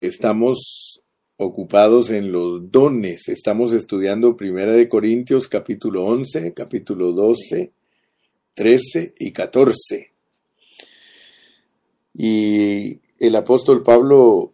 estamos 0.00 1.02
ocupados 1.36 2.10
en 2.10 2.32
los 2.32 2.70
dones. 2.70 3.28
Estamos 3.28 3.72
estudiando 3.72 4.36
Primera 4.36 4.72
de 4.72 4.88
Corintios 4.88 5.48
capítulo 5.48 6.04
11, 6.04 6.54
capítulo 6.54 7.12
12, 7.12 7.72
13 8.54 9.14
y 9.18 9.32
14. 9.32 10.12
Y 12.14 12.98
el 13.18 13.36
apóstol 13.36 13.82
Pablo 13.82 14.52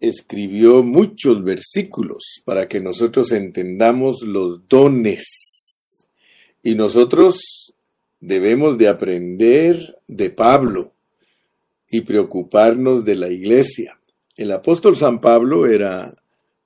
escribió 0.00 0.82
muchos 0.82 1.42
versículos 1.42 2.42
para 2.44 2.68
que 2.68 2.80
nosotros 2.80 3.32
entendamos 3.32 4.22
los 4.22 4.68
dones. 4.68 6.08
Y 6.62 6.74
nosotros 6.74 7.74
debemos 8.20 8.78
de 8.78 8.88
aprender 8.88 9.98
de 10.06 10.30
Pablo 10.30 10.92
y 11.90 12.02
preocuparnos 12.02 13.04
de 13.04 13.14
la 13.14 13.28
iglesia. 13.28 13.97
El 14.38 14.52
apóstol 14.52 14.96
San 14.96 15.20
Pablo 15.20 15.66
era 15.66 16.14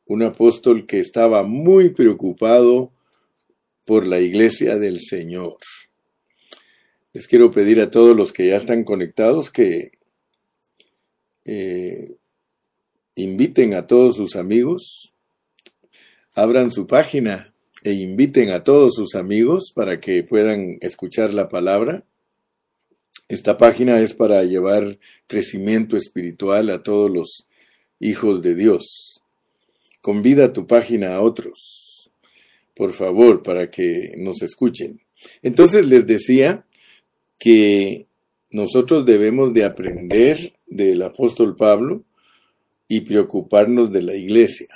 un 0.05 0.23
apóstol 0.23 0.85
que 0.85 1.01
estaba 1.01 1.43
muy 1.43 1.89
preocupado 1.89 2.93
por 3.87 4.07
la 4.07 4.21
iglesia 4.21 4.77
del 4.77 5.01
Señor. 5.01 5.57
Les 7.15 7.27
quiero 7.27 7.51
pedir 7.51 7.81
a 7.81 7.91
todos 7.91 8.15
los 8.15 8.31
que 8.35 8.49
ya 8.49 8.57
están 8.57 8.85
conectados 8.85 9.51
que 9.51 9.93
eh, 11.47 12.15
inviten 13.15 13.73
a 13.73 13.87
todos 13.87 14.17
sus 14.17 14.37
amigos, 14.37 15.15
abran 16.35 16.73
su 16.73 16.87
página 16.87 17.55
e 17.85 17.93
inviten 17.93 18.51
a 18.51 18.65
todos 18.65 18.97
sus 18.97 19.15
amigos 19.15 19.73
para 19.75 19.99
que 19.99 20.23
puedan 20.23 20.77
escuchar 20.83 21.33
la 21.33 21.49
palabra. 21.49 22.05
Esta 23.29 23.57
página 23.57 23.99
es 24.01 24.13
para 24.13 24.45
llevar 24.45 24.99
crecimiento 25.27 25.97
espiritual 25.97 26.69
a 26.69 26.83
todos 26.83 27.11
los 27.11 27.47
hijos 28.03 28.43
de 28.43 28.55
Dios. 28.55 29.23
Convida 30.01 30.53
tu 30.53 30.67
página 30.67 31.15
a 31.15 31.23
otros, 31.23 32.11
por 32.75 32.93
favor, 32.93 33.43
para 33.43 33.71
que 33.71 34.15
nos 34.19 34.43
escuchen. 34.43 35.01
Entonces 35.43 35.87
les 35.87 36.07
decía 36.07 36.67
que 37.39 38.07
nosotros 38.51 39.07
debemos 39.07 39.55
de 39.55 39.65
aprender 39.65 40.55
del 40.67 41.03
apóstol 41.03 41.55
Pablo 41.55 42.05
y 42.89 43.03
preocuparnos 43.03 43.93
de 43.93 44.03
la 44.03 44.17
iglesia. 44.17 44.69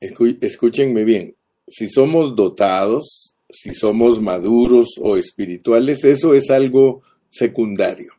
Escúchenme 0.00 1.02
bien, 1.02 1.34
si 1.66 1.88
somos 1.88 2.36
dotados, 2.36 3.34
si 3.50 3.74
somos 3.74 4.20
maduros 4.20 4.94
o 5.00 5.16
espirituales, 5.16 6.04
eso 6.04 6.34
es 6.34 6.50
algo 6.50 7.02
secundario. 7.28 8.12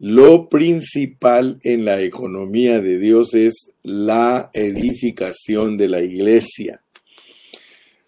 Lo 0.00 0.48
principal 0.48 1.60
en 1.62 1.84
la 1.84 2.00
economía 2.00 2.80
de 2.80 2.96
Dios 2.96 3.34
es 3.34 3.70
la 3.82 4.48
edificación 4.54 5.76
de 5.76 5.88
la 5.88 6.00
iglesia. 6.00 6.82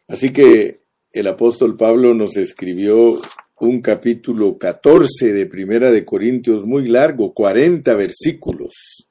Así 0.09 0.31
que 0.31 0.81
el 1.13 1.27
apóstol 1.27 1.77
Pablo 1.77 2.15
nos 2.15 2.39
escribió 2.39 3.21
un 3.61 3.83
capítulo 3.83 4.57
14 4.57 5.35
de 5.35 5.45
Primera 5.45 5.91
de 5.91 6.03
Corintios 6.07 6.65
muy 6.65 6.89
largo, 6.89 7.35
40 7.35 7.93
versículos. 7.95 9.07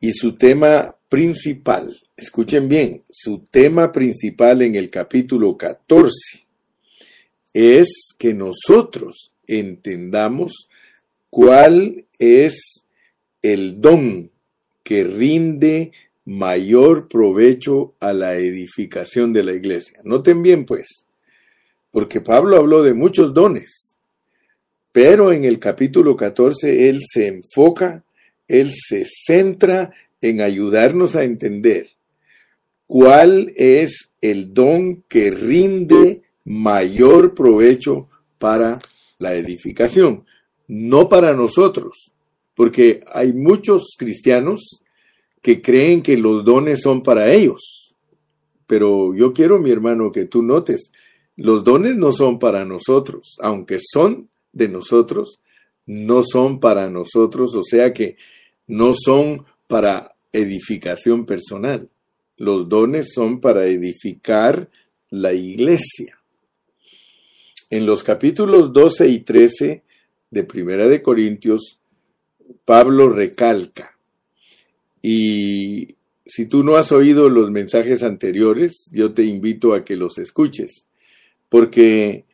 Y 0.00 0.12
su 0.12 0.34
tema 0.34 0.94
principal, 1.08 1.98
escuchen 2.14 2.68
bien, 2.68 3.04
su 3.10 3.38
tema 3.50 3.90
principal 3.90 4.60
en 4.60 4.74
el 4.74 4.90
capítulo 4.90 5.56
14 5.56 6.46
es 7.54 8.14
que 8.18 8.34
nosotros 8.34 9.32
entendamos 9.46 10.68
¿Cuál 11.30 12.06
es 12.18 12.84
el 13.40 13.80
don 13.80 14.32
que 14.82 15.04
rinde 15.04 15.92
mayor 16.24 17.08
provecho 17.08 17.94
a 18.00 18.12
la 18.12 18.34
edificación 18.34 19.32
de 19.32 19.44
la 19.44 19.52
iglesia? 19.52 20.00
Noten 20.02 20.42
bien, 20.42 20.66
pues, 20.66 21.06
porque 21.92 22.20
Pablo 22.20 22.56
habló 22.56 22.82
de 22.82 22.94
muchos 22.94 23.32
dones, 23.32 23.96
pero 24.90 25.32
en 25.32 25.44
el 25.44 25.60
capítulo 25.60 26.16
14 26.16 26.88
él 26.88 27.00
se 27.08 27.28
enfoca, 27.28 28.02
él 28.48 28.72
se 28.72 29.04
centra 29.06 29.92
en 30.20 30.40
ayudarnos 30.40 31.14
a 31.14 31.22
entender 31.22 31.90
cuál 32.88 33.52
es 33.54 34.14
el 34.20 34.52
don 34.52 35.02
que 35.02 35.30
rinde 35.30 36.22
mayor 36.44 37.34
provecho 37.34 38.08
para 38.38 38.80
la 39.18 39.34
edificación 39.34 40.24
no 40.70 41.08
para 41.08 41.34
nosotros, 41.34 42.14
porque 42.54 43.02
hay 43.12 43.32
muchos 43.32 43.96
cristianos 43.98 44.82
que 45.42 45.60
creen 45.60 46.00
que 46.00 46.16
los 46.16 46.44
dones 46.44 46.82
son 46.82 47.02
para 47.02 47.32
ellos. 47.32 47.96
Pero 48.68 49.12
yo 49.16 49.32
quiero, 49.32 49.58
mi 49.58 49.72
hermano, 49.72 50.12
que 50.12 50.26
tú 50.26 50.44
notes, 50.44 50.92
los 51.34 51.64
dones 51.64 51.96
no 51.96 52.12
son 52.12 52.38
para 52.38 52.64
nosotros, 52.64 53.36
aunque 53.40 53.78
son 53.80 54.28
de 54.52 54.68
nosotros, 54.68 55.40
no 55.86 56.22
son 56.22 56.60
para 56.60 56.88
nosotros, 56.88 57.56
o 57.56 57.64
sea 57.64 57.92
que 57.92 58.16
no 58.68 58.92
son 58.94 59.44
para 59.66 60.14
edificación 60.32 61.26
personal. 61.26 61.88
Los 62.36 62.68
dones 62.68 63.12
son 63.12 63.40
para 63.40 63.66
edificar 63.66 64.70
la 65.08 65.32
iglesia. 65.32 66.16
En 67.70 67.86
los 67.86 68.04
capítulos 68.04 68.72
12 68.72 69.08
y 69.08 69.18
13 69.20 69.89
de 70.30 70.44
Primera 70.44 70.88
de 70.88 71.02
Corintios, 71.02 71.80
Pablo 72.64 73.08
recalca. 73.08 73.98
Y 75.02 75.96
si 76.24 76.46
tú 76.46 76.62
no 76.62 76.76
has 76.76 76.92
oído 76.92 77.28
los 77.28 77.50
mensajes 77.50 78.02
anteriores, 78.02 78.88
yo 78.92 79.12
te 79.12 79.24
invito 79.24 79.74
a 79.74 79.84
que 79.84 79.96
los 79.96 80.18
escuches, 80.18 80.88
porque 81.48 82.24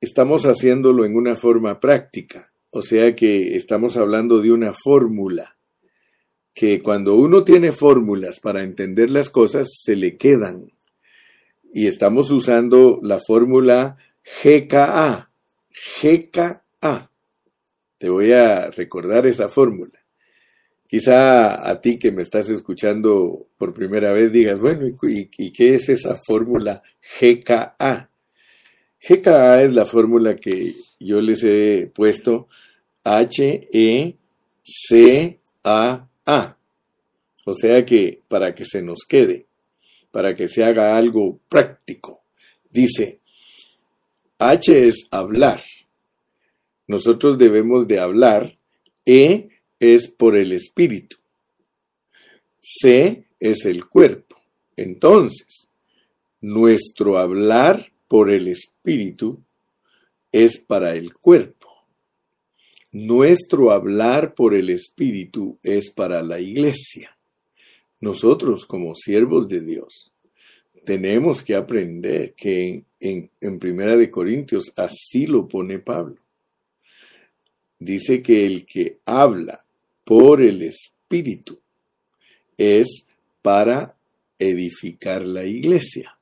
estamos 0.00 0.44
haciéndolo 0.44 1.04
en 1.04 1.16
una 1.16 1.36
forma 1.36 1.80
práctica, 1.80 2.52
o 2.70 2.82
sea 2.82 3.14
que 3.14 3.56
estamos 3.56 3.96
hablando 3.96 4.40
de 4.40 4.52
una 4.52 4.72
fórmula, 4.72 5.56
que 6.54 6.82
cuando 6.82 7.16
uno 7.16 7.44
tiene 7.44 7.72
fórmulas 7.72 8.40
para 8.40 8.62
entender 8.62 9.10
las 9.10 9.28
cosas, 9.28 9.68
se 9.82 9.96
le 9.96 10.16
quedan. 10.16 10.72
Y 11.72 11.88
estamos 11.88 12.30
usando 12.30 13.00
la 13.02 13.18
fórmula 13.18 13.96
GKA. 14.42 15.30
GKA 16.00 16.63
Ah, 16.86 17.08
te 17.96 18.10
voy 18.10 18.32
a 18.32 18.70
recordar 18.70 19.26
esa 19.26 19.48
fórmula. 19.48 19.98
Quizá 20.86 21.66
a 21.70 21.80
ti 21.80 21.98
que 21.98 22.12
me 22.12 22.20
estás 22.20 22.50
escuchando 22.50 23.46
por 23.56 23.72
primera 23.72 24.12
vez 24.12 24.30
digas, 24.30 24.60
bueno, 24.60 24.86
¿y, 24.86 25.50
qué 25.50 25.74
es 25.76 25.88
esa 25.88 26.14
fórmula 26.14 26.82
GKA? 27.18 28.10
GKA 29.00 29.62
es 29.62 29.72
la 29.72 29.86
fórmula 29.86 30.36
que 30.36 30.74
yo 31.00 31.22
les 31.22 31.42
he 31.42 31.90
puesto 31.94 32.48
H-E-C-A-A. 33.02 34.18
O 37.46 37.54
sea 37.54 37.86
que 37.86 38.20
para 38.28 38.54
que 38.54 38.66
se 38.66 38.82
nos 38.82 39.06
quede, 39.08 39.46
para 40.10 40.36
que 40.36 40.50
se 40.50 40.62
haga 40.62 40.98
algo 40.98 41.40
práctico. 41.48 42.24
Dice, 42.70 43.20
H 44.38 44.88
es 44.88 45.08
hablar, 45.10 45.62
nosotros 46.86 47.38
debemos 47.38 47.88
de 47.88 47.98
hablar. 47.98 48.58
E 49.06 49.48
es 49.78 50.08
por 50.08 50.36
el 50.36 50.52
espíritu. 50.52 51.16
C 52.60 53.26
es 53.38 53.66
el 53.66 53.86
cuerpo. 53.86 54.36
Entonces, 54.76 55.68
nuestro 56.40 57.18
hablar 57.18 57.92
por 58.08 58.30
el 58.30 58.48
espíritu 58.48 59.42
es 60.32 60.58
para 60.58 60.94
el 60.94 61.12
cuerpo. 61.12 61.68
Nuestro 62.92 63.72
hablar 63.72 64.34
por 64.34 64.54
el 64.54 64.70
espíritu 64.70 65.58
es 65.62 65.90
para 65.90 66.22
la 66.22 66.40
iglesia. 66.40 67.16
Nosotros 68.00 68.66
como 68.66 68.94
siervos 68.94 69.48
de 69.48 69.60
Dios 69.60 70.12
tenemos 70.84 71.42
que 71.42 71.54
aprender 71.54 72.34
que 72.34 72.84
en, 73.00 73.30
en 73.40 73.58
Primera 73.58 73.96
de 73.96 74.10
Corintios 74.10 74.72
así 74.76 75.26
lo 75.26 75.48
pone 75.48 75.78
Pablo 75.78 76.23
dice 77.84 78.22
que 78.22 78.46
el 78.46 78.66
que 78.66 78.98
habla 79.04 79.64
por 80.04 80.42
el 80.42 80.62
Espíritu 80.62 81.60
es 82.56 83.06
para 83.42 83.96
edificar 84.38 85.22
la 85.22 85.44
iglesia. 85.44 86.18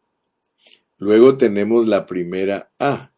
Luego 0.98 1.36
tenemos 1.36 1.86
la 1.86 2.06
primera 2.06 2.70
A. 2.78 3.12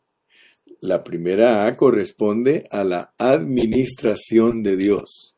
La 0.81 1.03
primera 1.05 1.67
A 1.67 1.77
corresponde 1.77 2.67
a 2.71 2.85
la 2.85 3.15
administración 3.19 4.63
de 4.63 4.77
Dios. 4.77 5.37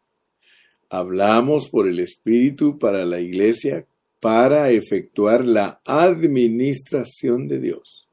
Hablamos 0.89 1.69
por 1.69 1.89
el 1.89 2.01
Espíritu 2.01 2.79
para 2.79 3.05
la 3.05 3.21
iglesia 3.21 3.87
para 4.21 4.71
efectuar 4.71 5.45
la 5.45 5.81
administración 5.85 7.47
de 7.49 7.61
Dios. 7.61 8.09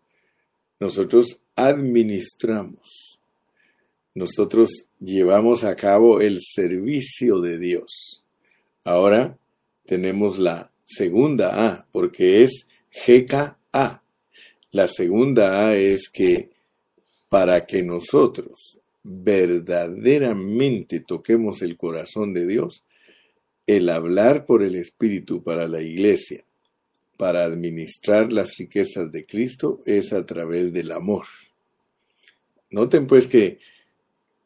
Nosotros 0.79 1.41
administramos 1.55 3.12
nosotros 4.15 4.85
llevamos 4.99 5.63
a 5.63 5.75
cabo 5.75 6.21
el 6.21 6.39
servicio 6.41 7.39
de 7.39 7.57
Dios. 7.57 8.23
Ahora 8.83 9.37
tenemos 9.85 10.37
la 10.39 10.71
segunda 10.83 11.67
A, 11.67 11.87
porque 11.91 12.43
es 12.43 12.67
GKA. 13.05 14.03
La 14.71 14.87
segunda 14.87 15.67
A 15.67 15.75
es 15.75 16.09
que 16.09 16.51
para 17.29 17.65
que 17.65 17.81
nosotros 17.81 18.79
verdaderamente 19.03 20.99
toquemos 20.99 21.61
el 21.61 21.75
corazón 21.75 22.33
de 22.33 22.45
Dios, 22.45 22.83
el 23.65 23.89
hablar 23.89 24.45
por 24.45 24.63
el 24.63 24.75
Espíritu 24.75 25.43
para 25.43 25.67
la 25.67 25.81
iglesia, 25.81 26.43
para 27.17 27.43
administrar 27.43 28.31
las 28.31 28.57
riquezas 28.57 29.11
de 29.11 29.25
Cristo, 29.25 29.81
es 29.85 30.13
a 30.13 30.25
través 30.25 30.71
del 30.73 30.91
amor. 30.91 31.25
Noten 32.69 33.07
pues 33.07 33.27
que 33.27 33.59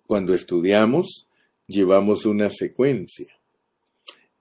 cuando 0.07 0.33
estudiamos 0.33 1.27
llevamos 1.67 2.25
una 2.25 2.49
secuencia. 2.49 3.37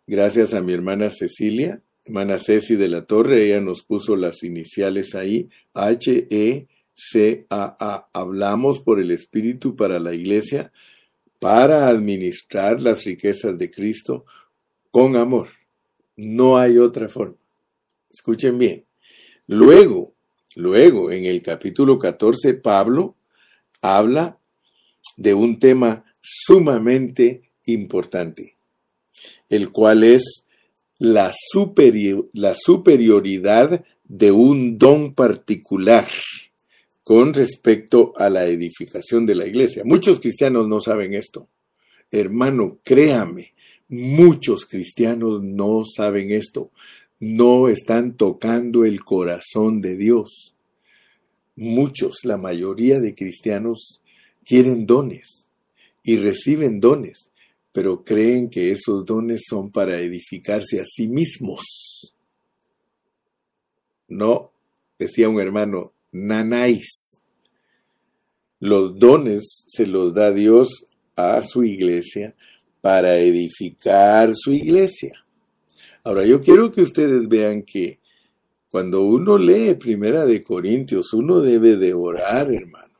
Gracias 0.06 0.54
a 0.54 0.62
mi 0.62 0.72
hermana 0.72 1.10
Cecilia, 1.10 1.82
hermana 2.04 2.38
Ceci 2.38 2.76
de 2.76 2.88
la 2.88 3.04
Torre, 3.04 3.44
ella 3.44 3.60
nos 3.60 3.82
puso 3.82 4.14
las 4.14 4.44
iniciales 4.44 5.16
ahí, 5.16 5.48
H, 5.74 6.28
E, 6.30 6.68
C, 6.94 7.46
A, 7.50 7.76
A. 7.78 8.08
Hablamos 8.12 8.80
por 8.80 9.00
el 9.00 9.10
Espíritu 9.10 9.74
para 9.74 9.98
la 9.98 10.14
iglesia, 10.14 10.72
para 11.40 11.88
administrar 11.88 12.80
las 12.80 13.04
riquezas 13.04 13.58
de 13.58 13.70
Cristo 13.70 14.24
con 14.92 15.16
amor. 15.16 15.48
No 16.16 16.56
hay 16.56 16.78
otra 16.78 17.08
forma. 17.08 17.36
Escuchen 18.08 18.56
bien. 18.56 18.84
Luego, 19.48 20.14
luego, 20.54 21.10
en 21.10 21.26
el 21.26 21.42
capítulo 21.42 21.98
14, 21.98 22.54
Pablo 22.54 23.16
habla 23.82 24.38
de 25.16 25.34
un 25.34 25.58
tema 25.58 26.04
sumamente 26.20 27.50
importante, 27.66 28.56
el 29.48 29.70
cual 29.70 30.04
es 30.04 30.46
la, 30.98 31.32
la 32.32 32.54
superioridad 32.54 33.84
de 34.04 34.32
un 34.32 34.78
don 34.78 35.14
particular 35.14 36.08
con 37.02 37.34
respecto 37.34 38.12
a 38.16 38.28
la 38.28 38.46
edificación 38.46 39.26
de 39.26 39.36
la 39.36 39.46
iglesia. 39.46 39.82
Muchos 39.84 40.20
cristianos 40.20 40.66
no 40.66 40.80
saben 40.80 41.14
esto. 41.14 41.48
Hermano, 42.10 42.78
créame, 42.82 43.54
muchos 43.88 44.66
cristianos 44.66 45.42
no 45.42 45.82
saben 45.84 46.32
esto. 46.32 46.72
No 47.20 47.68
están 47.68 48.16
tocando 48.16 48.84
el 48.84 49.04
corazón 49.04 49.80
de 49.80 49.96
Dios. 49.96 50.54
Muchos, 51.54 52.24
la 52.24 52.36
mayoría 52.36 53.00
de 53.00 53.14
cristianos 53.14 54.02
quieren 54.46 54.86
dones 54.86 55.50
y 56.04 56.16
reciben 56.18 56.78
dones, 56.78 57.32
pero 57.72 58.04
creen 58.04 58.48
que 58.48 58.70
esos 58.70 59.04
dones 59.04 59.42
son 59.46 59.72
para 59.72 60.00
edificarse 60.00 60.80
a 60.80 60.84
sí 60.84 61.08
mismos. 61.08 62.14
No, 64.08 64.52
decía 64.98 65.28
un 65.28 65.40
hermano, 65.40 65.92
nanáis. 66.12 67.20
Los 68.60 68.98
dones 68.98 69.64
se 69.66 69.86
los 69.86 70.14
da 70.14 70.30
Dios 70.32 70.86
a 71.16 71.42
su 71.42 71.64
iglesia 71.64 72.34
para 72.80 73.18
edificar 73.18 74.32
su 74.34 74.52
iglesia. 74.52 75.12
Ahora 76.04 76.24
yo 76.24 76.40
quiero 76.40 76.70
que 76.70 76.82
ustedes 76.82 77.28
vean 77.28 77.62
que 77.62 77.98
cuando 78.70 79.02
uno 79.02 79.38
lee 79.38 79.74
Primera 79.74 80.24
de 80.24 80.42
Corintios, 80.42 81.12
uno 81.12 81.40
debe 81.40 81.76
de 81.76 81.94
orar, 81.94 82.52
hermano 82.54 82.95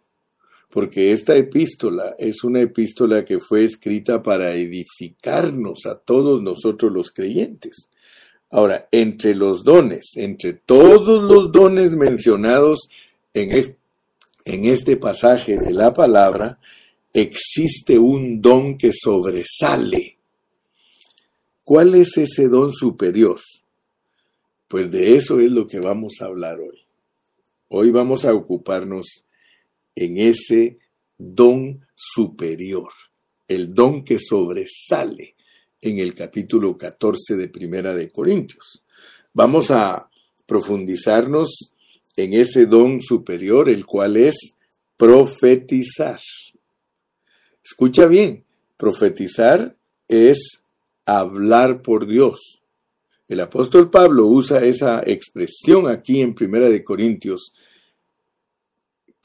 porque 0.77 1.13
esta 1.13 1.35
epístola 1.35 2.17
es 2.19 2.45
una 2.45 2.61
epístola 2.61 3.25
que 3.25 3.39
fue 3.39 3.65
escrita 3.65 4.23
para 4.23 4.55
edificarnos 4.55 5.87
a 5.87 5.99
todos 5.99 6.43
nosotros 6.43 6.93
los 6.93 7.13
creyentes. 7.13 7.89
Ahora, 8.51 8.87
entre 8.93 9.35
los 9.35 9.65
dones, 9.65 10.11
entre 10.17 10.53
todos 10.53 11.25
los 11.25 11.51
dones 11.51 11.97
mencionados 11.97 12.91
en, 13.33 13.53
en 14.45 14.65
este 14.67 14.99
pasaje 14.99 15.57
de 15.57 15.73
la 15.73 15.95
palabra, 15.95 16.59
existe 17.15 17.99
un 17.99 18.43
don 18.43 18.77
que 18.77 18.91
sobresale. 18.93 20.19
¿Cuál 21.65 21.95
es 21.95 22.19
ese 22.19 22.49
don 22.49 22.71
superior? 22.71 23.41
Pues 24.69 24.91
de 24.91 25.15
eso 25.15 25.41
es 25.41 25.51
lo 25.51 25.67
que 25.67 25.81
vamos 25.81 26.21
a 26.21 26.27
hablar 26.27 26.61
hoy. 26.61 26.85
Hoy 27.69 27.91
vamos 27.93 28.27
a 28.27 28.35
ocuparnos 28.35 29.26
en 29.97 30.19
ese 30.19 30.79
don 31.19 31.85
superior, 31.95 32.93
el 33.49 33.75
don 33.75 34.05
que 34.05 34.19
sobresale 34.19 35.35
en 35.81 35.99
el 35.99 36.15
capítulo 36.15 36.77
14 36.77 37.37
de 37.37 37.49
Primera 37.49 37.95
de 37.95 38.11
Corintios. 38.11 38.85
Vamos 39.33 39.71
a 39.71 40.09
profundizarnos 40.47 41.73
en 42.17 42.35
ese 42.35 42.67
don 42.67 43.01
superior, 43.01 43.69
el 43.69 43.85
cual 43.85 44.17
es 44.17 44.55
profetizar. 44.97 46.21
Escucha 47.65 48.07
bien, 48.07 48.45
profetizar 48.77 49.77
es 50.09 50.63
hablar 51.05 51.83
por 51.83 52.07
Dios. 52.07 52.63
El 53.29 53.41
apóstol 53.41 53.91
Pablo 53.91 54.27
usa 54.27 54.65
esa 54.65 55.03
expresión 55.05 55.89
aquí 55.89 56.21
en 56.21 56.35
Primera 56.35 56.69
de 56.69 56.85
Corintios 56.85 57.53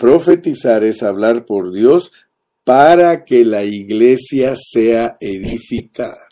Profetizar 0.01 0.83
es 0.83 1.03
hablar 1.03 1.45
por 1.45 1.71
Dios 1.71 2.11
para 2.63 3.23
que 3.23 3.45
la 3.45 3.63
iglesia 3.63 4.55
sea 4.55 5.15
edificada. 5.19 6.27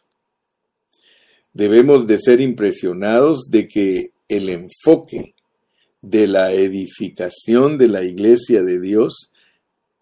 Debemos 1.54 2.08
de 2.08 2.18
ser 2.18 2.42
impresionados 2.42 3.48
de 3.52 3.68
que 3.68 4.12
el 4.28 4.50
enfoque 4.50 5.36
de 6.02 6.26
la 6.26 6.52
edificación 6.52 7.78
de 7.78 7.90
la 7.90 8.04
iglesia 8.04 8.64
de 8.64 8.80
Dios 8.80 9.30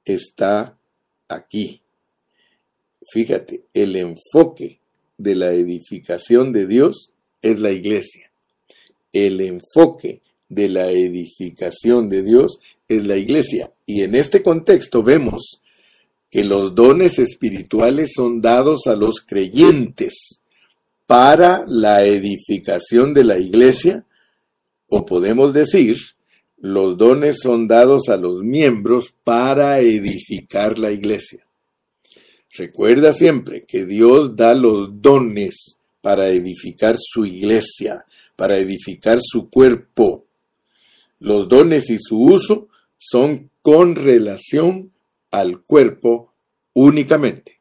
está 0.05 0.77
aquí. 1.27 1.81
Fíjate, 3.11 3.65
el 3.73 3.97
enfoque 3.97 4.79
de 5.17 5.35
la 5.35 5.51
edificación 5.51 6.53
de 6.53 6.67
Dios 6.67 7.11
es 7.41 7.59
la 7.59 7.71
iglesia. 7.71 8.31
El 9.11 9.41
enfoque 9.41 10.21
de 10.47 10.69
la 10.69 10.89
edificación 10.89 12.07
de 12.07 12.23
Dios 12.23 12.59
es 12.87 13.05
la 13.05 13.17
iglesia. 13.17 13.71
Y 13.85 14.01
en 14.03 14.15
este 14.15 14.41
contexto 14.41 15.03
vemos 15.03 15.61
que 16.29 16.43
los 16.43 16.75
dones 16.75 17.19
espirituales 17.19 18.13
son 18.15 18.41
dados 18.41 18.87
a 18.87 18.95
los 18.95 19.21
creyentes 19.21 20.41
para 21.05 21.63
la 21.67 22.05
edificación 22.05 23.13
de 23.13 23.23
la 23.23 23.39
iglesia, 23.39 24.05
o 24.89 25.05
podemos 25.05 25.53
decir, 25.53 25.97
los 26.57 26.97
dones 26.97 27.39
son 27.41 27.67
dados 27.67 28.09
a 28.09 28.17
los 28.17 28.41
miembros 28.41 29.13
para 29.23 29.79
edificar 29.79 30.77
la 30.77 30.91
iglesia. 30.91 31.45
Recuerda 32.51 33.13
siempre 33.13 33.65
que 33.65 33.85
Dios 33.85 34.35
da 34.35 34.53
los 34.53 35.01
dones 35.01 35.79
para 36.01 36.29
edificar 36.29 36.95
su 36.99 37.25
iglesia, 37.25 38.05
para 38.35 38.57
edificar 38.57 39.19
su 39.21 39.49
cuerpo. 39.49 40.25
Los 41.19 41.47
dones 41.47 41.89
y 41.89 41.99
su 41.99 42.19
uso 42.19 42.69
son 42.97 43.49
con 43.61 43.95
relación 43.95 44.91
al 45.31 45.61
cuerpo 45.61 46.33
únicamente. 46.73 47.59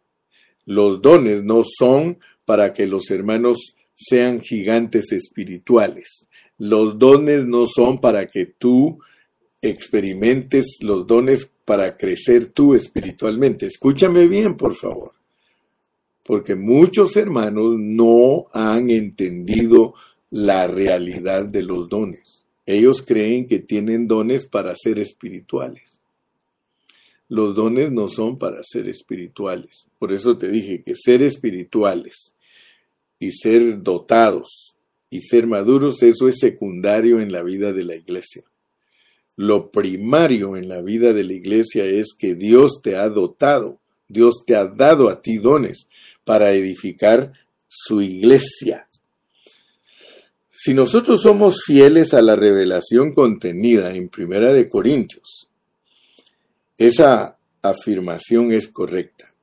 Los 0.64 1.00
dones 1.00 1.44
no 1.44 1.62
son 1.64 2.18
para 2.44 2.72
que 2.72 2.86
los 2.86 3.10
hermanos 3.10 3.76
sean 3.94 4.40
gigantes 4.40 5.12
espirituales. 5.12 6.28
Los 6.58 6.98
dones 6.98 7.46
no 7.46 7.66
son 7.66 8.00
para 8.00 8.26
que 8.28 8.46
tú 8.46 8.98
experimentes 9.60 10.78
los 10.80 11.06
dones 11.06 11.52
para 11.64 11.96
crecer 11.96 12.46
tú 12.46 12.74
espiritualmente. 12.74 13.66
Escúchame 13.66 14.26
bien, 14.26 14.56
por 14.56 14.74
favor. 14.74 15.12
Porque 16.22 16.54
muchos 16.54 17.16
hermanos 17.16 17.74
no 17.76 18.46
han 18.52 18.90
entendido 18.90 19.94
la 20.30 20.66
realidad 20.66 21.44
de 21.44 21.62
los 21.62 21.88
dones. 21.88 22.45
Ellos 22.66 23.02
creen 23.02 23.46
que 23.46 23.60
tienen 23.60 24.08
dones 24.08 24.44
para 24.44 24.74
ser 24.74 24.98
espirituales. 24.98 26.02
Los 27.28 27.54
dones 27.54 27.90
no 27.92 28.08
son 28.08 28.38
para 28.38 28.62
ser 28.62 28.88
espirituales. 28.88 29.86
Por 29.98 30.12
eso 30.12 30.36
te 30.36 30.48
dije 30.48 30.82
que 30.82 30.94
ser 30.94 31.22
espirituales 31.22 32.36
y 33.18 33.32
ser 33.32 33.82
dotados 33.82 34.76
y 35.10 35.20
ser 35.20 35.46
maduros, 35.46 36.02
eso 36.02 36.28
es 36.28 36.38
secundario 36.38 37.20
en 37.20 37.32
la 37.32 37.42
vida 37.42 37.72
de 37.72 37.84
la 37.84 37.96
iglesia. 37.96 38.42
Lo 39.36 39.70
primario 39.70 40.56
en 40.56 40.68
la 40.68 40.80
vida 40.82 41.12
de 41.12 41.24
la 41.24 41.34
iglesia 41.34 41.84
es 41.84 42.14
que 42.18 42.34
Dios 42.34 42.80
te 42.82 42.96
ha 42.96 43.08
dotado, 43.08 43.78
Dios 44.08 44.44
te 44.46 44.56
ha 44.56 44.66
dado 44.66 45.08
a 45.08 45.20
ti 45.20 45.38
dones 45.38 45.88
para 46.24 46.52
edificar 46.52 47.32
su 47.68 48.02
iglesia. 48.02 48.85
Si 50.58 50.72
nosotros 50.72 51.20
somos 51.20 51.64
fieles 51.66 52.14
a 52.14 52.22
la 52.22 52.34
revelación 52.34 53.12
contenida 53.12 53.94
en 53.94 54.08
Primera 54.08 54.54
de 54.54 54.70
Corintios, 54.70 55.50
esa 56.78 57.36
afirmación 57.60 58.52
es 58.52 58.66
correcta. 58.68 59.34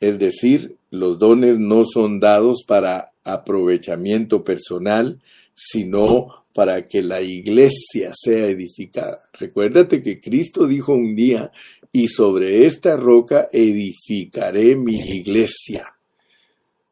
Es 0.00 0.18
decir, 0.18 0.76
los 0.90 1.18
dones 1.18 1.58
no 1.58 1.86
son 1.86 2.20
dados 2.20 2.62
para 2.66 3.14
aprovechamiento 3.24 4.44
personal, 4.44 5.22
sino 5.54 6.44
para 6.52 6.86
que 6.86 7.00
la 7.00 7.22
iglesia 7.22 8.10
sea 8.12 8.44
edificada. 8.44 9.18
Recuérdate 9.32 10.02
que 10.02 10.20
Cristo 10.20 10.66
dijo 10.66 10.92
un 10.92 11.16
día, 11.16 11.50
y 11.90 12.08
sobre 12.08 12.66
esta 12.66 12.98
roca 12.98 13.48
edificaré 13.50 14.76
mi 14.76 14.98
iglesia. 14.98 15.94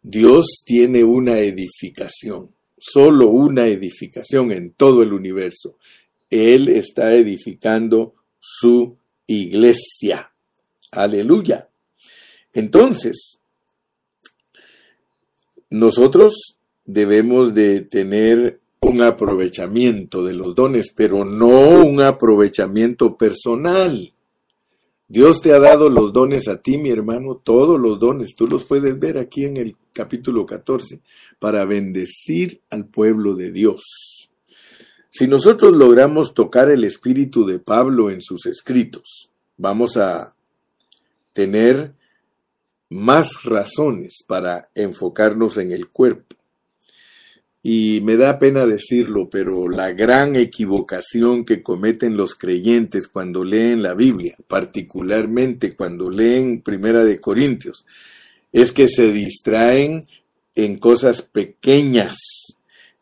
Dios 0.02 0.62
tiene 0.64 1.04
una 1.04 1.38
edificación, 1.40 2.48
solo 2.80 3.28
una 3.28 3.66
edificación 3.66 4.52
en 4.52 4.72
todo 4.72 5.02
el 5.02 5.12
universo. 5.12 5.78
Él 6.30 6.68
está 6.68 7.14
edificando 7.14 8.14
su 8.38 8.96
iglesia. 9.26 10.32
Aleluya. 10.92 11.68
Entonces, 12.52 13.38
nosotros 15.70 16.58
debemos 16.84 17.54
de 17.54 17.82
tener 17.82 18.60
un 18.80 19.02
aprovechamiento 19.02 20.24
de 20.24 20.34
los 20.34 20.54
dones, 20.54 20.92
pero 20.94 21.24
no 21.24 21.84
un 21.84 22.00
aprovechamiento 22.00 23.16
personal. 23.16 24.12
Dios 25.10 25.40
te 25.40 25.54
ha 25.54 25.58
dado 25.58 25.88
los 25.88 26.12
dones 26.12 26.48
a 26.48 26.60
ti, 26.60 26.76
mi 26.76 26.90
hermano, 26.90 27.40
todos 27.42 27.80
los 27.80 27.98
dones. 27.98 28.34
Tú 28.36 28.46
los 28.46 28.64
puedes 28.64 28.98
ver 28.98 29.16
aquí 29.16 29.46
en 29.46 29.56
el 29.56 29.74
capítulo 29.94 30.44
14, 30.44 31.00
para 31.38 31.64
bendecir 31.64 32.60
al 32.68 32.84
pueblo 32.84 33.34
de 33.34 33.50
Dios. 33.50 34.28
Si 35.08 35.26
nosotros 35.26 35.72
logramos 35.72 36.34
tocar 36.34 36.70
el 36.70 36.84
espíritu 36.84 37.46
de 37.46 37.58
Pablo 37.58 38.10
en 38.10 38.20
sus 38.20 38.44
escritos, 38.44 39.30
vamos 39.56 39.96
a 39.96 40.34
tener 41.32 41.94
más 42.90 43.44
razones 43.44 44.22
para 44.26 44.68
enfocarnos 44.74 45.56
en 45.56 45.72
el 45.72 45.88
cuerpo. 45.88 46.36
Y 47.70 48.00
me 48.00 48.16
da 48.16 48.38
pena 48.38 48.64
decirlo, 48.64 49.28
pero 49.28 49.68
la 49.68 49.92
gran 49.92 50.36
equivocación 50.36 51.44
que 51.44 51.62
cometen 51.62 52.16
los 52.16 52.34
creyentes 52.34 53.08
cuando 53.08 53.44
leen 53.44 53.82
la 53.82 53.92
Biblia, 53.92 54.36
particularmente 54.46 55.76
cuando 55.76 56.08
leen 56.08 56.62
Primera 56.62 57.04
de 57.04 57.20
Corintios, 57.20 57.84
es 58.52 58.72
que 58.72 58.88
se 58.88 59.12
distraen 59.12 60.08
en 60.54 60.78
cosas 60.78 61.20
pequeñas 61.20 62.16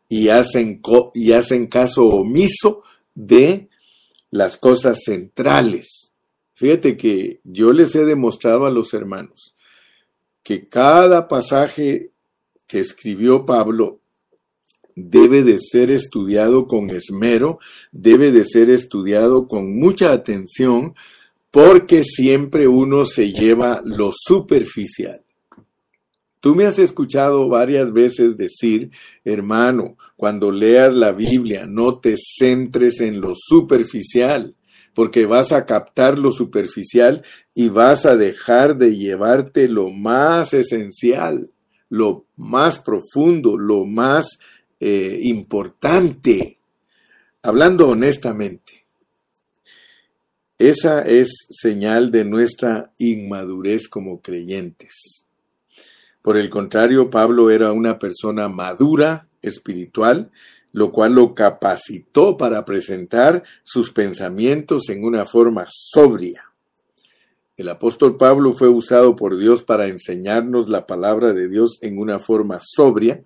y 0.08 0.30
hacen, 0.30 0.80
y 1.14 1.30
hacen 1.30 1.68
caso 1.68 2.06
omiso 2.06 2.82
de 3.14 3.68
las 4.32 4.56
cosas 4.56 4.98
centrales. 5.04 6.12
Fíjate 6.54 6.96
que 6.96 7.38
yo 7.44 7.72
les 7.72 7.94
he 7.94 8.04
demostrado 8.04 8.66
a 8.66 8.72
los 8.72 8.94
hermanos 8.94 9.54
que 10.42 10.68
cada 10.68 11.28
pasaje 11.28 12.10
que 12.66 12.80
escribió 12.80 13.46
Pablo 13.46 14.00
debe 14.96 15.44
de 15.44 15.58
ser 15.60 15.92
estudiado 15.92 16.66
con 16.66 16.90
esmero, 16.90 17.58
debe 17.92 18.32
de 18.32 18.44
ser 18.44 18.70
estudiado 18.70 19.46
con 19.46 19.78
mucha 19.78 20.12
atención, 20.12 20.94
porque 21.50 22.02
siempre 22.02 22.66
uno 22.66 23.04
se 23.04 23.30
lleva 23.30 23.80
lo 23.84 24.10
superficial. 24.12 25.22
Tú 26.40 26.54
me 26.54 26.64
has 26.64 26.78
escuchado 26.78 27.48
varias 27.48 27.92
veces 27.92 28.36
decir, 28.36 28.90
hermano, 29.24 29.96
cuando 30.16 30.50
leas 30.50 30.94
la 30.94 31.12
Biblia, 31.12 31.66
no 31.66 31.98
te 31.98 32.14
centres 32.16 33.00
en 33.00 33.20
lo 33.20 33.32
superficial, 33.34 34.54
porque 34.94 35.26
vas 35.26 35.52
a 35.52 35.66
captar 35.66 36.18
lo 36.18 36.30
superficial 36.30 37.22
y 37.54 37.68
vas 37.68 38.06
a 38.06 38.16
dejar 38.16 38.76
de 38.76 38.96
llevarte 38.96 39.68
lo 39.68 39.90
más 39.90 40.54
esencial, 40.54 41.50
lo 41.88 42.26
más 42.36 42.78
profundo, 42.78 43.58
lo 43.58 43.84
más 43.84 44.38
eh, 44.80 45.20
importante, 45.22 46.58
hablando 47.42 47.88
honestamente. 47.88 48.84
Esa 50.58 51.02
es 51.02 51.46
señal 51.50 52.10
de 52.10 52.24
nuestra 52.24 52.92
inmadurez 52.98 53.88
como 53.88 54.22
creyentes. 54.22 55.26
Por 56.22 56.36
el 56.36 56.50
contrario, 56.50 57.10
Pablo 57.10 57.50
era 57.50 57.72
una 57.72 57.98
persona 57.98 58.48
madura, 58.48 59.28
espiritual, 59.42 60.30
lo 60.72 60.92
cual 60.92 61.14
lo 61.14 61.34
capacitó 61.34 62.36
para 62.36 62.64
presentar 62.64 63.42
sus 63.62 63.92
pensamientos 63.92 64.88
en 64.88 65.04
una 65.04 65.24
forma 65.24 65.66
sobria. 65.70 66.44
El 67.56 67.70
apóstol 67.70 68.18
Pablo 68.18 68.54
fue 68.54 68.68
usado 68.68 69.16
por 69.16 69.38
Dios 69.38 69.62
para 69.62 69.86
enseñarnos 69.86 70.68
la 70.68 70.86
palabra 70.86 71.32
de 71.32 71.48
Dios 71.48 71.78
en 71.80 71.98
una 71.98 72.18
forma 72.18 72.60
sobria, 72.60 73.22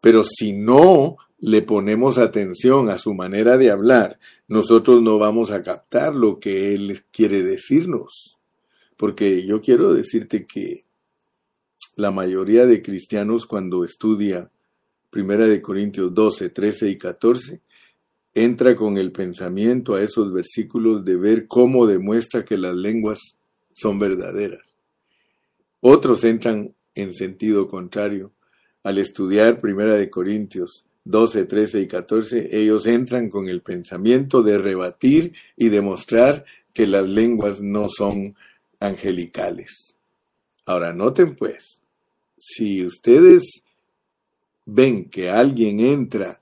pero 0.00 0.24
si 0.24 0.52
no 0.52 1.16
le 1.38 1.62
ponemos 1.62 2.18
atención 2.18 2.88
a 2.90 2.98
su 2.98 3.14
manera 3.14 3.56
de 3.56 3.70
hablar, 3.70 4.18
nosotros 4.48 5.02
no 5.02 5.18
vamos 5.18 5.50
a 5.50 5.62
captar 5.62 6.14
lo 6.14 6.40
que 6.40 6.74
él 6.74 7.02
quiere 7.12 7.42
decirnos. 7.42 8.38
Porque 8.96 9.46
yo 9.46 9.60
quiero 9.60 9.94
decirte 9.94 10.46
que 10.46 10.84
la 11.94 12.10
mayoría 12.10 12.66
de 12.66 12.82
cristianos 12.82 13.46
cuando 13.46 13.84
estudia 13.84 14.50
Primera 15.10 15.46
de 15.46 15.62
Corintios 15.62 16.12
12, 16.12 16.50
13 16.50 16.90
y 16.90 16.98
14, 16.98 17.62
entra 18.34 18.76
con 18.76 18.98
el 18.98 19.10
pensamiento 19.10 19.94
a 19.94 20.02
esos 20.02 20.32
versículos 20.32 21.04
de 21.04 21.16
ver 21.16 21.46
cómo 21.46 21.86
demuestra 21.86 22.44
que 22.44 22.58
las 22.58 22.74
lenguas 22.74 23.38
son 23.72 23.98
verdaderas. 23.98 24.76
Otros 25.80 26.24
entran 26.24 26.74
en 26.94 27.14
sentido 27.14 27.68
contrario 27.68 28.32
al 28.88 28.96
estudiar 28.96 29.58
Primera 29.58 29.98
de 29.98 30.08
Corintios 30.08 30.86
12, 31.04 31.44
13 31.44 31.82
y 31.82 31.86
14, 31.86 32.48
ellos 32.58 32.86
entran 32.86 33.28
con 33.28 33.46
el 33.50 33.60
pensamiento 33.60 34.42
de 34.42 34.56
rebatir 34.56 35.34
y 35.58 35.68
demostrar 35.68 36.46
que 36.72 36.86
las 36.86 37.06
lenguas 37.06 37.60
no 37.60 37.90
son 37.90 38.34
angelicales. 38.80 39.98
Ahora, 40.64 40.94
noten 40.94 41.36
pues, 41.36 41.82
si 42.38 42.82
ustedes 42.82 43.62
ven 44.64 45.10
que 45.10 45.28
alguien 45.28 45.80
entra 45.80 46.40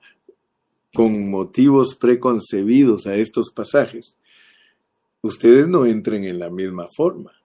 con 0.93 1.29
motivos 1.29 1.95
preconcebidos 1.95 3.07
a 3.07 3.15
estos 3.15 3.51
pasajes, 3.51 4.15
ustedes 5.19 5.67
no 5.67 5.85
entren 5.85 6.23
en 6.23 6.39
la 6.39 6.49
misma 6.49 6.87
forma 6.95 7.36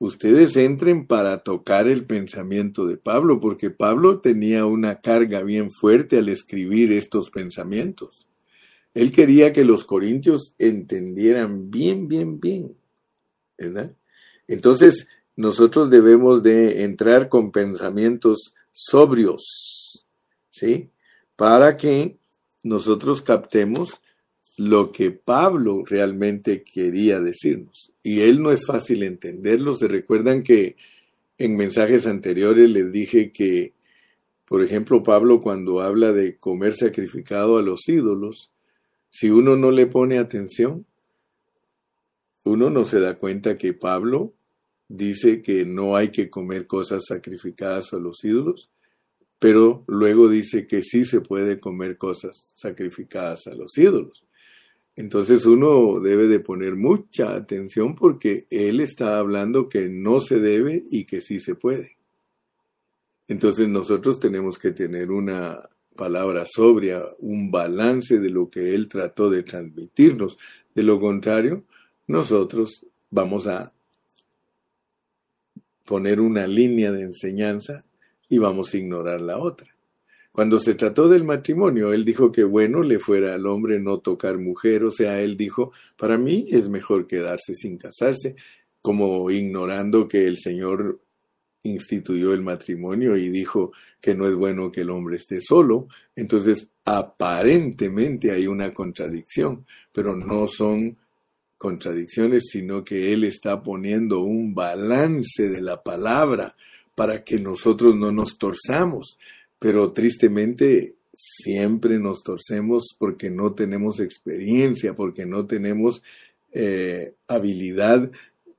ustedes 0.00 0.56
entren 0.56 1.06
para 1.06 1.42
tocar 1.42 1.86
el 1.86 2.06
pensamiento 2.06 2.86
de 2.86 2.96
Pablo, 2.96 3.38
porque 3.38 3.70
Pablo 3.70 4.20
tenía 4.20 4.64
una 4.64 5.00
carga 5.00 5.42
bien 5.42 5.70
fuerte 5.70 6.18
al 6.18 6.30
escribir 6.30 6.90
estos 6.92 7.30
pensamientos. 7.30 8.26
Él 8.94 9.12
quería 9.12 9.52
que 9.52 9.62
los 9.62 9.84
corintios 9.84 10.54
entendieran 10.58 11.70
bien, 11.70 12.08
bien, 12.08 12.40
bien. 12.40 12.74
¿verdad? 13.58 13.94
Entonces, 14.48 15.06
nosotros 15.36 15.90
debemos 15.90 16.42
de 16.42 16.82
entrar 16.82 17.28
con 17.28 17.52
pensamientos 17.52 18.54
sobrios, 18.70 20.06
¿sí? 20.48 20.90
Para 21.36 21.76
que 21.76 22.18
nosotros 22.62 23.20
captemos 23.20 24.00
lo 24.60 24.92
que 24.92 25.10
Pablo 25.10 25.84
realmente 25.86 26.62
quería 26.62 27.18
decirnos. 27.18 27.92
Y 28.02 28.20
él 28.20 28.42
no 28.42 28.52
es 28.52 28.66
fácil 28.66 29.02
entenderlo. 29.04 29.72
Se 29.72 29.88
recuerdan 29.88 30.42
que 30.42 30.76
en 31.38 31.56
mensajes 31.56 32.06
anteriores 32.06 32.68
les 32.70 32.92
dije 32.92 33.32
que, 33.32 33.72
por 34.44 34.62
ejemplo, 34.62 35.02
Pablo 35.02 35.40
cuando 35.40 35.80
habla 35.80 36.12
de 36.12 36.36
comer 36.36 36.74
sacrificado 36.74 37.56
a 37.56 37.62
los 37.62 37.88
ídolos, 37.88 38.50
si 39.08 39.30
uno 39.30 39.56
no 39.56 39.70
le 39.70 39.86
pone 39.86 40.18
atención, 40.18 40.84
uno 42.44 42.68
no 42.68 42.84
se 42.84 43.00
da 43.00 43.16
cuenta 43.16 43.56
que 43.56 43.72
Pablo 43.72 44.34
dice 44.88 45.40
que 45.40 45.64
no 45.64 45.96
hay 45.96 46.10
que 46.10 46.28
comer 46.28 46.66
cosas 46.66 47.04
sacrificadas 47.08 47.94
a 47.94 47.96
los 47.96 48.22
ídolos, 48.26 48.68
pero 49.38 49.84
luego 49.86 50.28
dice 50.28 50.66
que 50.66 50.82
sí 50.82 51.06
se 51.06 51.22
puede 51.22 51.60
comer 51.60 51.96
cosas 51.96 52.50
sacrificadas 52.52 53.46
a 53.46 53.54
los 53.54 53.78
ídolos. 53.78 54.26
Entonces 55.00 55.46
uno 55.46 55.98
debe 55.98 56.28
de 56.28 56.40
poner 56.40 56.76
mucha 56.76 57.34
atención 57.34 57.94
porque 57.94 58.46
él 58.50 58.80
está 58.80 59.18
hablando 59.18 59.66
que 59.66 59.88
no 59.88 60.20
se 60.20 60.40
debe 60.40 60.84
y 60.90 61.06
que 61.06 61.22
sí 61.22 61.40
se 61.40 61.54
puede. 61.54 61.96
Entonces 63.26 63.66
nosotros 63.66 64.20
tenemos 64.20 64.58
que 64.58 64.72
tener 64.72 65.10
una 65.10 65.58
palabra 65.96 66.44
sobria, 66.44 67.02
un 67.20 67.50
balance 67.50 68.18
de 68.18 68.28
lo 68.28 68.50
que 68.50 68.74
él 68.74 68.88
trató 68.88 69.30
de 69.30 69.42
transmitirnos. 69.42 70.36
De 70.74 70.82
lo 70.82 71.00
contrario, 71.00 71.64
nosotros 72.06 72.84
vamos 73.08 73.46
a 73.46 73.72
poner 75.86 76.20
una 76.20 76.46
línea 76.46 76.92
de 76.92 77.04
enseñanza 77.04 77.86
y 78.28 78.36
vamos 78.36 78.74
a 78.74 78.76
ignorar 78.76 79.22
la 79.22 79.38
otra. 79.38 79.74
Cuando 80.32 80.60
se 80.60 80.74
trató 80.74 81.08
del 81.08 81.24
matrimonio, 81.24 81.92
él 81.92 82.04
dijo 82.04 82.30
que 82.30 82.44
bueno 82.44 82.82
le 82.82 82.98
fuera 82.98 83.34
al 83.34 83.46
hombre 83.46 83.80
no 83.80 83.98
tocar 83.98 84.38
mujer, 84.38 84.84
o 84.84 84.90
sea, 84.90 85.20
él 85.20 85.36
dijo, 85.36 85.72
para 85.96 86.18
mí 86.18 86.46
es 86.48 86.68
mejor 86.68 87.06
quedarse 87.06 87.54
sin 87.54 87.76
casarse, 87.76 88.36
como 88.80 89.30
ignorando 89.30 90.06
que 90.06 90.26
el 90.26 90.38
Señor 90.38 91.00
instituyó 91.62 92.32
el 92.32 92.42
matrimonio 92.42 93.16
y 93.16 93.28
dijo 93.28 93.72
que 94.00 94.14
no 94.14 94.26
es 94.26 94.34
bueno 94.34 94.70
que 94.70 94.82
el 94.82 94.90
hombre 94.90 95.16
esté 95.16 95.40
solo. 95.40 95.88
Entonces, 96.16 96.68
aparentemente 96.84 98.30
hay 98.30 98.46
una 98.46 98.72
contradicción, 98.72 99.66
pero 99.92 100.16
no 100.16 100.46
son 100.46 100.96
contradicciones, 101.58 102.48
sino 102.50 102.82
que 102.82 103.12
Él 103.12 103.24
está 103.24 103.62
poniendo 103.62 104.20
un 104.20 104.54
balance 104.54 105.48
de 105.48 105.60
la 105.60 105.82
palabra 105.82 106.56
para 106.94 107.22
que 107.22 107.38
nosotros 107.38 107.94
no 107.94 108.10
nos 108.10 108.38
torzamos. 108.38 109.18
Pero 109.60 109.92
tristemente 109.92 110.96
siempre 111.14 112.00
nos 112.00 112.24
torcemos 112.24 112.96
porque 112.98 113.30
no 113.30 113.52
tenemos 113.52 114.00
experiencia, 114.00 114.94
porque 114.94 115.26
no 115.26 115.46
tenemos 115.46 116.02
eh, 116.52 117.14
habilidad 117.28 118.10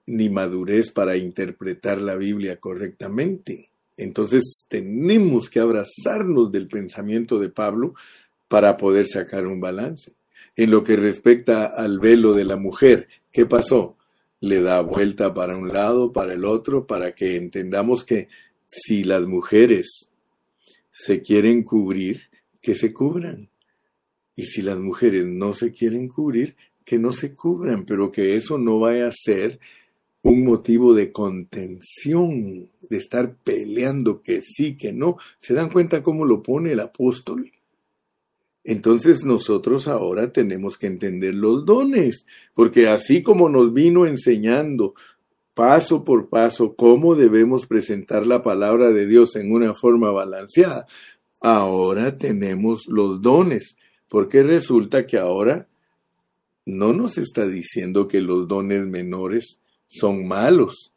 ni 0.05 0.29
madurez 0.29 0.91
para 0.91 1.17
interpretar 1.17 1.99
la 1.99 2.15
Biblia 2.15 2.57
correctamente. 2.57 3.69
Entonces 3.97 4.65
tenemos 4.67 5.49
que 5.49 5.59
abrazarnos 5.59 6.51
del 6.51 6.67
pensamiento 6.67 7.39
de 7.39 7.49
Pablo 7.49 7.93
para 8.47 8.77
poder 8.77 9.07
sacar 9.07 9.47
un 9.47 9.59
balance. 9.59 10.13
En 10.55 10.71
lo 10.71 10.83
que 10.83 10.95
respecta 10.95 11.65
al 11.65 11.99
velo 11.99 12.33
de 12.33 12.45
la 12.45 12.57
mujer, 12.57 13.07
¿qué 13.31 13.45
pasó? 13.45 13.97
Le 14.39 14.61
da 14.61 14.81
vuelta 14.81 15.33
para 15.33 15.55
un 15.55 15.69
lado, 15.69 16.11
para 16.11 16.33
el 16.33 16.45
otro, 16.45 16.85
para 16.85 17.13
que 17.13 17.37
entendamos 17.37 18.03
que 18.03 18.27
si 18.67 19.03
las 19.03 19.25
mujeres 19.27 20.10
se 21.03 21.23
quieren 21.23 21.63
cubrir, 21.63 22.29
que 22.61 22.75
se 22.75 22.93
cubran. 22.93 23.49
Y 24.35 24.45
si 24.45 24.61
las 24.61 24.77
mujeres 24.77 25.25
no 25.25 25.53
se 25.53 25.71
quieren 25.71 26.07
cubrir, 26.07 26.55
que 26.85 26.99
no 26.99 27.11
se 27.11 27.33
cubran, 27.33 27.85
pero 27.85 28.11
que 28.11 28.35
eso 28.35 28.59
no 28.59 28.79
vaya 28.79 29.07
a 29.07 29.11
ser 29.11 29.59
un 30.21 30.43
motivo 30.43 30.93
de 30.93 31.11
contención, 31.11 32.69
de 32.87 32.97
estar 32.97 33.35
peleando 33.43 34.21
que 34.21 34.43
sí, 34.43 34.77
que 34.77 34.93
no. 34.93 35.17
¿Se 35.39 35.55
dan 35.55 35.71
cuenta 35.71 36.03
cómo 36.03 36.23
lo 36.23 36.43
pone 36.43 36.73
el 36.73 36.79
apóstol? 36.81 37.51
Entonces 38.63 39.25
nosotros 39.25 39.87
ahora 39.87 40.31
tenemos 40.31 40.77
que 40.77 40.85
entender 40.85 41.33
los 41.33 41.65
dones, 41.65 42.27
porque 42.53 42.87
así 42.87 43.23
como 43.23 43.49
nos 43.49 43.73
vino 43.73 44.05
enseñando 44.05 44.93
paso 45.53 46.03
por 46.03 46.29
paso 46.29 46.75
cómo 46.75 47.15
debemos 47.15 47.67
presentar 47.67 48.25
la 48.25 48.41
palabra 48.41 48.91
de 48.91 49.05
Dios 49.07 49.35
en 49.35 49.51
una 49.51 49.73
forma 49.73 50.11
balanceada, 50.11 50.85
ahora 51.39 52.17
tenemos 52.17 52.87
los 52.87 53.21
dones, 53.21 53.77
porque 54.07 54.43
resulta 54.43 55.05
que 55.05 55.17
ahora 55.17 55.67
no 56.65 56.93
nos 56.93 57.17
está 57.17 57.47
diciendo 57.47 58.07
que 58.07 58.21
los 58.21 58.47
dones 58.47 58.85
menores 58.85 59.61
son 59.87 60.27
malos, 60.27 60.93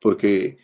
porque 0.00 0.58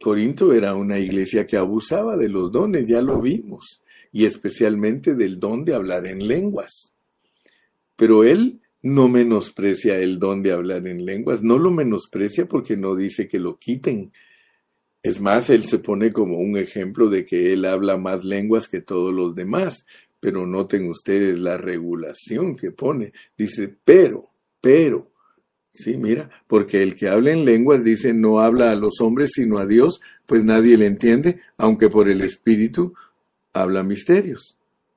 Corinto 0.00 0.52
era 0.52 0.74
una 0.74 0.98
iglesia 0.98 1.46
que 1.46 1.56
abusaba 1.56 2.16
de 2.16 2.28
los 2.28 2.50
dones, 2.50 2.86
ya 2.86 3.02
lo 3.02 3.20
vimos, 3.20 3.82
y 4.12 4.24
especialmente 4.24 5.14
del 5.14 5.38
don 5.38 5.64
de 5.64 5.74
hablar 5.74 6.06
en 6.06 6.26
lenguas. 6.26 6.92
Pero 7.96 8.24
él 8.24 8.60
no 8.82 9.08
menosprecia 9.08 9.98
el 9.98 10.18
don 10.18 10.42
de 10.42 10.52
hablar 10.52 10.86
en 10.86 11.04
lenguas, 11.04 11.42
no 11.42 11.58
lo 11.58 11.70
menosprecia 11.70 12.46
porque 12.46 12.76
no 12.76 12.94
dice 12.94 13.26
que 13.26 13.38
lo 13.38 13.58
quiten. 13.58 14.12
Es 15.02 15.20
más, 15.20 15.50
él 15.50 15.64
se 15.64 15.78
pone 15.78 16.12
como 16.12 16.38
un 16.38 16.56
ejemplo 16.56 17.08
de 17.08 17.24
que 17.24 17.52
él 17.52 17.64
habla 17.64 17.96
más 17.96 18.24
lenguas 18.24 18.68
que 18.68 18.80
todos 18.80 19.14
los 19.14 19.34
demás, 19.34 19.86
pero 20.20 20.46
noten 20.46 20.88
ustedes 20.88 21.38
la 21.38 21.58
regulación 21.58 22.56
que 22.56 22.72
pone. 22.72 23.12
Dice, 23.36 23.74
pero, 23.84 24.30
pero, 24.60 25.10
Sí, 25.78 25.98
mira, 25.98 26.30
porque 26.46 26.82
el 26.82 26.94
que 26.94 27.08
habla 27.08 27.32
en 27.32 27.44
lenguas 27.44 27.84
dice 27.84 28.14
no 28.14 28.40
habla 28.40 28.70
a 28.70 28.76
los 28.76 29.02
hombres 29.02 29.32
sino 29.34 29.58
a 29.58 29.66
Dios, 29.66 30.00
pues 30.24 30.42
nadie 30.42 30.78
le 30.78 30.86
entiende, 30.86 31.40
aunque 31.58 31.90
por 31.90 32.08
el 32.08 32.22
Espíritu 32.22 32.94
habla 33.52 33.82
misterios. 33.82 34.56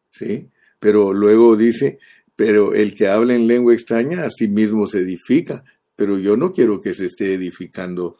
¿Sí? 0.09 0.47
Pero 0.79 1.11
luego 1.11 1.57
dice, 1.57 1.99
pero 2.39 2.73
el 2.73 2.95
que 2.95 3.09
habla 3.09 3.35
en 3.35 3.47
lengua 3.47 3.73
extraña 3.73 4.23
a 4.23 4.29
sí 4.29 4.47
mismo 4.47 4.87
se 4.87 4.99
edifica, 4.99 5.65
pero 5.97 6.17
yo 6.17 6.37
no 6.37 6.53
quiero 6.53 6.79
que 6.79 6.93
se 6.93 7.03
esté 7.03 7.33
edificando 7.33 8.15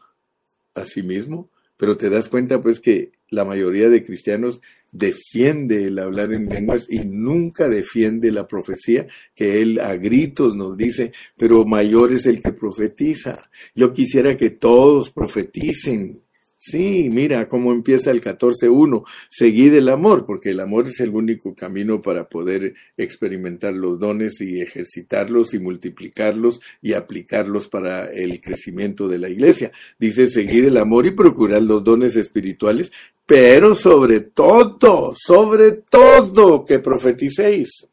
a 0.74 0.84
sí 0.84 1.02
mismo, 1.02 1.48
pero 1.78 1.96
te 1.96 2.10
das 2.10 2.28
cuenta 2.28 2.60
pues 2.60 2.80
que 2.80 3.12
la 3.30 3.46
mayoría 3.46 3.88
de 3.88 4.04
cristianos 4.04 4.60
defiende 4.92 5.84
el 5.84 5.98
hablar 5.98 6.34
en 6.34 6.50
lenguas 6.50 6.86
y 6.90 6.98
nunca 7.06 7.70
defiende 7.70 8.30
la 8.30 8.46
profecía 8.46 9.06
que 9.34 9.62
él 9.62 9.80
a 9.80 9.96
gritos 9.96 10.54
nos 10.54 10.76
dice, 10.76 11.14
pero 11.38 11.64
mayor 11.64 12.12
es 12.12 12.26
el 12.26 12.42
que 12.42 12.52
profetiza. 12.52 13.48
Yo 13.74 13.94
quisiera 13.94 14.36
que 14.36 14.50
todos 14.50 15.08
profeticen. 15.08 16.20
Sí, 16.62 17.08
mira 17.10 17.48
cómo 17.48 17.72
empieza 17.72 18.10
el 18.10 18.20
14.1. 18.20 19.04
Seguid 19.30 19.72
el 19.72 19.88
amor, 19.88 20.26
porque 20.26 20.50
el 20.50 20.60
amor 20.60 20.88
es 20.88 21.00
el 21.00 21.08
único 21.08 21.54
camino 21.54 22.02
para 22.02 22.28
poder 22.28 22.74
experimentar 22.98 23.72
los 23.72 23.98
dones 23.98 24.42
y 24.42 24.60
ejercitarlos 24.60 25.54
y 25.54 25.58
multiplicarlos 25.58 26.60
y 26.82 26.92
aplicarlos 26.92 27.66
para 27.66 28.12
el 28.12 28.42
crecimiento 28.42 29.08
de 29.08 29.18
la 29.18 29.30
iglesia. 29.30 29.72
Dice, 29.98 30.26
seguid 30.26 30.66
el 30.66 30.76
amor 30.76 31.06
y 31.06 31.12
procurad 31.12 31.62
los 31.62 31.82
dones 31.82 32.14
espirituales, 32.16 32.92
pero 33.24 33.74
sobre 33.74 34.20
todo, 34.20 35.14
sobre 35.16 35.72
todo 35.72 36.66
que 36.66 36.78
profeticéis. 36.78 37.88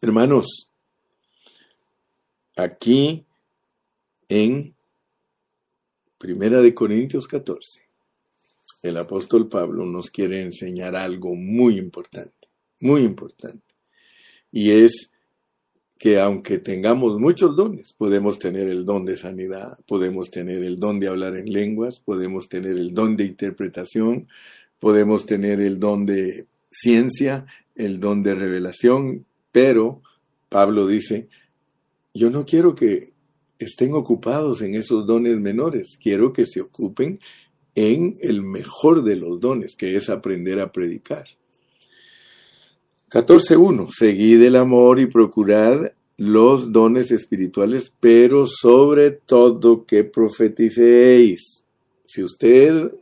Hermanos, 0.00 0.68
aquí 2.56 3.24
en 4.28 4.74
Primera 6.24 6.62
de 6.62 6.72
Corintios 6.72 7.28
14, 7.28 7.82
el 8.82 8.96
apóstol 8.96 9.46
Pablo 9.46 9.84
nos 9.84 10.08
quiere 10.08 10.40
enseñar 10.40 10.96
algo 10.96 11.34
muy 11.34 11.76
importante, 11.76 12.48
muy 12.80 13.02
importante, 13.02 13.74
y 14.50 14.70
es 14.70 15.12
que 15.98 16.18
aunque 16.18 16.56
tengamos 16.56 17.20
muchos 17.20 17.54
dones, 17.54 17.92
podemos 17.92 18.38
tener 18.38 18.68
el 18.68 18.86
don 18.86 19.04
de 19.04 19.18
sanidad, 19.18 19.78
podemos 19.86 20.30
tener 20.30 20.64
el 20.64 20.78
don 20.80 20.98
de 20.98 21.08
hablar 21.08 21.36
en 21.36 21.52
lenguas, 21.52 22.00
podemos 22.00 22.48
tener 22.48 22.78
el 22.78 22.94
don 22.94 23.18
de 23.18 23.26
interpretación, 23.26 24.26
podemos 24.78 25.26
tener 25.26 25.60
el 25.60 25.78
don 25.78 26.06
de 26.06 26.46
ciencia, 26.70 27.44
el 27.74 28.00
don 28.00 28.22
de 28.22 28.34
revelación, 28.34 29.26
pero 29.52 30.00
Pablo 30.48 30.86
dice, 30.86 31.28
yo 32.14 32.30
no 32.30 32.46
quiero 32.46 32.74
que 32.74 33.13
estén 33.58 33.94
ocupados 33.94 34.62
en 34.62 34.74
esos 34.74 35.06
dones 35.06 35.38
menores, 35.40 35.98
quiero 36.00 36.32
que 36.32 36.46
se 36.46 36.60
ocupen 36.60 37.18
en 37.74 38.18
el 38.20 38.42
mejor 38.42 39.02
de 39.02 39.16
los 39.16 39.40
dones, 39.40 39.74
que 39.76 39.96
es 39.96 40.08
aprender 40.08 40.60
a 40.60 40.70
predicar. 40.70 41.26
14.1. 43.10 43.90
Seguid 43.90 44.42
el 44.42 44.56
amor 44.56 44.98
y 44.98 45.06
procurad 45.06 45.92
los 46.16 46.72
dones 46.72 47.10
espirituales, 47.10 47.92
pero 48.00 48.46
sobre 48.46 49.12
todo 49.12 49.84
que 49.84 50.04
profeticéis. 50.04 51.64
Si 52.04 52.22
usted 52.22 52.92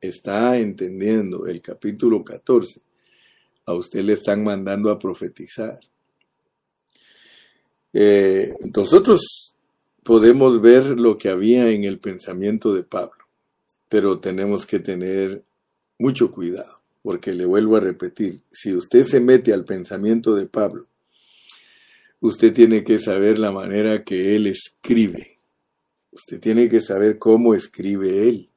está 0.00 0.58
entendiendo 0.58 1.46
el 1.46 1.60
capítulo 1.60 2.24
14, 2.24 2.80
a 3.66 3.74
usted 3.74 4.02
le 4.02 4.14
están 4.14 4.42
mandando 4.42 4.90
a 4.90 4.98
profetizar. 4.98 5.78
Eh, 7.92 8.54
nosotros 8.74 9.51
podemos 10.02 10.60
ver 10.60 10.84
lo 10.98 11.16
que 11.16 11.28
había 11.28 11.70
en 11.70 11.84
el 11.84 11.98
pensamiento 11.98 12.74
de 12.74 12.82
Pablo, 12.82 13.24
pero 13.88 14.20
tenemos 14.20 14.66
que 14.66 14.78
tener 14.78 15.44
mucho 15.98 16.32
cuidado 16.32 16.82
porque 17.02 17.32
le 17.34 17.44
vuelvo 17.44 17.76
a 17.76 17.80
repetir, 17.80 18.42
si 18.52 18.74
usted 18.74 19.04
se 19.04 19.20
mete 19.20 19.52
al 19.52 19.64
pensamiento 19.64 20.34
de 20.34 20.46
Pablo, 20.46 20.86
usted 22.20 22.52
tiene 22.54 22.84
que 22.84 22.98
saber 22.98 23.38
la 23.38 23.50
manera 23.50 24.04
que 24.04 24.36
él 24.36 24.46
escribe. 24.46 25.40
Usted 26.12 26.38
tiene 26.38 26.68
que 26.68 26.80
saber 26.80 27.18
cómo 27.18 27.54
escribe 27.54 28.28
él. 28.28 28.48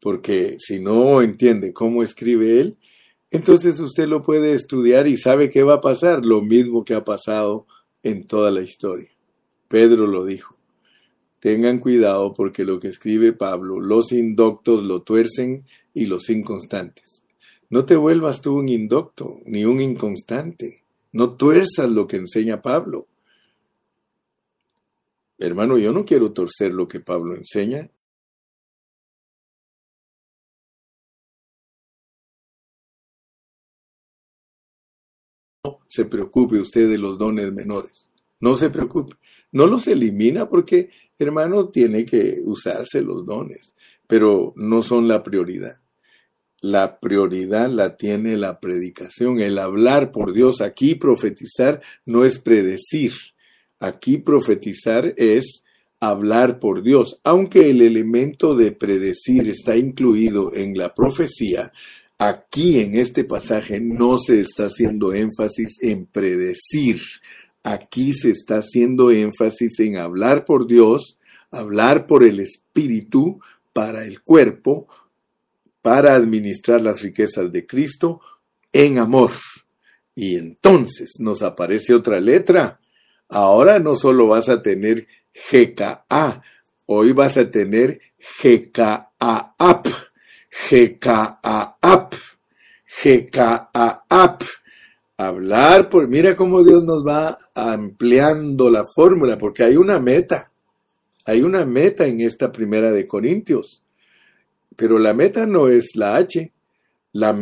Porque 0.00 0.56
si 0.58 0.78
no 0.78 1.20
entiende 1.22 1.72
cómo 1.72 2.02
escribe 2.02 2.60
él, 2.60 2.76
entonces 3.30 3.80
usted 3.80 4.06
lo 4.06 4.22
puede 4.22 4.52
estudiar 4.52 5.08
y 5.08 5.16
sabe 5.16 5.50
qué 5.50 5.64
va 5.64 5.74
a 5.74 5.80
pasar, 5.80 6.24
lo 6.24 6.42
mismo 6.42 6.84
que 6.84 6.94
ha 6.94 7.04
pasado 7.04 7.66
en 8.02 8.26
toda 8.26 8.52
la 8.52 8.60
historia. 8.60 9.08
Pedro 9.66 10.06
lo 10.06 10.24
dijo. 10.24 10.53
Tengan 11.44 11.78
cuidado 11.78 12.32
porque 12.32 12.64
lo 12.64 12.80
que 12.80 12.88
escribe 12.88 13.34
Pablo, 13.34 13.78
los 13.78 14.12
indoctos 14.12 14.82
lo 14.82 15.02
tuercen 15.02 15.66
y 15.92 16.06
los 16.06 16.30
inconstantes. 16.30 17.22
No 17.68 17.84
te 17.84 17.96
vuelvas 17.96 18.40
tú 18.40 18.56
un 18.56 18.70
indocto 18.70 19.42
ni 19.44 19.66
un 19.66 19.82
inconstante. 19.82 20.84
No 21.12 21.36
tuerzas 21.36 21.92
lo 21.92 22.06
que 22.06 22.16
enseña 22.16 22.62
Pablo. 22.62 23.08
Hermano, 25.36 25.76
yo 25.76 25.92
no 25.92 26.06
quiero 26.06 26.32
torcer 26.32 26.72
lo 26.72 26.88
que 26.88 27.00
Pablo 27.00 27.34
enseña. 27.34 27.90
No 35.62 35.80
se 35.88 36.06
preocupe 36.06 36.58
usted 36.58 36.88
de 36.88 36.96
los 36.96 37.18
dones 37.18 37.52
menores. 37.52 38.13
No 38.40 38.56
se 38.56 38.70
preocupe. 38.70 39.14
No 39.52 39.66
los 39.66 39.86
elimina 39.86 40.48
porque, 40.48 40.90
hermano, 41.18 41.68
tiene 41.68 42.04
que 42.04 42.40
usarse 42.44 43.00
los 43.00 43.24
dones, 43.24 43.74
pero 44.06 44.52
no 44.56 44.82
son 44.82 45.06
la 45.06 45.22
prioridad. 45.22 45.80
La 46.60 46.98
prioridad 46.98 47.68
la 47.68 47.96
tiene 47.96 48.36
la 48.36 48.58
predicación, 48.58 49.38
el 49.38 49.58
hablar 49.58 50.10
por 50.10 50.32
Dios. 50.32 50.60
Aquí 50.60 50.94
profetizar 50.94 51.82
no 52.06 52.24
es 52.24 52.38
predecir. 52.38 53.12
Aquí 53.78 54.18
profetizar 54.18 55.14
es 55.18 55.64
hablar 56.00 56.58
por 56.60 56.82
Dios. 56.82 57.20
Aunque 57.22 57.70
el 57.70 57.82
elemento 57.82 58.56
de 58.56 58.72
predecir 58.72 59.48
está 59.48 59.76
incluido 59.76 60.52
en 60.54 60.76
la 60.76 60.94
profecía, 60.94 61.70
aquí 62.18 62.80
en 62.80 62.96
este 62.96 63.24
pasaje 63.24 63.80
no 63.80 64.18
se 64.18 64.40
está 64.40 64.66
haciendo 64.66 65.12
énfasis 65.12 65.78
en 65.82 66.06
predecir, 66.06 67.00
Aquí 67.64 68.12
se 68.12 68.28
está 68.28 68.58
haciendo 68.58 69.10
énfasis 69.10 69.80
en 69.80 69.96
hablar 69.96 70.44
por 70.44 70.66
Dios, 70.66 71.18
hablar 71.50 72.06
por 72.06 72.22
el 72.22 72.38
Espíritu 72.40 73.40
para 73.72 74.04
el 74.04 74.20
cuerpo, 74.20 74.86
para 75.80 76.14
administrar 76.14 76.82
las 76.82 77.00
riquezas 77.00 77.50
de 77.50 77.66
Cristo 77.66 78.20
en 78.70 78.98
amor. 78.98 79.30
Y 80.14 80.36
entonces 80.36 81.14
nos 81.20 81.42
aparece 81.42 81.94
otra 81.94 82.20
letra. 82.20 82.80
Ahora 83.30 83.78
no 83.78 83.94
solo 83.94 84.26
vas 84.26 84.50
a 84.50 84.60
tener 84.60 85.08
GKA, 85.50 86.42
hoy 86.84 87.12
vas 87.12 87.38
a 87.38 87.50
tener 87.50 87.98
GKAAP, 88.42 89.86
GKAAP, 90.70 92.14
GKAAP 93.02 94.42
hablar, 95.28 95.88
por, 95.88 96.08
mira 96.08 96.36
cómo 96.36 96.62
Dios 96.62 96.82
nos 96.84 97.06
va 97.06 97.38
ampliando 97.54 98.70
la 98.70 98.84
fórmula, 98.84 99.38
porque 99.38 99.64
hay 99.64 99.76
una 99.76 99.98
meta, 99.98 100.50
hay 101.24 101.42
una 101.42 101.64
meta 101.64 102.06
en 102.06 102.20
esta 102.20 102.52
primera 102.52 102.92
de 102.92 103.06
Corintios, 103.06 103.82
pero 104.76 104.98
la 104.98 105.14
meta 105.14 105.46
no 105.46 105.68
es 105.68 105.94
la 105.94 106.16
H, 106.16 106.52
la, 107.12 107.32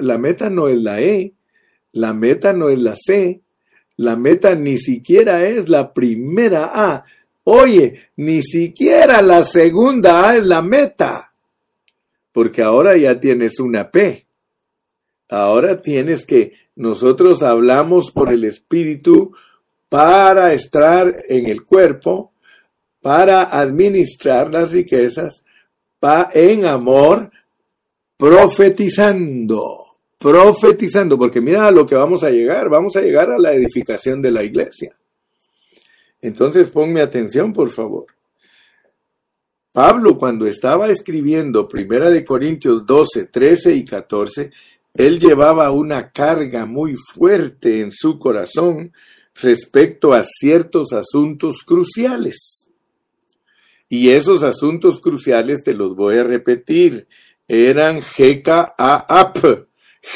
la 0.00 0.18
meta 0.18 0.50
no 0.50 0.68
es 0.68 0.78
la 0.78 1.00
E, 1.00 1.32
la 1.92 2.12
meta 2.12 2.52
no 2.52 2.68
es 2.68 2.78
la 2.80 2.94
C, 2.94 3.40
la 3.96 4.16
meta 4.16 4.54
ni 4.54 4.78
siquiera 4.78 5.46
es 5.46 5.68
la 5.68 5.92
primera 5.92 6.70
A. 6.74 7.04
Oye, 7.44 8.10
ni 8.16 8.42
siquiera 8.42 9.22
la 9.22 9.44
segunda 9.44 10.28
A 10.28 10.36
es 10.36 10.46
la 10.46 10.62
meta, 10.62 11.32
porque 12.32 12.62
ahora 12.62 12.96
ya 12.96 13.18
tienes 13.18 13.58
una 13.58 13.90
P. 13.90 14.26
Ahora 15.28 15.82
tienes 15.82 16.24
que 16.24 16.52
nosotros 16.76 17.42
hablamos 17.42 18.10
por 18.10 18.32
el 18.32 18.44
Espíritu 18.44 19.34
para 19.88 20.52
estar 20.52 21.24
en 21.28 21.46
el 21.46 21.64
cuerpo, 21.64 22.32
para 23.00 23.42
administrar 23.42 24.52
las 24.52 24.72
riquezas, 24.72 25.44
en 26.32 26.64
amor, 26.66 27.30
profetizando, 28.16 29.96
profetizando, 30.18 31.18
porque 31.18 31.40
mira 31.40 31.66
a 31.66 31.70
lo 31.70 31.86
que 31.86 31.94
vamos 31.94 32.22
a 32.22 32.30
llegar, 32.30 32.68
vamos 32.68 32.96
a 32.96 33.00
llegar 33.00 33.30
a 33.30 33.38
la 33.38 33.52
edificación 33.52 34.22
de 34.22 34.30
la 34.30 34.44
iglesia. 34.44 34.96
Entonces 36.20 36.70
ponme 36.70 37.00
atención, 37.00 37.52
por 37.52 37.70
favor. 37.70 38.06
Pablo, 39.72 40.16
cuando 40.16 40.46
estaba 40.46 40.88
escribiendo 40.88 41.68
Primera 41.68 42.08
de 42.08 42.24
Corintios 42.24 42.86
12, 42.86 43.26
13 43.26 43.74
y 43.74 43.84
14, 43.84 44.50
él 44.98 45.18
llevaba 45.18 45.70
una 45.70 46.10
carga 46.10 46.66
muy 46.66 46.94
fuerte 46.96 47.80
en 47.80 47.90
su 47.90 48.18
corazón 48.18 48.92
respecto 49.34 50.12
a 50.12 50.24
ciertos 50.24 50.92
asuntos 50.92 51.62
cruciales. 51.64 52.70
Y 53.88 54.10
esos 54.10 54.42
asuntos 54.42 55.00
cruciales, 55.00 55.62
te 55.62 55.74
los 55.74 55.94
voy 55.94 56.16
a 56.16 56.24
repetir, 56.24 57.06
eran 57.46 58.00
GKAAP, 58.00 59.38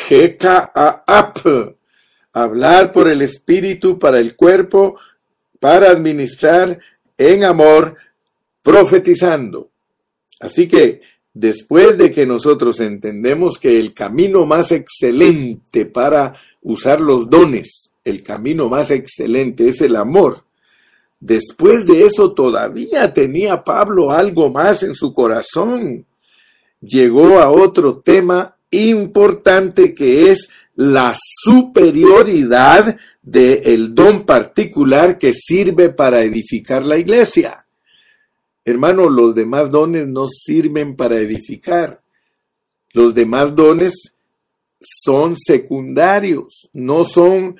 GKAAP, 0.08 1.76
hablar 2.32 2.92
por 2.92 3.08
el 3.08 3.22
espíritu 3.22 3.98
para 3.98 4.18
el 4.18 4.34
cuerpo, 4.34 4.98
para 5.60 5.90
administrar 5.90 6.80
en 7.16 7.44
amor, 7.44 7.96
profetizando. 8.62 9.70
Así 10.40 10.66
que 10.66 11.02
Después 11.32 11.96
de 11.96 12.10
que 12.10 12.26
nosotros 12.26 12.80
entendemos 12.80 13.58
que 13.58 13.78
el 13.78 13.94
camino 13.94 14.46
más 14.46 14.72
excelente 14.72 15.86
para 15.86 16.34
usar 16.62 17.00
los 17.00 17.30
dones, 17.30 17.92
el 18.04 18.22
camino 18.22 18.68
más 18.68 18.90
excelente 18.90 19.68
es 19.68 19.80
el 19.80 19.94
amor, 19.94 20.44
después 21.20 21.86
de 21.86 22.04
eso 22.04 22.32
todavía 22.32 23.12
tenía 23.14 23.62
Pablo 23.62 24.10
algo 24.10 24.50
más 24.50 24.82
en 24.82 24.94
su 24.94 25.12
corazón. 25.12 26.04
Llegó 26.80 27.38
a 27.38 27.50
otro 27.50 27.98
tema 27.98 28.56
importante 28.70 29.94
que 29.94 30.30
es 30.30 30.48
la 30.74 31.14
superioridad 31.16 32.96
del 33.22 33.94
don 33.94 34.24
particular 34.24 35.18
que 35.18 35.32
sirve 35.32 35.90
para 35.90 36.22
edificar 36.22 36.84
la 36.84 36.96
iglesia. 36.96 37.66
Hermano, 38.64 39.08
los 39.08 39.34
demás 39.34 39.70
dones 39.70 40.06
no 40.06 40.28
sirven 40.28 40.96
para 40.96 41.18
edificar. 41.18 42.02
Los 42.92 43.14
demás 43.14 43.54
dones 43.54 44.16
son 44.80 45.36
secundarios, 45.36 46.68
no 46.72 47.04
son 47.04 47.58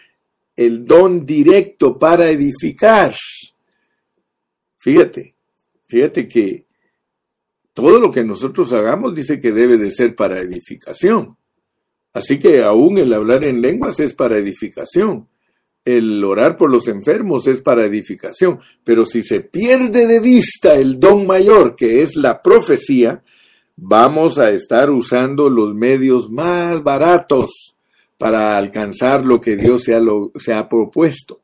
el 0.57 0.85
don 0.85 1.25
directo 1.25 1.99
para 1.99 2.31
edificar. 2.31 3.15
Fíjate, 4.79 5.35
fíjate 5.87 6.29
que 6.29 6.67
todo 7.73 7.99
lo 7.99 8.11
que 8.11 8.25
nosotros 8.25 8.73
hagamos 8.73 9.15
dice 9.15 9.41
que 9.41 9.53
debe 9.53 9.79
de 9.79 9.91
ser 9.91 10.15
para 10.15 10.41
edificación. 10.41 11.37
Así 12.13 12.39
que 12.39 12.63
aún 12.63 12.99
el 12.99 13.13
hablar 13.13 13.45
en 13.45 13.61
lenguas 13.61 14.01
es 14.01 14.15
para 14.15 14.37
edificación 14.37 15.29
el 15.85 16.23
orar 16.25 16.57
por 16.57 16.71
los 16.71 16.89
enfermos 16.89 17.47
es 17.47 17.61
para 17.61 17.87
edificación, 17.87 18.61
pero 18.85 19.07
si 19.07 19.23
se 19.23 19.41
pierde 19.41 20.07
de 20.07 20.21
vista 20.21 20.75
el 20.75 21.01
don 21.01 21.27
mayor, 21.27 21.75
que 21.75 22.03
es 22.03 22.17
la 22.17 22.43
profecía, 22.43 23.23
vamos 23.77 24.39
a 24.39 24.51
estar 24.51 24.91
usando 24.91 25.49
los 25.49 25.75
medios 25.75 26.31
más 26.31 26.83
baratos 26.83 27.77
para 28.19 28.59
alcanzar 28.59 29.25
lo 29.25 29.41
que 29.41 29.57
Dios 29.57 29.85
se 29.85 29.95
ha, 30.53 30.69
propuesto. 30.69 31.41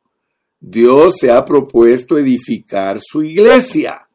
Dios 0.59 1.15
se 1.19 1.31
ha 1.31 1.43
propuesto 1.43 2.17
edificar 2.17 2.99
su 3.01 3.23
iglesia 3.23 4.06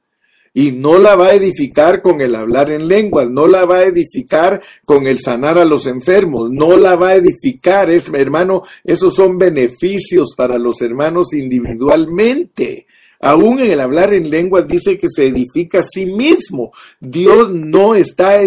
y 0.54 0.72
no 0.72 0.98
la 0.98 1.16
va 1.16 1.28
a 1.28 1.34
edificar 1.34 2.02
con 2.02 2.20
el 2.20 2.34
hablar 2.34 2.70
en 2.70 2.88
lenguas, 2.88 3.30
no 3.30 3.46
la 3.46 3.64
va 3.64 3.78
a 3.78 3.84
edificar 3.84 4.62
con 4.84 5.06
el 5.06 5.18
sanar 5.18 5.58
a 5.58 5.64
los 5.64 5.86
enfermos, 5.86 6.50
no 6.50 6.76
la 6.76 6.96
va 6.96 7.08
a 7.08 7.16
edificar, 7.16 7.90
es, 7.90 8.12
hermano, 8.12 8.62
esos 8.84 9.14
son 9.14 9.38
beneficios 9.38 10.34
para 10.36 10.58
los 10.58 10.80
hermanos 10.82 11.32
individualmente. 11.32 12.86
Aún 13.24 13.60
en 13.60 13.70
el 13.70 13.80
hablar 13.80 14.12
en 14.12 14.28
lenguas 14.28 14.66
dice 14.66 14.98
que 14.98 15.06
se 15.08 15.28
edifica 15.28 15.78
a 15.78 15.84
sí 15.84 16.06
mismo. 16.06 16.72
Dios 16.98 17.54
no 17.54 17.94
está 17.94 18.40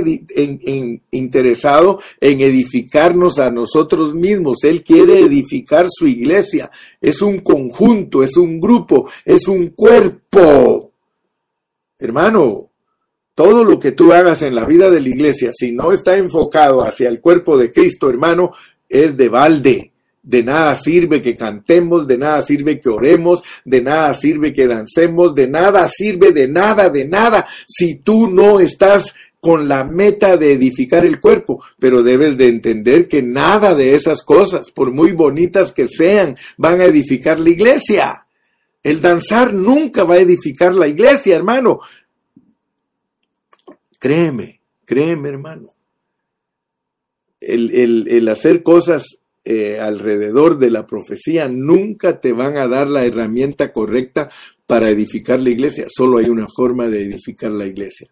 interesado 1.12 2.02
en 2.20 2.42
edificarnos 2.42 3.40
a 3.40 3.50
nosotros 3.50 4.14
mismos. 4.14 4.66
Él 4.66 4.84
quiere 4.84 5.22
edificar 5.22 5.88
su 5.90 6.08
iglesia. 6.08 6.70
Es 7.00 7.22
un 7.22 7.40
conjunto, 7.40 8.22
es 8.22 8.36
un 8.36 8.60
grupo, 8.60 9.10
es 9.24 9.48
un 9.48 9.70
cuerpo. 9.70 10.85
Hermano, 11.98 12.72
todo 13.36 13.64
lo 13.64 13.80
que 13.80 13.92
tú 13.92 14.14
hagas 14.14 14.42
en 14.42 14.56
la 14.56 14.66
vida 14.66 14.90
de 14.90 15.00
la 15.00 15.10
iglesia, 15.10 15.52
si 15.54 15.72
no 15.72 15.92
está 15.92 16.18
enfocado 16.18 16.84
hacia 16.84 17.10
el 17.10 17.20
cuerpo 17.20 17.58
de 17.58 17.72
Cristo, 17.72 18.10
hermano, 18.10 18.52
es 18.88 19.18
de 19.18 19.30
balde. 19.30 19.92
De 20.24 20.42
nada 20.42 20.76
sirve 20.76 21.22
que 21.22 21.36
cantemos, 21.36 22.08
de 22.08 22.18
nada 22.18 22.42
sirve 22.42 22.80
que 22.80 22.90
oremos, 22.90 23.44
de 23.64 23.82
nada 23.82 24.14
sirve 24.16 24.54
que 24.54 24.66
dancemos, 24.66 25.36
de 25.36 25.48
nada 25.48 25.88
sirve, 25.90 26.32
de 26.32 26.48
nada, 26.48 26.90
de 26.90 27.06
nada, 27.06 27.46
si 27.68 27.96
tú 28.00 28.28
no 28.30 28.60
estás 28.60 29.14
con 29.40 29.68
la 29.68 29.84
meta 29.84 30.38
de 30.38 30.54
edificar 30.54 31.06
el 31.06 31.20
cuerpo, 31.20 31.64
pero 31.78 32.02
debes 32.02 32.36
de 32.38 32.48
entender 32.48 33.08
que 33.08 33.22
nada 33.22 33.76
de 33.76 33.94
esas 33.94 34.24
cosas, 34.24 34.72
por 34.72 34.92
muy 34.92 35.12
bonitas 35.12 35.72
que 35.72 35.88
sean, 35.88 36.36
van 36.58 36.82
a 36.82 36.86
edificar 36.86 37.40
la 37.40 37.52
iglesia. 37.52 38.25
El 38.86 39.02
danzar 39.02 39.52
nunca 39.52 40.04
va 40.04 40.14
a 40.14 40.20
edificar 40.20 40.76
la 40.76 40.88
iglesia, 40.88 41.36
hermano. 41.36 41.80
Créeme, 43.98 44.62
créeme, 44.86 45.30
hermano. 45.30 45.70
El, 47.42 48.30
hacer 48.30 48.62
cosas 48.62 49.22
eh, 49.44 49.80
alrededor 49.80 50.60
de 50.60 50.70
la 50.70 50.86
profecía 50.86 51.48
nunca 51.48 52.22
te 52.22 52.32
van 52.32 52.58
a 52.58 52.68
dar 52.68 52.88
la 52.88 53.06
herramienta 53.06 53.74
correcta 53.74 54.30
para 54.68 54.92
edificar 54.92 55.40
la 55.40 55.50
iglesia. 55.50 55.86
Solo 55.90 56.20
hay 56.20 56.30
una 56.30 56.46
forma 56.48 56.88
de 56.88 57.06
edificar 57.06 57.50
la 57.50 57.66
iglesia. 57.66 58.08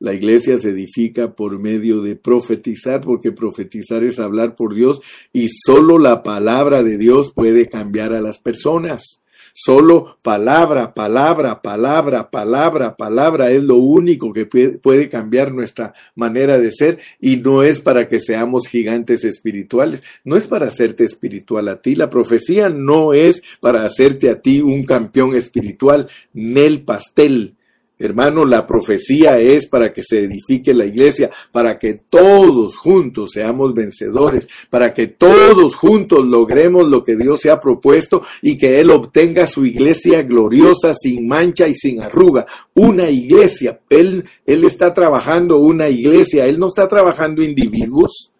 La 0.00 0.12
iglesia 0.12 0.58
se 0.58 0.70
edifica 0.70 1.36
por 1.36 1.56
medio 1.60 2.02
de 2.02 2.16
profetizar, 2.16 3.00
porque 3.00 3.30
profetizar 3.30 4.02
es 4.02 4.18
hablar 4.18 4.56
por 4.56 4.74
Dios 4.74 5.02
y 5.32 5.50
solo 5.50 6.00
la 6.00 6.24
palabra 6.24 6.82
de 6.82 6.98
Dios 6.98 7.32
puede 7.32 7.68
cambiar 7.68 8.12
a 8.12 8.20
las 8.20 8.38
personas. 8.38 9.19
Solo 9.52 10.18
palabra, 10.22 10.94
palabra, 10.94 11.60
palabra, 11.60 12.30
palabra, 12.30 12.96
palabra 12.96 13.50
es 13.50 13.62
lo 13.62 13.76
único 13.76 14.32
que 14.32 14.46
puede 14.46 15.08
cambiar 15.08 15.52
nuestra 15.52 15.92
manera 16.14 16.58
de 16.58 16.70
ser 16.70 16.98
y 17.20 17.36
no 17.36 17.62
es 17.62 17.80
para 17.80 18.08
que 18.08 18.20
seamos 18.20 18.68
gigantes 18.68 19.24
espirituales, 19.24 20.02
no 20.24 20.36
es 20.36 20.46
para 20.46 20.68
hacerte 20.68 21.04
espiritual 21.04 21.68
a 21.68 21.80
ti. 21.80 21.94
La 21.94 22.10
profecía 22.10 22.68
no 22.68 23.12
es 23.12 23.42
para 23.60 23.84
hacerte 23.84 24.30
a 24.30 24.40
ti 24.40 24.60
un 24.60 24.84
campeón 24.84 25.34
espiritual, 25.34 26.08
nel 26.32 26.82
pastel. 26.82 27.56
Hermano, 28.00 28.46
la 28.46 28.66
profecía 28.66 29.38
es 29.38 29.66
para 29.66 29.92
que 29.92 30.02
se 30.02 30.20
edifique 30.20 30.72
la 30.72 30.86
iglesia, 30.86 31.28
para 31.52 31.78
que 31.78 32.00
todos 32.08 32.78
juntos 32.78 33.32
seamos 33.34 33.74
vencedores, 33.74 34.48
para 34.70 34.94
que 34.94 35.06
todos 35.06 35.76
juntos 35.76 36.24
logremos 36.24 36.88
lo 36.88 37.04
que 37.04 37.14
Dios 37.14 37.42
se 37.42 37.50
ha 37.50 37.60
propuesto 37.60 38.22
y 38.40 38.56
que 38.56 38.80
Él 38.80 38.90
obtenga 38.90 39.46
su 39.46 39.66
iglesia 39.66 40.22
gloriosa, 40.22 40.94
sin 40.94 41.28
mancha 41.28 41.68
y 41.68 41.74
sin 41.74 42.00
arruga. 42.00 42.46
Una 42.74 43.10
iglesia. 43.10 43.80
Él, 43.90 44.24
él 44.46 44.64
está 44.64 44.94
trabajando 44.94 45.58
una 45.58 45.90
iglesia, 45.90 46.46
Él 46.46 46.58
no 46.58 46.68
está 46.68 46.88
trabajando 46.88 47.42
individuos. 47.42 48.32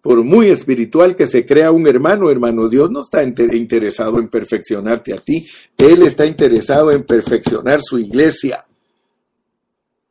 Por 0.00 0.24
muy 0.24 0.46
espiritual 0.46 1.14
que 1.16 1.26
se 1.26 1.44
crea 1.44 1.70
un 1.70 1.86
hermano, 1.86 2.30
hermano, 2.30 2.70
Dios 2.70 2.90
no 2.90 3.02
está 3.02 3.22
interesado 3.22 4.18
en 4.18 4.28
perfeccionarte 4.28 5.12
a 5.12 5.18
ti, 5.18 5.46
Él 5.76 6.00
está 6.00 6.24
interesado 6.24 6.90
en 6.92 7.02
perfeccionar 7.02 7.82
su 7.82 7.98
iglesia. 7.98 8.64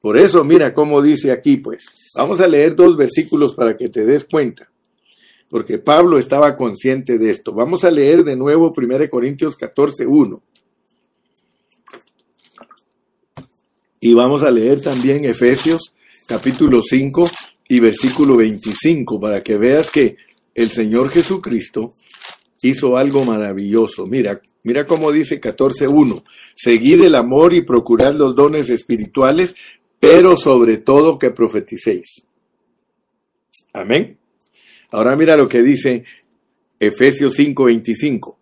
Por 0.02 0.18
eso, 0.18 0.44
mira 0.44 0.74
cómo 0.74 1.02
dice 1.02 1.32
aquí, 1.32 1.58
pues. 1.58 2.12
Vamos 2.16 2.40
a 2.40 2.48
leer 2.48 2.76
dos 2.76 2.96
versículos 2.96 3.54
para 3.54 3.76
que 3.76 3.90
te 3.90 4.06
des 4.06 4.26
cuenta. 4.26 4.72
Porque 5.50 5.78
Pablo 5.78 6.18
estaba 6.18 6.56
consciente 6.56 7.18
de 7.18 7.32
esto. 7.32 7.54
Vamos 7.54 7.84
a 7.84 7.92
leer 7.92 8.24
de 8.24 8.36
nuevo 8.36 8.74
1 8.76 9.10
Corintios 9.10 9.56
14, 9.56 10.06
1. 10.06 10.44
Y 14.02 14.14
vamos 14.14 14.44
a 14.44 14.52
leer 14.52 14.82
también 14.82 15.26
Efesios 15.26 15.94
capítulo 16.26 16.82
5 16.82 17.28
y 17.68 17.80
versículo 17.80 18.38
25 18.38 19.20
para 19.20 19.42
que 19.42 19.58
veas 19.58 19.90
que 19.90 20.16
el 20.54 20.70
Señor 20.70 21.10
Jesucristo 21.10 21.94
hizo 22.62 22.98
algo 22.98 23.24
maravilloso. 23.24 24.06
Mira, 24.06 24.42
mira 24.64 24.86
cómo 24.86 25.12
dice 25.12 25.42
14.1. 25.42 26.24
Seguid 26.56 27.02
el 27.02 27.16
amor 27.16 27.54
y 27.54 27.62
procurad 27.62 28.14
los 28.14 28.36
dones 28.36 28.70
espirituales, 28.70 29.56
pero 30.00 30.38
sobre 30.38 30.78
todo 30.78 31.20
que 31.20 31.32
profeticéis. 31.32 32.26
Amén. 33.74 34.18
Ahora 34.92 35.16
mira 35.16 35.38
lo 35.38 35.48
que 35.48 35.62
dice 35.62 36.06
Efesios 36.80 37.36
5:25. 37.36 38.38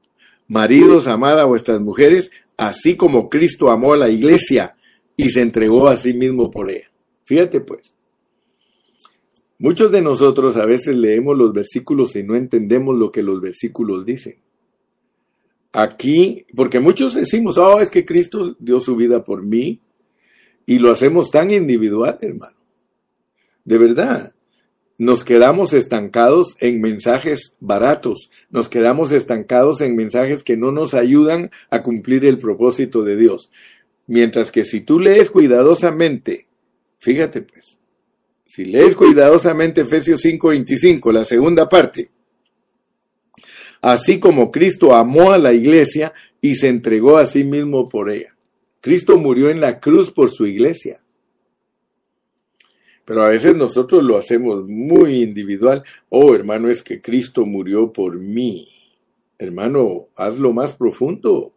Maridos, 0.47 1.07
amad 1.07 1.39
a 1.39 1.45
vuestras 1.45 1.81
mujeres, 1.81 2.31
así 2.55 2.95
como 2.95 3.29
Cristo 3.29 3.69
amó 3.69 3.93
a 3.93 3.97
la 3.97 4.09
iglesia 4.09 4.75
y 5.17 5.31
se 5.31 5.41
entregó 5.41 5.87
a 5.87 5.97
sí 5.97 6.13
mismo 6.13 6.49
por 6.51 6.71
ella. 6.71 6.89
Fíjate 7.25 7.59
pues. 7.59 7.95
Muchos 9.59 9.91
de 9.91 10.01
nosotros 10.01 10.55
a 10.55 10.65
veces 10.65 10.95
leemos 10.95 11.35
los 11.35 11.51
versículos 11.51 12.15
y 12.15 12.23
no 12.23 12.35
entendemos 12.35 12.95
lo 12.95 13.11
que 13.11 13.23
los 13.23 13.41
versículos 13.41 14.05
dicen. 14.05 14.35
Aquí, 15.73 16.45
porque 16.55 16.79
muchos 16.79 17.15
decimos, 17.15 17.57
oh, 17.57 17.79
es 17.79 17.89
que 17.89 18.05
Cristo 18.05 18.55
dio 18.59 18.79
su 18.79 18.95
vida 18.95 19.23
por 19.23 19.43
mí, 19.43 19.81
y 20.67 20.77
lo 20.77 20.91
hacemos 20.91 21.31
tan 21.31 21.49
individual, 21.49 22.19
hermano. 22.21 22.57
De 23.63 23.77
verdad, 23.79 24.35
nos 24.99 25.23
quedamos 25.23 25.73
estancados 25.73 26.57
en 26.59 26.81
mensajes 26.81 27.55
baratos, 27.59 28.29
nos 28.49 28.67
quedamos 28.67 29.11
estancados 29.11 29.81
en 29.81 29.95
mensajes 29.95 30.43
que 30.43 30.57
no 30.57 30.71
nos 30.71 30.93
ayudan 30.93 31.51
a 31.69 31.81
cumplir 31.81 32.25
el 32.25 32.37
propósito 32.37 33.03
de 33.03 33.15
Dios. 33.15 33.49
Mientras 34.07 34.51
que 34.51 34.65
si 34.65 34.81
tú 34.81 34.99
lees 34.99 35.29
cuidadosamente, 35.29 36.47
fíjate 36.97 37.41
pues, 37.41 37.79
si 38.45 38.65
lees 38.65 38.95
cuidadosamente 38.95 39.81
Efesios 39.81 40.21
5:25, 40.21 41.11
la 41.13 41.23
segunda 41.23 41.69
parte, 41.69 42.09
así 43.81 44.19
como 44.19 44.51
Cristo 44.51 44.95
amó 44.95 45.31
a 45.31 45.37
la 45.37 45.53
iglesia 45.53 46.13
y 46.41 46.55
se 46.55 46.67
entregó 46.67 47.17
a 47.17 47.25
sí 47.25 47.43
mismo 47.43 47.87
por 47.87 48.09
ella. 48.09 48.36
Cristo 48.87 49.17
murió 49.17 49.49
en 49.49 49.59
la 49.59 49.81
cruz 49.81 50.11
por 50.11 50.31
su 50.31 50.45
iglesia. 50.45 51.03
Pero 53.03 53.25
a 53.25 53.27
veces 53.27 53.53
nosotros 53.53 54.01
lo 54.01 54.15
hacemos 54.15 54.65
muy 54.65 55.23
individual. 55.23 55.83
Oh, 56.07 56.33
hermano, 56.33 56.69
es 56.69 56.83
que 56.83 57.01
Cristo 57.01 57.45
murió 57.45 57.91
por 57.91 58.17
mí. 58.17 58.65
Hermano, 59.37 60.07
hazlo 60.15 60.53
más 60.53 60.71
profundo. 60.71 61.53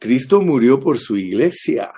Cristo 0.00 0.42
murió 0.42 0.80
por 0.80 0.98
su 0.98 1.16
iglesia. 1.16 1.92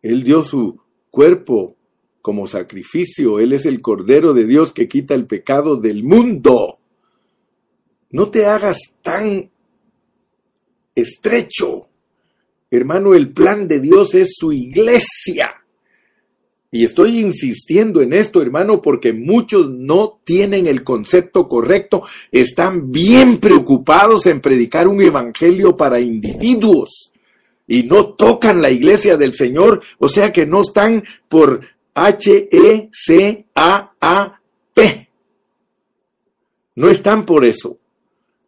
Él 0.00 0.22
dio 0.22 0.44
su 0.44 0.80
cuerpo 1.10 1.76
como 2.22 2.46
sacrificio. 2.46 3.40
Él 3.40 3.52
es 3.52 3.66
el 3.66 3.82
Cordero 3.82 4.32
de 4.32 4.44
Dios 4.44 4.72
que 4.72 4.86
quita 4.86 5.14
el 5.14 5.26
pecado 5.26 5.74
del 5.74 6.04
mundo. 6.04 6.78
No 8.10 8.30
te 8.30 8.46
hagas 8.46 8.78
tan 9.02 9.50
estrecho. 10.94 11.88
Hermano, 12.76 13.14
el 13.14 13.32
plan 13.32 13.68
de 13.68 13.80
Dios 13.80 14.14
es 14.14 14.34
su 14.36 14.52
iglesia. 14.52 15.64
Y 16.70 16.84
estoy 16.84 17.20
insistiendo 17.20 18.02
en 18.02 18.12
esto, 18.12 18.42
hermano, 18.42 18.82
porque 18.82 19.12
muchos 19.12 19.70
no 19.70 20.20
tienen 20.24 20.66
el 20.66 20.82
concepto 20.82 21.46
correcto, 21.46 22.02
están 22.32 22.90
bien 22.90 23.38
preocupados 23.38 24.26
en 24.26 24.40
predicar 24.40 24.88
un 24.88 25.00
evangelio 25.00 25.76
para 25.76 26.00
individuos 26.00 27.12
y 27.68 27.84
no 27.84 28.14
tocan 28.14 28.60
la 28.60 28.70
iglesia 28.70 29.16
del 29.16 29.34
Señor, 29.34 29.82
o 29.98 30.08
sea 30.08 30.32
que 30.32 30.46
no 30.46 30.62
están 30.62 31.04
por 31.28 31.60
H-E-C-A-A-P. 31.94 32.90
No 36.74 36.88
están 36.88 37.24
por 37.24 37.44
eso. 37.44 37.78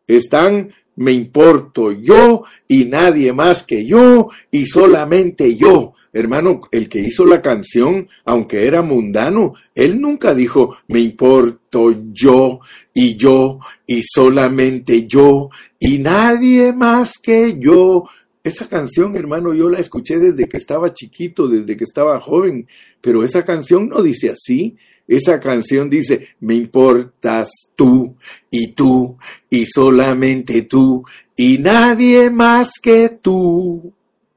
Están 0.08 0.74
me 0.96 1.12
importo 1.12 1.92
yo 1.92 2.44
y 2.66 2.86
nadie 2.86 3.32
más 3.32 3.62
que 3.62 3.86
yo 3.86 4.28
y 4.50 4.66
solamente 4.66 5.54
yo. 5.54 5.94
Hermano, 6.12 6.62
el 6.72 6.88
que 6.88 7.00
hizo 7.00 7.26
la 7.26 7.42
canción, 7.42 8.08
aunque 8.24 8.66
era 8.66 8.80
mundano, 8.80 9.52
él 9.74 10.00
nunca 10.00 10.34
dijo, 10.34 10.78
me 10.88 11.00
importo 11.00 11.94
yo 12.10 12.60
y 12.94 13.16
yo 13.16 13.58
y 13.86 14.02
solamente 14.02 15.06
yo 15.06 15.50
y 15.78 15.98
nadie 15.98 16.72
más 16.72 17.18
que 17.22 17.58
yo. 17.58 18.04
Esa 18.42 18.66
canción, 18.66 19.14
hermano, 19.16 19.52
yo 19.52 19.68
la 19.68 19.78
escuché 19.78 20.18
desde 20.18 20.48
que 20.48 20.56
estaba 20.56 20.94
chiquito, 20.94 21.48
desde 21.48 21.76
que 21.76 21.84
estaba 21.84 22.18
joven, 22.18 22.66
pero 23.02 23.22
esa 23.22 23.44
canción 23.44 23.88
no 23.88 24.00
dice 24.00 24.30
así. 24.30 24.76
Esa 25.08 25.38
canción 25.38 25.88
dice, 25.88 26.28
me 26.40 26.54
importas 26.54 27.50
tú 27.76 28.16
y 28.50 28.72
tú 28.72 29.16
y 29.48 29.66
solamente 29.66 30.62
tú 30.62 31.04
y 31.36 31.58
nadie 31.58 32.30
más 32.30 32.72
que 32.82 33.10
tú. 33.10 33.92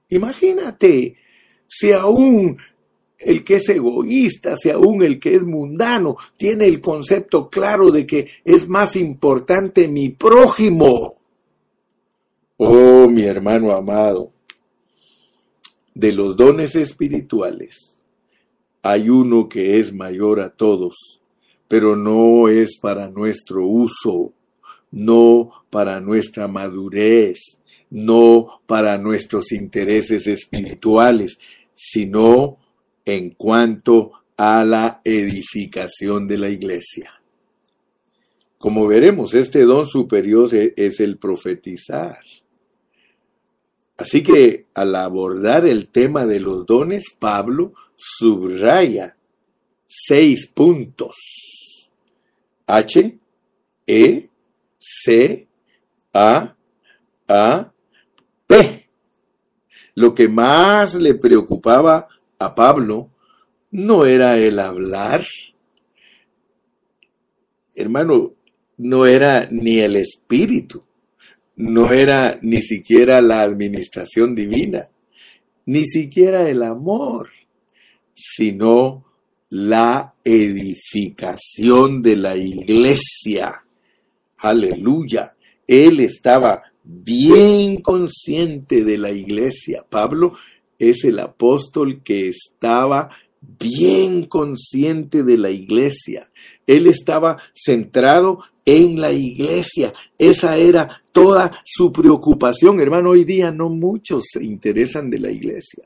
Imagínate, 0.09 1.15
si 1.67 1.91
aún 1.91 2.57
el 3.17 3.43
que 3.43 3.55
es 3.55 3.69
egoísta, 3.69 4.57
si 4.57 4.69
aún 4.69 5.01
el 5.01 5.19
que 5.19 5.35
es 5.35 5.43
mundano, 5.43 6.15
tiene 6.37 6.65
el 6.67 6.81
concepto 6.81 7.49
claro 7.49 7.89
de 7.89 8.05
que 8.05 8.27
es 8.45 8.67
más 8.67 8.95
importante 8.95 9.87
mi 9.87 10.09
prójimo. 10.09 11.17
Oh, 12.57 13.07
mi 13.07 13.23
hermano 13.23 13.71
amado, 13.71 14.31
de 15.95 16.11
los 16.11 16.35
dones 16.35 16.75
espirituales 16.75 17.98
hay 18.81 19.09
uno 19.09 19.49
que 19.49 19.79
es 19.79 19.93
mayor 19.93 20.39
a 20.39 20.49
todos, 20.49 21.21
pero 21.67 21.95
no 21.95 22.47
es 22.49 22.77
para 22.77 23.09
nuestro 23.09 23.65
uso, 23.65 24.33
no 24.91 25.51
para 25.69 26.01
nuestra 26.01 26.47
madurez, 26.47 27.61
no 27.89 28.61
para 28.65 28.97
nuestros 28.97 29.51
intereses 29.51 30.27
espirituales, 30.27 31.39
sino 31.73 32.57
en 33.05 33.31
cuanto 33.31 34.11
a 34.37 34.63
la 34.63 35.01
edificación 35.03 36.27
de 36.27 36.37
la 36.37 36.49
iglesia. 36.49 37.13
Como 38.57 38.87
veremos, 38.87 39.33
este 39.33 39.61
don 39.61 39.85
superior 39.85 40.49
es 40.53 40.99
el 40.99 41.17
profetizar. 41.17 42.19
Así 43.99 44.23
que 44.23 44.67
al 44.73 44.95
abordar 44.95 45.67
el 45.67 45.89
tema 45.89 46.25
de 46.25 46.39
los 46.39 46.65
dones, 46.65 47.03
Pablo 47.19 47.73
subraya 47.97 49.17
seis 49.85 50.47
puntos. 50.47 51.17
H, 52.65 53.19
E, 53.85 54.29
C, 54.79 55.47
A, 56.13 56.55
A, 57.27 57.71
P. 58.47 58.89
Lo 59.95 60.15
que 60.15 60.29
más 60.29 60.95
le 60.95 61.15
preocupaba 61.15 62.07
a 62.37 62.55
Pablo 62.55 63.09
no 63.71 64.05
era 64.05 64.37
el 64.37 64.59
hablar. 64.59 65.25
Hermano, 67.75 68.31
no 68.77 69.05
era 69.05 69.49
ni 69.51 69.79
el 69.79 69.97
espíritu 69.97 70.85
no 71.59 71.91
era 71.91 72.39
ni 72.41 72.61
siquiera 72.61 73.21
la 73.21 73.41
administración 73.41 74.33
divina, 74.33 74.87
ni 75.65 75.85
siquiera 75.85 76.49
el 76.49 76.63
amor, 76.63 77.27
sino 78.15 79.03
la 79.49 80.15
edificación 80.23 82.01
de 82.01 82.15
la 82.15 82.37
iglesia. 82.37 83.65
Aleluya. 84.37 85.35
Él 85.67 85.99
estaba 85.99 86.63
bien 86.81 87.81
consciente 87.81 88.85
de 88.85 88.97
la 88.97 89.11
iglesia. 89.11 89.85
Pablo 89.87 90.37
es 90.79 91.03
el 91.03 91.19
apóstol 91.19 92.01
que 92.03 92.29
estaba 92.29 93.09
bien 93.41 94.25
consciente 94.25 95.23
de 95.23 95.37
la 95.37 95.49
iglesia. 95.49 96.29
Él 96.67 96.87
estaba 96.87 97.37
centrado 97.53 98.39
en 98.65 99.01
la 99.01 99.11
iglesia. 99.11 99.93
Esa 100.17 100.57
era 100.57 101.01
toda 101.11 101.51
su 101.65 101.91
preocupación. 101.91 102.79
Hermano, 102.79 103.11
hoy 103.11 103.23
día 103.23 103.51
no 103.51 103.69
muchos 103.69 104.25
se 104.31 104.43
interesan 104.43 105.09
de 105.09 105.19
la 105.19 105.31
iglesia. 105.31 105.83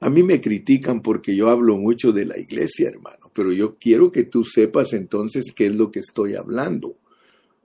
A 0.00 0.08
mí 0.08 0.22
me 0.22 0.40
critican 0.40 1.02
porque 1.02 1.36
yo 1.36 1.50
hablo 1.50 1.76
mucho 1.76 2.12
de 2.12 2.24
la 2.24 2.38
iglesia, 2.38 2.88
hermano, 2.88 3.30
pero 3.34 3.52
yo 3.52 3.76
quiero 3.76 4.10
que 4.10 4.24
tú 4.24 4.44
sepas 4.44 4.94
entonces 4.94 5.52
qué 5.54 5.66
es 5.66 5.76
lo 5.76 5.90
que 5.90 6.00
estoy 6.00 6.36
hablando. 6.36 6.96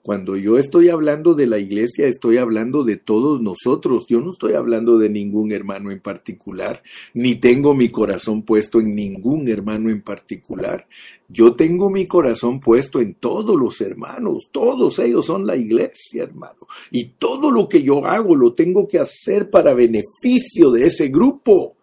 Cuando 0.06 0.36
yo 0.36 0.56
estoy 0.56 0.88
hablando 0.88 1.34
de 1.34 1.48
la 1.48 1.58
iglesia, 1.58 2.06
estoy 2.06 2.36
hablando 2.36 2.84
de 2.84 2.96
todos 2.96 3.40
nosotros. 3.40 4.06
Yo 4.08 4.20
no 4.20 4.30
estoy 4.30 4.52
hablando 4.52 4.98
de 4.98 5.10
ningún 5.10 5.50
hermano 5.50 5.90
en 5.90 5.98
particular, 5.98 6.80
ni 7.12 7.34
tengo 7.34 7.74
mi 7.74 7.88
corazón 7.88 8.42
puesto 8.42 8.78
en 8.78 8.94
ningún 8.94 9.48
hermano 9.48 9.90
en 9.90 10.02
particular. 10.02 10.86
Yo 11.28 11.56
tengo 11.56 11.90
mi 11.90 12.06
corazón 12.06 12.60
puesto 12.60 13.00
en 13.00 13.14
todos 13.14 13.58
los 13.58 13.80
hermanos. 13.80 14.48
Todos 14.52 15.00
ellos 15.00 15.26
son 15.26 15.44
la 15.44 15.56
iglesia, 15.56 16.22
hermano. 16.22 16.68
Y 16.92 17.06
todo 17.18 17.50
lo 17.50 17.66
que 17.66 17.82
yo 17.82 18.06
hago 18.06 18.36
lo 18.36 18.52
tengo 18.54 18.86
que 18.86 19.00
hacer 19.00 19.50
para 19.50 19.74
beneficio 19.74 20.70
de 20.70 20.86
ese 20.86 21.08
grupo. 21.08 21.75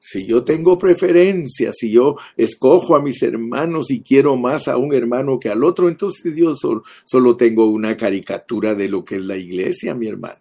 Si 0.00 0.26
yo 0.26 0.44
tengo 0.44 0.78
preferencia, 0.78 1.72
si 1.72 1.90
yo 1.90 2.16
escojo 2.36 2.96
a 2.96 3.02
mis 3.02 3.22
hermanos 3.22 3.90
y 3.90 4.00
quiero 4.00 4.36
más 4.36 4.68
a 4.68 4.76
un 4.76 4.94
hermano 4.94 5.38
que 5.38 5.50
al 5.50 5.64
otro, 5.64 5.88
entonces 5.88 6.34
yo 6.36 6.54
solo, 6.56 7.36
tengo 7.36 7.66
una 7.66 7.96
caricatura 7.96 8.74
de 8.74 8.88
lo 8.88 9.04
que 9.04 9.16
es 9.16 9.26
la 9.26 9.36
iglesia, 9.36 9.94
mi 9.94 10.06
hermano. 10.06 10.38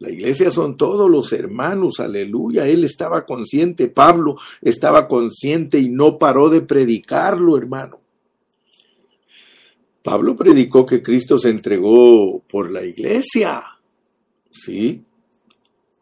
La 0.00 0.10
iglesia 0.10 0.50
son 0.50 0.76
todos 0.76 1.10
los 1.10 1.32
hermanos, 1.32 1.98
aleluya. 1.98 2.68
Él 2.68 2.84
estaba 2.84 3.26
consciente, 3.26 3.88
Pablo 3.88 4.36
estaba 4.62 5.08
consciente 5.08 5.78
y 5.78 5.88
no 5.88 6.18
paró 6.18 6.48
de 6.48 6.60
predicarlo, 6.60 7.56
hermano. 7.56 7.98
Pablo 10.04 10.36
predicó 10.36 10.86
que 10.86 11.02
Cristo 11.02 11.38
se 11.38 11.50
entregó 11.50 12.40
por 12.48 12.70
la 12.70 12.84
iglesia. 12.84 13.62
¿Sí? 14.52 15.02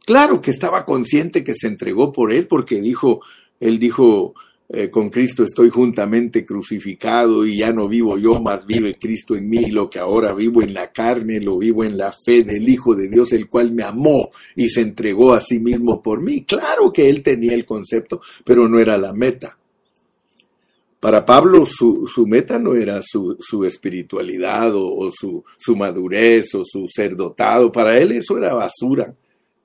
Claro 0.06 0.40
que 0.40 0.52
estaba 0.52 0.84
consciente 0.84 1.42
que 1.42 1.56
se 1.56 1.66
entregó 1.66 2.12
por 2.12 2.32
él 2.32 2.46
porque 2.46 2.80
dijo, 2.80 3.22
él 3.58 3.80
dijo, 3.80 4.34
eh, 4.68 4.88
con 4.88 5.08
Cristo 5.08 5.42
estoy 5.42 5.68
juntamente 5.68 6.44
crucificado 6.44 7.44
y 7.44 7.56
ya 7.56 7.72
no 7.72 7.88
vivo 7.88 8.16
yo, 8.16 8.40
más 8.40 8.66
vive 8.66 8.96
Cristo 9.00 9.34
en 9.34 9.48
mí, 9.48 9.68
lo 9.72 9.90
que 9.90 9.98
ahora 9.98 10.32
vivo 10.32 10.62
en 10.62 10.74
la 10.74 10.92
carne, 10.92 11.40
lo 11.40 11.58
vivo 11.58 11.82
en 11.82 11.98
la 11.98 12.12
fe 12.12 12.44
del 12.44 12.68
Hijo 12.68 12.94
de 12.94 13.08
Dios, 13.08 13.32
el 13.32 13.48
cual 13.48 13.72
me 13.72 13.82
amó 13.82 14.30
y 14.54 14.68
se 14.68 14.82
entregó 14.82 15.34
a 15.34 15.40
sí 15.40 15.58
mismo 15.58 16.00
por 16.00 16.22
mí. 16.22 16.44
Claro 16.44 16.92
que 16.92 17.10
él 17.10 17.24
tenía 17.24 17.54
el 17.54 17.64
concepto, 17.64 18.20
pero 18.44 18.68
no 18.68 18.78
era 18.78 18.96
la 18.96 19.12
meta. 19.12 19.58
Para 21.00 21.26
Pablo 21.26 21.66
su, 21.66 22.08
meta 22.28 22.60
no 22.60 22.76
era 22.76 23.00
su, 23.02 23.64
espiritualidad 23.64 24.72
o, 24.72 24.86
o 24.86 25.10
su, 25.10 25.42
su 25.58 25.74
madurez 25.74 26.54
o 26.54 26.62
su 26.64 26.86
ser 26.86 27.16
dotado, 27.16 27.72
para 27.72 27.98
él 27.98 28.12
eso 28.12 28.38
era 28.38 28.54
basura 28.54 29.12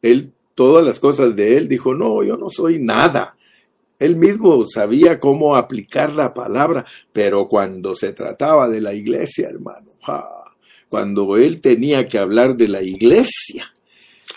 él, 0.01 0.33
todas 0.55 0.85
las 0.85 0.99
cosas 0.99 1.35
de 1.35 1.57
él, 1.57 1.67
dijo, 1.67 1.93
no, 1.93 2.23
yo 2.23 2.37
no 2.37 2.49
soy 2.49 2.79
nada. 2.79 3.37
Él 3.99 4.15
mismo 4.15 4.65
sabía 4.67 5.19
cómo 5.19 5.55
aplicar 5.55 6.13
la 6.13 6.33
palabra, 6.33 6.85
pero 7.13 7.47
cuando 7.47 7.95
se 7.95 8.13
trataba 8.13 8.67
de 8.67 8.81
la 8.81 8.93
iglesia, 8.93 9.49
hermano, 9.49 9.91
cuando 10.89 11.37
él 11.37 11.61
tenía 11.61 12.07
que 12.07 12.17
hablar 12.17 12.55
de 12.55 12.67
la 12.67 12.81
iglesia, 12.81 13.71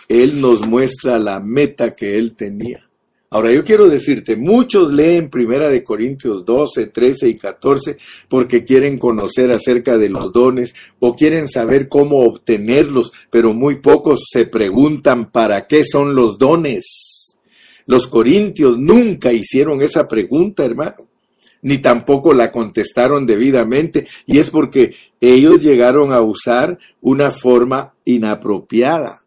él 0.08 0.40
nos 0.40 0.66
muestra 0.66 1.18
la 1.18 1.40
meta 1.40 1.94
que 1.94 2.18
él 2.18 2.34
tenía. 2.34 2.88
Ahora 3.34 3.52
yo 3.52 3.64
quiero 3.64 3.88
decirte, 3.88 4.36
muchos 4.36 4.92
leen 4.92 5.28
Primera 5.28 5.68
de 5.68 5.82
Corintios 5.82 6.44
12, 6.44 6.86
13 6.86 7.30
y 7.30 7.34
14 7.36 7.96
porque 8.28 8.64
quieren 8.64 8.96
conocer 8.96 9.50
acerca 9.50 9.98
de 9.98 10.08
los 10.08 10.32
dones 10.32 10.76
o 11.00 11.16
quieren 11.16 11.48
saber 11.48 11.88
cómo 11.88 12.20
obtenerlos, 12.20 13.12
pero 13.30 13.52
muy 13.52 13.80
pocos 13.80 14.26
se 14.30 14.46
preguntan 14.46 15.32
para 15.32 15.66
qué 15.66 15.82
son 15.84 16.14
los 16.14 16.38
dones. 16.38 17.40
Los 17.86 18.06
corintios 18.06 18.78
nunca 18.78 19.32
hicieron 19.32 19.82
esa 19.82 20.06
pregunta, 20.06 20.64
hermano, 20.64 21.08
ni 21.60 21.78
tampoco 21.78 22.34
la 22.34 22.52
contestaron 22.52 23.26
debidamente, 23.26 24.06
y 24.26 24.38
es 24.38 24.48
porque 24.48 24.94
ellos 25.20 25.60
llegaron 25.60 26.12
a 26.12 26.20
usar 26.20 26.78
una 27.00 27.32
forma 27.32 27.94
inapropiada. 28.04 29.24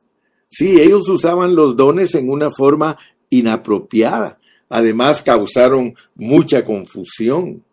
Sí, 0.47 0.79
ellos 0.79 1.09
usaban 1.09 1.55
los 1.55 1.75
dones 1.75 2.15
en 2.15 2.29
una 2.29 2.49
forma 2.51 2.97
inapropiada. 3.29 4.39
Además, 4.69 5.21
causaron 5.21 5.95
mucha 6.15 6.65
confusión. 6.65 7.63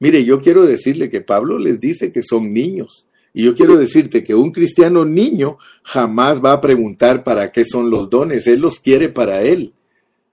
Mire, 0.00 0.24
yo 0.24 0.40
quiero 0.40 0.66
decirle 0.66 1.10
que 1.10 1.20
Pablo 1.20 1.58
les 1.58 1.80
dice 1.80 2.10
que 2.10 2.22
son 2.22 2.52
niños. 2.52 3.06
Y 3.34 3.44
yo 3.44 3.54
quiero 3.54 3.76
decirte 3.76 4.24
que 4.24 4.34
un 4.34 4.50
cristiano 4.50 5.04
niño 5.04 5.56
jamás 5.84 6.44
va 6.44 6.52
a 6.52 6.60
preguntar 6.60 7.24
para 7.24 7.50
qué 7.50 7.64
son 7.64 7.90
los 7.90 8.10
dones. 8.10 8.46
Él 8.46 8.60
los 8.60 8.78
quiere 8.78 9.08
para 9.08 9.42
él. 9.42 9.72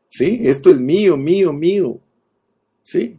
¿Sí? 0.09 0.39
Esto 0.43 0.71
es 0.71 0.79
mío, 0.79 1.15
mío, 1.15 1.53
mío. 1.53 1.99
¿Sí? 2.83 3.15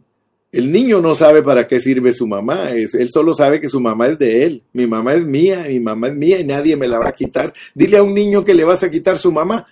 El 0.51 0.69
niño 0.71 0.99
no 0.99 1.15
sabe 1.15 1.41
para 1.41 1.65
qué 1.65 1.79
sirve 1.79 2.11
su 2.11 2.27
mamá. 2.27 2.71
Él 2.71 3.09
solo 3.09 3.33
sabe 3.33 3.61
que 3.61 3.69
su 3.69 3.79
mamá 3.79 4.07
es 4.07 4.19
de 4.19 4.43
él. 4.43 4.63
Mi 4.73 4.85
mamá 4.85 5.13
es 5.13 5.25
mía, 5.25 5.65
mi 5.67 5.79
mamá 5.79 6.09
es 6.09 6.15
mía 6.15 6.39
y 6.41 6.43
nadie 6.43 6.75
me 6.75 6.89
la 6.89 6.99
va 6.99 7.07
a 7.07 7.13
quitar. 7.13 7.53
Dile 7.73 7.97
a 7.97 8.03
un 8.03 8.13
niño 8.13 8.43
que 8.43 8.53
le 8.53 8.65
vas 8.65 8.83
a 8.83 8.91
quitar 8.91 9.17
su 9.17 9.31
mamá 9.31 9.65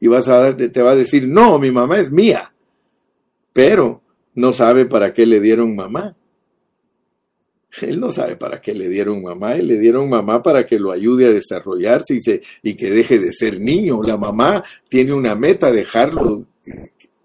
y 0.00 0.06
vas 0.06 0.28
a, 0.28 0.56
te 0.56 0.82
va 0.82 0.92
a 0.92 0.96
decir, 0.96 1.26
no, 1.28 1.58
mi 1.58 1.70
mamá 1.70 1.98
es 1.98 2.10
mía, 2.10 2.52
pero 3.52 4.02
no 4.34 4.52
sabe 4.52 4.86
para 4.86 5.12
qué 5.12 5.26
le 5.26 5.40
dieron 5.40 5.74
mamá. 5.74 6.16
Él 7.82 8.00
no 8.00 8.10
sabe 8.10 8.36
para 8.36 8.60
qué 8.60 8.74
le 8.74 8.88
dieron 8.88 9.22
mamá, 9.22 9.54
él 9.54 9.68
le 9.68 9.78
dieron 9.78 10.08
mamá 10.08 10.42
para 10.42 10.64
que 10.64 10.78
lo 10.78 10.90
ayude 10.90 11.26
a 11.26 11.32
desarrollarse 11.32 12.14
y, 12.14 12.20
se, 12.20 12.42
y 12.62 12.74
que 12.74 12.90
deje 12.90 13.18
de 13.18 13.32
ser 13.32 13.60
niño. 13.60 14.02
La 14.02 14.16
mamá 14.16 14.64
tiene 14.88 15.12
una 15.12 15.34
meta, 15.34 15.70
dejarlo, 15.70 16.46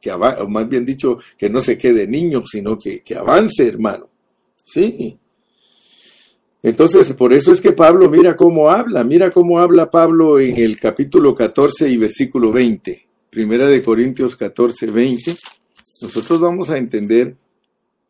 que, 0.01 0.12
o 0.12 0.47
más 0.49 0.67
bien 0.67 0.86
dicho, 0.86 1.17
que 1.38 1.49
no 1.49 1.62
se 1.62 1.77
quede 1.77 2.07
niño, 2.07 2.43
sino 2.45 2.77
que, 2.77 3.01
que 3.01 3.15
avance, 3.15 3.67
hermano. 3.67 4.09
Sí. 4.62 5.17
Entonces, 6.63 7.12
por 7.12 7.34
eso 7.34 7.52
es 7.52 7.60
que 7.60 7.73
Pablo, 7.73 8.10
mira 8.10 8.38
cómo 8.38 8.69
habla, 8.69 9.04
mira 9.04 9.32
cómo 9.32 9.60
habla 9.60 9.91
Pablo 9.91 10.39
en 10.39 10.58
el 10.58 10.80
capítulo 10.80 11.36
14 11.36 11.89
y 11.89 11.97
versículo 11.97 12.54
20. 12.54 13.06
Primera 13.30 13.67
de 13.67 13.82
Corintios 13.82 14.38
14, 14.38 14.86
20. 14.88 15.36
Nosotros 16.02 16.39
vamos 16.39 16.69
a 16.69 16.78
entender 16.78 17.36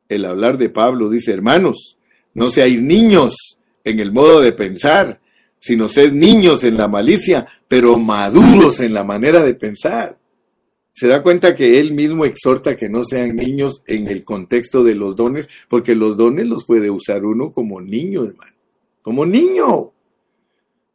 el 0.07 0.25
hablar 0.25 0.59
de 0.59 0.69
Pablo. 0.69 1.09
Dice, 1.09 1.33
hermanos, 1.33 1.97
no 2.35 2.51
seáis 2.51 2.79
niños 2.79 3.57
en 3.83 3.99
el 3.99 4.11
modo 4.11 4.39
de 4.39 4.51
pensar, 4.51 5.19
sino 5.59 5.89
sed 5.89 6.11
niños 6.11 6.63
en 6.63 6.77
la 6.77 6.87
malicia, 6.87 7.47
pero 7.67 7.97
maduros 7.97 8.79
en 8.81 8.93
la 8.93 9.03
manera 9.03 9.41
de 9.41 9.55
pensar. 9.55 10.15
Se 10.93 11.07
da 11.07 11.23
cuenta 11.23 11.55
que 11.55 11.79
él 11.79 11.93
mismo 11.93 12.23
exhorta 12.23 12.77
que 12.77 12.87
no 12.87 13.03
sean 13.03 13.35
niños 13.35 13.83
en 13.87 14.07
el 14.07 14.23
contexto 14.23 14.83
de 14.83 14.93
los 14.93 15.15
dones, 15.15 15.49
porque 15.67 15.95
los 15.95 16.17
dones 16.17 16.45
los 16.45 16.65
puede 16.65 16.91
usar 16.91 17.25
uno 17.25 17.51
como 17.51 17.81
niño, 17.81 18.23
hermano, 18.23 18.53
como 19.01 19.25
niño. 19.25 19.91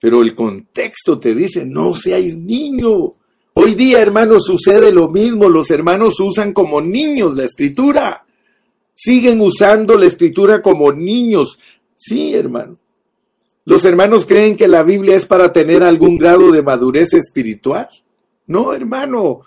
Pero 0.00 0.22
el 0.22 0.37
contexto 0.37 1.18
te 1.18 1.34
dice, 1.34 1.66
no 1.66 1.96
seáis 1.96 2.37
niño. 2.37 3.12
Hoy 3.54 3.74
día, 3.74 4.00
hermano, 4.00 4.38
sucede 4.38 4.92
lo 4.92 5.09
mismo. 5.09 5.49
Los 5.49 5.70
hermanos 5.72 6.20
usan 6.20 6.53
como 6.53 6.80
niños 6.80 7.36
la 7.36 7.44
escritura. 7.44 8.24
Siguen 8.94 9.40
usando 9.40 9.96
la 9.99 10.07
escritura 10.07 10.62
como 10.62 10.92
niños. 10.92 11.59
Sí, 11.96 12.34
hermano. 12.34 12.78
Los 13.64 13.84
hermanos 13.84 14.24
creen 14.24 14.57
que 14.57 14.68
la 14.68 14.84
Biblia 14.84 15.16
es 15.16 15.26
para 15.26 15.53
tener 15.53 15.82
algún 15.82 16.16
grado 16.16 16.53
de 16.53 16.62
madurez 16.62 17.14
espiritual. 17.14 17.88
No, 18.46 18.72
hermano. 18.72 19.40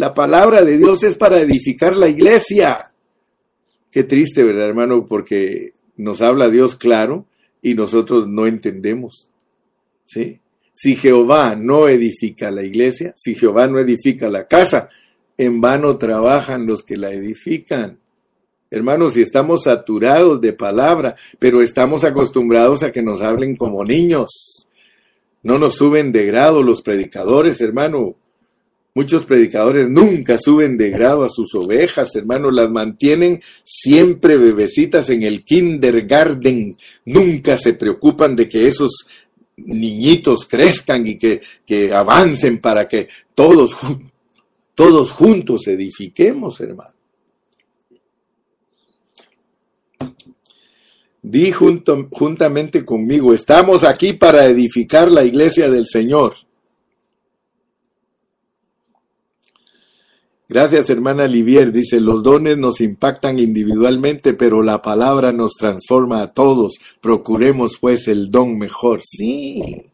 La 0.00 0.14
palabra 0.14 0.64
de 0.64 0.78
Dios 0.78 1.02
es 1.02 1.14
para 1.18 1.42
edificar 1.42 1.94
la 1.94 2.08
iglesia. 2.08 2.90
Qué 3.90 4.02
triste, 4.02 4.42
¿verdad, 4.42 4.66
hermano? 4.66 5.04
Porque 5.04 5.74
nos 5.98 6.22
habla 6.22 6.48
Dios 6.48 6.74
claro 6.74 7.26
y 7.60 7.74
nosotros 7.74 8.26
no 8.26 8.46
entendemos. 8.46 9.30
¿Sí? 10.04 10.40
Si 10.72 10.96
Jehová 10.96 11.54
no 11.54 11.86
edifica 11.86 12.50
la 12.50 12.62
iglesia, 12.62 13.12
si 13.14 13.34
Jehová 13.34 13.66
no 13.66 13.78
edifica 13.78 14.30
la 14.30 14.48
casa, 14.48 14.88
en 15.36 15.60
vano 15.60 15.98
trabajan 15.98 16.64
los 16.64 16.82
que 16.82 16.96
la 16.96 17.10
edifican. 17.10 17.98
Hermanos, 18.70 19.12
si 19.12 19.20
estamos 19.20 19.64
saturados 19.64 20.40
de 20.40 20.54
palabra, 20.54 21.14
pero 21.38 21.60
estamos 21.60 22.04
acostumbrados 22.04 22.82
a 22.82 22.90
que 22.90 23.02
nos 23.02 23.20
hablen 23.20 23.54
como 23.54 23.84
niños. 23.84 24.66
No 25.42 25.58
nos 25.58 25.74
suben 25.74 26.10
de 26.10 26.24
grado 26.24 26.62
los 26.62 26.80
predicadores, 26.80 27.60
hermano. 27.60 28.16
Muchos 28.92 29.24
predicadores 29.24 29.88
nunca 29.88 30.36
suben 30.36 30.76
de 30.76 30.90
grado 30.90 31.24
a 31.24 31.28
sus 31.28 31.54
ovejas, 31.54 32.14
hermano, 32.16 32.50
las 32.50 32.68
mantienen 32.70 33.40
siempre 33.62 34.36
bebecitas 34.36 35.10
en 35.10 35.22
el 35.22 35.44
kindergarten. 35.44 36.76
Nunca 37.04 37.56
se 37.56 37.74
preocupan 37.74 38.34
de 38.34 38.48
que 38.48 38.66
esos 38.66 39.06
niñitos 39.56 40.44
crezcan 40.46 41.06
y 41.06 41.16
que, 41.16 41.40
que 41.64 41.92
avancen 41.92 42.58
para 42.58 42.88
que 42.88 43.08
todos, 43.34 43.76
todos 44.74 45.12
juntos 45.12 45.68
edifiquemos, 45.68 46.60
hermano. 46.60 46.94
Di 51.22 51.52
juntamente 51.52 52.84
conmigo, 52.84 53.34
estamos 53.34 53.84
aquí 53.84 54.14
para 54.14 54.46
edificar 54.46 55.12
la 55.12 55.22
iglesia 55.22 55.68
del 55.68 55.86
Señor. 55.86 56.34
Gracias, 60.50 60.90
hermana 60.90 61.28
Livier. 61.28 61.70
Dice, 61.70 62.00
los 62.00 62.24
dones 62.24 62.58
nos 62.58 62.80
impactan 62.80 63.38
individualmente, 63.38 64.34
pero 64.34 64.64
la 64.64 64.82
palabra 64.82 65.30
nos 65.30 65.52
transforma 65.52 66.22
a 66.22 66.32
todos. 66.32 66.80
Procuremos 67.00 67.76
pues 67.80 68.08
el 68.08 68.32
don 68.32 68.58
mejor. 68.58 69.00
Sí, 69.00 69.92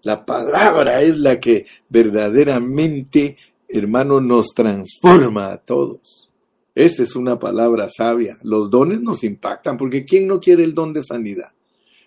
la 0.00 0.24
palabra 0.24 1.02
es 1.02 1.18
la 1.18 1.38
que 1.38 1.66
verdaderamente, 1.90 3.36
hermano, 3.68 4.22
nos 4.22 4.54
transforma 4.54 5.52
a 5.52 5.58
todos. 5.58 6.30
Esa 6.74 7.02
es 7.02 7.14
una 7.14 7.38
palabra 7.38 7.90
sabia. 7.94 8.38
Los 8.42 8.70
dones 8.70 9.02
nos 9.02 9.22
impactan 9.22 9.76
porque 9.76 10.06
¿quién 10.06 10.26
no 10.26 10.40
quiere 10.40 10.64
el 10.64 10.72
don 10.72 10.94
de 10.94 11.02
sanidad? 11.02 11.52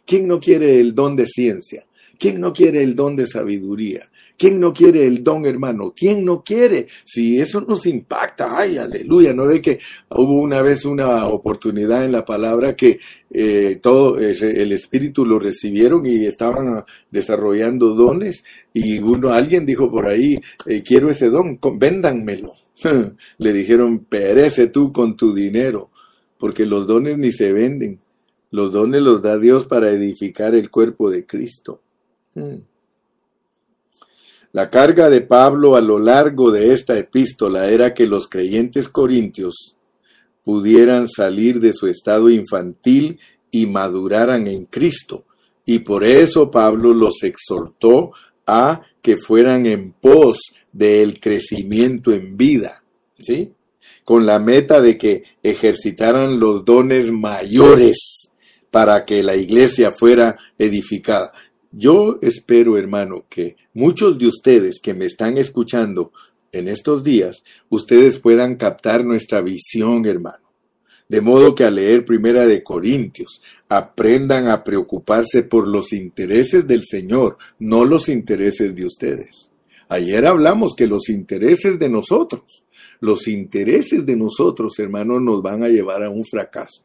¿Quién 0.04 0.28
no 0.28 0.40
quiere 0.40 0.80
el 0.80 0.96
don 0.96 1.16
de 1.16 1.28
ciencia? 1.28 1.86
¿Quién 2.22 2.40
no 2.40 2.54
quiere 2.54 2.84
el 2.84 2.96
don 2.96 3.16
de 3.16 3.26
sabiduría? 3.26 4.08
¿Quién 4.38 4.60
no 4.60 4.72
quiere 4.72 5.08
el 5.08 5.24
don, 5.24 5.44
hermano? 5.44 5.92
¿Quién 5.98 6.24
no 6.24 6.44
quiere? 6.44 6.86
Si 7.04 7.42
eso 7.42 7.62
nos 7.62 7.88
impacta, 7.88 8.60
ay, 8.60 8.78
aleluya, 8.78 9.34
¿no 9.34 9.48
ve 9.48 9.60
que 9.60 9.80
hubo 10.12 10.40
una 10.40 10.62
vez 10.62 10.86
una 10.86 11.26
oportunidad 11.26 12.06
en 12.06 12.12
la 12.12 12.24
palabra 12.24 12.76
que 12.76 13.00
eh, 13.32 13.80
todo 13.82 14.20
eh, 14.20 14.36
el 14.40 14.72
Espíritu 14.72 15.26
lo 15.26 15.40
recibieron 15.40 16.06
y 16.06 16.28
estaban 16.28 16.84
desarrollando 17.10 17.96
dones 17.96 18.44
y 18.72 19.00
uno, 19.00 19.34
alguien 19.34 19.66
dijo 19.66 19.90
por 19.90 20.06
ahí, 20.06 20.38
eh, 20.68 20.84
quiero 20.84 21.10
ese 21.10 21.32
don, 21.32 21.60
véndanmelo. 21.80 22.54
Le 23.40 23.52
dijeron, 23.52 24.06
perece 24.06 24.68
tú 24.68 24.94
con 24.94 25.18
tu 25.18 25.34
dinero, 25.34 25.90
porque 26.38 26.68
los 26.68 26.86
dones 26.86 27.18
ni 27.18 27.32
se 27.32 27.52
venden. 27.52 28.00
Los 28.52 28.72
dones 28.72 29.02
los 29.02 29.24
da 29.24 29.40
Dios 29.40 29.66
para 29.66 29.90
edificar 29.90 30.54
el 30.54 30.70
cuerpo 30.70 31.10
de 31.10 31.26
Cristo. 31.26 31.82
Hmm. 32.34 32.58
La 34.54 34.70
carga 34.70 35.10
de 35.10 35.22
Pablo 35.22 35.76
a 35.76 35.82
lo 35.82 35.98
largo 35.98 36.52
de 36.52 36.74
esta 36.74 36.98
epístola 36.98 37.70
era 37.70 37.94
que 37.94 38.06
los 38.06 38.28
creyentes 38.28 38.90
corintios 38.90 39.78
pudieran 40.44 41.08
salir 41.08 41.60
de 41.62 41.74
su 41.74 41.88
estado 41.88 42.30
infantil 42.30 43.20
y 43.50 43.68
maduraran 43.68 44.48
en 44.48 44.66
Cristo. 44.66 45.26
Y 45.66 45.80
por 45.80 46.04
eso 46.04 46.52
Pablo 46.52 46.94
los 46.94 47.24
exhortó 47.24 48.12
a 48.46 48.82
que 49.02 49.18
fueran 49.18 49.66
en 49.66 49.94
pos 49.94 50.54
del 50.72 51.20
crecimiento 51.20 52.12
en 52.12 52.36
vida, 52.36 52.84
¿sí? 53.20 53.54
Con 54.04 54.26
la 54.26 54.40
meta 54.40 54.82
de 54.82 54.98
que 54.98 55.24
ejercitaran 55.44 56.40
los 56.40 56.66
dones 56.66 57.12
mayores 57.12 58.32
para 58.70 59.06
que 59.06 59.22
la 59.24 59.36
iglesia 59.36 59.92
fuera 59.92 60.38
edificada. 60.58 61.32
Yo 61.72 62.20
espero, 62.22 62.78
hermano, 62.78 63.26
que 63.30 63.56
muchos 63.74 64.18
de 64.18 64.28
ustedes 64.28 64.82
que 64.82 64.94
me 64.94 65.06
están 65.06 65.38
escuchando 65.38 66.12
en 66.52 66.68
estos 66.68 67.02
días, 67.02 67.44
ustedes 67.70 68.20
puedan 68.20 68.56
captar 68.56 69.06
nuestra 69.06 69.42
visión, 69.42 70.06
hermano. 70.06 70.52
De 71.08 71.22
modo 71.22 71.56
que 71.56 71.64
al 71.64 71.76
leer 71.76 72.04
Primera 72.04 72.46
de 72.46 72.62
Corintios, 72.62 73.42
aprendan 73.70 74.50
a 74.50 74.66
preocuparse 74.66 75.44
por 75.44 75.66
los 75.68 75.94
intereses 75.94 76.68
del 76.68 76.84
Señor, 76.84 77.38
no 77.60 77.86
los 77.86 78.10
intereses 78.10 78.76
de 78.76 78.86
ustedes. 78.86 79.50
Ayer 79.88 80.26
hablamos 80.26 80.74
que 80.76 80.88
los 80.88 81.10
intereses 81.10 81.80
de 81.80 81.90
nosotros, 81.90 82.66
los 83.00 83.28
intereses 83.30 84.06
de 84.06 84.16
nosotros, 84.18 84.78
hermanos, 84.80 85.22
nos 85.22 85.42
van 85.42 85.64
a 85.64 85.70
llevar 85.70 86.04
a 86.04 86.10
un 86.10 86.26
fracaso. 86.26 86.84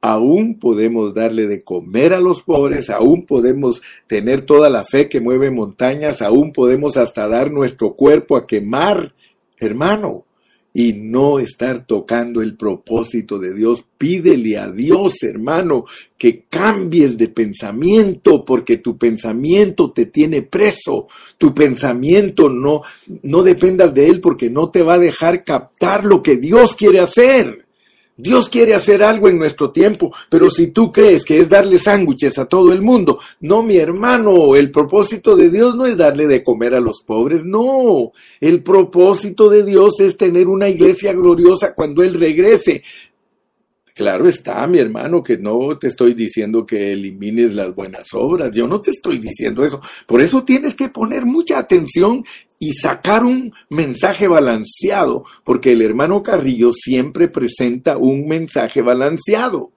Aún 0.00 0.58
podemos 0.58 1.12
darle 1.12 1.46
de 1.46 1.62
comer 1.62 2.14
a 2.14 2.20
los 2.20 2.42
pobres, 2.42 2.88
aún 2.88 3.26
podemos 3.26 3.82
tener 4.06 4.42
toda 4.42 4.70
la 4.70 4.84
fe 4.84 5.08
que 5.08 5.20
mueve 5.20 5.50
montañas, 5.50 6.22
aún 6.22 6.52
podemos 6.52 6.96
hasta 6.96 7.28
dar 7.28 7.52
nuestro 7.52 7.94
cuerpo 7.94 8.36
a 8.36 8.46
quemar, 8.46 9.14
hermano 9.58 10.24
y 10.72 10.92
no 10.92 11.40
estar 11.40 11.84
tocando 11.86 12.42
el 12.42 12.56
propósito 12.56 13.38
de 13.38 13.54
Dios. 13.54 13.84
Pídele 13.98 14.56
a 14.56 14.70
Dios, 14.70 15.22
hermano, 15.22 15.84
que 16.16 16.44
cambies 16.48 17.16
de 17.16 17.28
pensamiento 17.28 18.44
porque 18.44 18.78
tu 18.78 18.96
pensamiento 18.96 19.90
te 19.90 20.06
tiene 20.06 20.42
preso. 20.42 21.08
Tu 21.38 21.52
pensamiento 21.52 22.48
no 22.48 22.82
no 23.22 23.42
dependas 23.42 23.92
de 23.94 24.08
él 24.08 24.20
porque 24.20 24.48
no 24.48 24.70
te 24.70 24.82
va 24.82 24.94
a 24.94 24.98
dejar 24.98 25.44
captar 25.44 26.04
lo 26.04 26.22
que 26.22 26.36
Dios 26.36 26.76
quiere 26.76 27.00
hacer. 27.00 27.59
Dios 28.20 28.48
quiere 28.48 28.74
hacer 28.74 29.02
algo 29.02 29.28
en 29.28 29.38
nuestro 29.38 29.70
tiempo, 29.70 30.12
pero 30.28 30.50
si 30.50 30.68
tú 30.68 30.92
crees 30.92 31.24
que 31.24 31.40
es 31.40 31.48
darle 31.48 31.78
sándwiches 31.78 32.38
a 32.38 32.46
todo 32.46 32.72
el 32.72 32.82
mundo, 32.82 33.18
no, 33.40 33.62
mi 33.62 33.76
hermano, 33.76 34.56
el 34.56 34.70
propósito 34.70 35.36
de 35.36 35.50
Dios 35.50 35.74
no 35.74 35.86
es 35.86 35.96
darle 35.96 36.26
de 36.26 36.42
comer 36.42 36.74
a 36.74 36.80
los 36.80 37.00
pobres, 37.00 37.44
no, 37.44 38.12
el 38.40 38.62
propósito 38.62 39.48
de 39.48 39.64
Dios 39.64 40.00
es 40.00 40.16
tener 40.16 40.48
una 40.48 40.68
iglesia 40.68 41.12
gloriosa 41.12 41.74
cuando 41.74 42.02
Él 42.02 42.14
regrese. 42.14 42.82
Claro 43.94 44.28
está, 44.28 44.66
mi 44.66 44.78
hermano, 44.78 45.22
que 45.22 45.36
no 45.38 45.76
te 45.78 45.88
estoy 45.88 46.14
diciendo 46.14 46.64
que 46.64 46.92
elimines 46.92 47.54
las 47.54 47.74
buenas 47.74 48.08
obras, 48.14 48.52
yo 48.52 48.66
no 48.66 48.80
te 48.80 48.90
estoy 48.90 49.18
diciendo 49.18 49.64
eso. 49.64 49.80
Por 50.06 50.20
eso 50.20 50.44
tienes 50.44 50.74
que 50.74 50.88
poner 50.88 51.26
mucha 51.26 51.58
atención 51.58 52.24
y 52.58 52.74
sacar 52.74 53.24
un 53.24 53.52
mensaje 53.68 54.28
balanceado, 54.28 55.24
porque 55.44 55.72
el 55.72 55.82
hermano 55.82 56.22
Carrillo 56.22 56.72
siempre 56.72 57.28
presenta 57.28 57.96
un 57.96 58.28
mensaje 58.28 58.82
balanceado. 58.82 59.72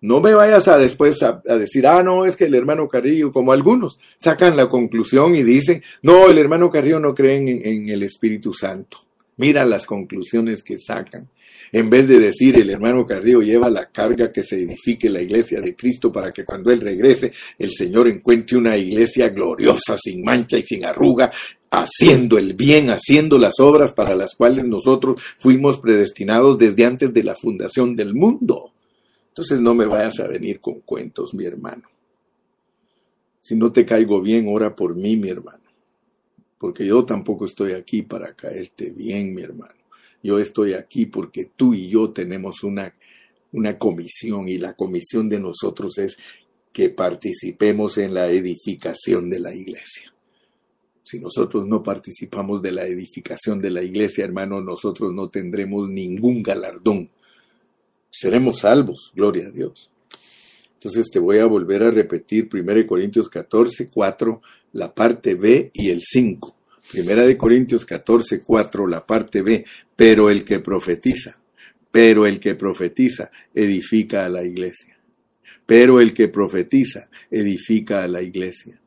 No 0.00 0.20
me 0.20 0.32
vayas 0.32 0.68
a 0.68 0.78
después 0.78 1.22
a, 1.22 1.42
decir, 1.58 1.86
ah, 1.86 2.02
no, 2.02 2.24
es 2.24 2.36
que 2.36 2.44
el 2.44 2.54
hermano 2.54 2.88
Carrillo, 2.88 3.32
como 3.32 3.52
algunos, 3.52 3.98
sacan 4.16 4.56
la 4.56 4.68
conclusión 4.68 5.34
y 5.34 5.42
dicen, 5.42 5.82
no, 6.02 6.30
el 6.30 6.38
hermano 6.38 6.70
Carrillo 6.70 7.00
no 7.00 7.14
cree 7.14 7.36
en 7.36 7.88
el 7.88 8.02
Espíritu 8.04 8.54
Santo. 8.54 8.98
Mira 9.36 9.64
las 9.64 9.86
conclusiones 9.86 10.62
que 10.62 10.78
sacan. 10.78 11.28
En 11.72 11.90
vez 11.90 12.08
de 12.08 12.18
decir 12.18 12.56
el 12.56 12.70
hermano 12.70 13.06
Carrillo 13.06 13.42
lleva 13.42 13.70
la 13.70 13.90
carga 13.90 14.32
que 14.32 14.42
se 14.42 14.62
edifique 14.62 15.10
la 15.10 15.20
iglesia 15.20 15.60
de 15.60 15.74
Cristo 15.76 16.12
para 16.12 16.32
que 16.32 16.44
cuando 16.44 16.70
Él 16.70 16.80
regrese 16.80 17.32
el 17.58 17.70
Señor 17.72 18.08
encuentre 18.08 18.56
una 18.56 18.76
iglesia 18.76 19.28
gloriosa, 19.28 19.96
sin 19.98 20.22
mancha 20.22 20.58
y 20.58 20.62
sin 20.62 20.84
arruga, 20.84 21.30
haciendo 21.70 22.38
el 22.38 22.54
bien, 22.54 22.90
haciendo 22.90 23.38
las 23.38 23.60
obras 23.60 23.92
para 23.92 24.14
las 24.14 24.34
cuales 24.34 24.66
nosotros 24.66 25.20
fuimos 25.38 25.78
predestinados 25.78 26.58
desde 26.58 26.84
antes 26.86 27.12
de 27.12 27.24
la 27.24 27.36
fundación 27.36 27.94
del 27.94 28.14
mundo. 28.14 28.72
Entonces 29.28 29.60
no 29.60 29.74
me 29.74 29.86
vayas 29.86 30.18
a 30.20 30.28
venir 30.28 30.60
con 30.60 30.80
cuentos, 30.80 31.34
mi 31.34 31.44
hermano. 31.44 31.88
Si 33.40 33.54
no 33.54 33.70
te 33.72 33.84
caigo 33.84 34.20
bien, 34.20 34.46
ora 34.48 34.74
por 34.74 34.94
mí, 34.96 35.16
mi 35.16 35.28
hermano 35.28 35.68
porque 36.58 36.84
yo 36.84 37.04
tampoco 37.04 37.44
estoy 37.44 37.72
aquí 37.72 38.02
para 38.02 38.34
caerte 38.34 38.90
bien, 38.90 39.34
mi 39.34 39.42
hermano. 39.42 39.77
Yo 40.22 40.38
estoy 40.38 40.74
aquí 40.74 41.06
porque 41.06 41.50
tú 41.56 41.74
y 41.74 41.88
yo 41.88 42.10
tenemos 42.10 42.62
una, 42.64 42.94
una 43.52 43.78
comisión 43.78 44.48
y 44.48 44.58
la 44.58 44.74
comisión 44.74 45.28
de 45.28 45.40
nosotros 45.40 45.98
es 45.98 46.18
que 46.72 46.90
participemos 46.90 47.98
en 47.98 48.14
la 48.14 48.28
edificación 48.28 49.30
de 49.30 49.40
la 49.40 49.54
iglesia. 49.54 50.12
Si 51.02 51.18
nosotros 51.18 51.66
no 51.66 51.82
participamos 51.82 52.60
de 52.60 52.72
la 52.72 52.86
edificación 52.86 53.62
de 53.62 53.70
la 53.70 53.82
iglesia, 53.82 54.24
hermano, 54.24 54.60
nosotros 54.60 55.12
no 55.14 55.30
tendremos 55.30 55.88
ningún 55.88 56.42
galardón. 56.42 57.08
Seremos 58.10 58.60
salvos, 58.60 59.12
gloria 59.14 59.46
a 59.46 59.50
Dios. 59.50 59.90
Entonces 60.74 61.10
te 61.10 61.18
voy 61.18 61.38
a 61.38 61.46
volver 61.46 61.82
a 61.82 61.90
repetir 61.90 62.48
1 62.52 62.86
Corintios 62.86 63.28
14, 63.28 63.88
4, 63.88 64.42
la 64.72 64.94
parte 64.94 65.34
B 65.34 65.70
y 65.72 65.88
el 65.88 66.02
5. 66.02 66.57
Primera 66.90 67.26
de 67.26 67.36
Corintios 67.36 67.84
14, 67.84 68.40
4, 68.40 68.86
la 68.86 69.06
parte 69.06 69.42
B. 69.42 69.64
Pero 69.94 70.30
el 70.30 70.44
que 70.44 70.60
profetiza, 70.60 71.40
pero 71.90 72.26
el 72.26 72.40
que 72.40 72.54
profetiza 72.54 73.30
edifica 73.54 74.24
a 74.24 74.28
la 74.28 74.42
iglesia. 74.42 74.98
Pero 75.66 76.00
el 76.00 76.14
que 76.14 76.28
profetiza 76.28 77.10
edifica 77.30 78.04
a 78.04 78.08
la 78.08 78.22
iglesia. 78.22 78.80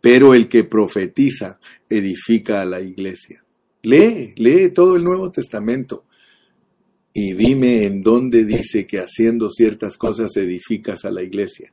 Pero 0.00 0.34
el 0.34 0.48
que 0.48 0.64
profetiza 0.64 1.58
edifica 1.88 2.62
a 2.62 2.64
la 2.64 2.80
iglesia. 2.80 3.44
Lee, 3.82 4.34
lee 4.36 4.70
todo 4.70 4.96
el 4.96 5.04
Nuevo 5.04 5.30
Testamento 5.30 6.04
y 7.12 7.34
dime 7.34 7.84
en 7.84 8.02
dónde 8.02 8.44
dice 8.44 8.86
que 8.86 9.00
haciendo 9.00 9.50
ciertas 9.50 9.98
cosas 9.98 10.36
edificas 10.36 11.04
a 11.04 11.10
la 11.10 11.22
iglesia. 11.22 11.72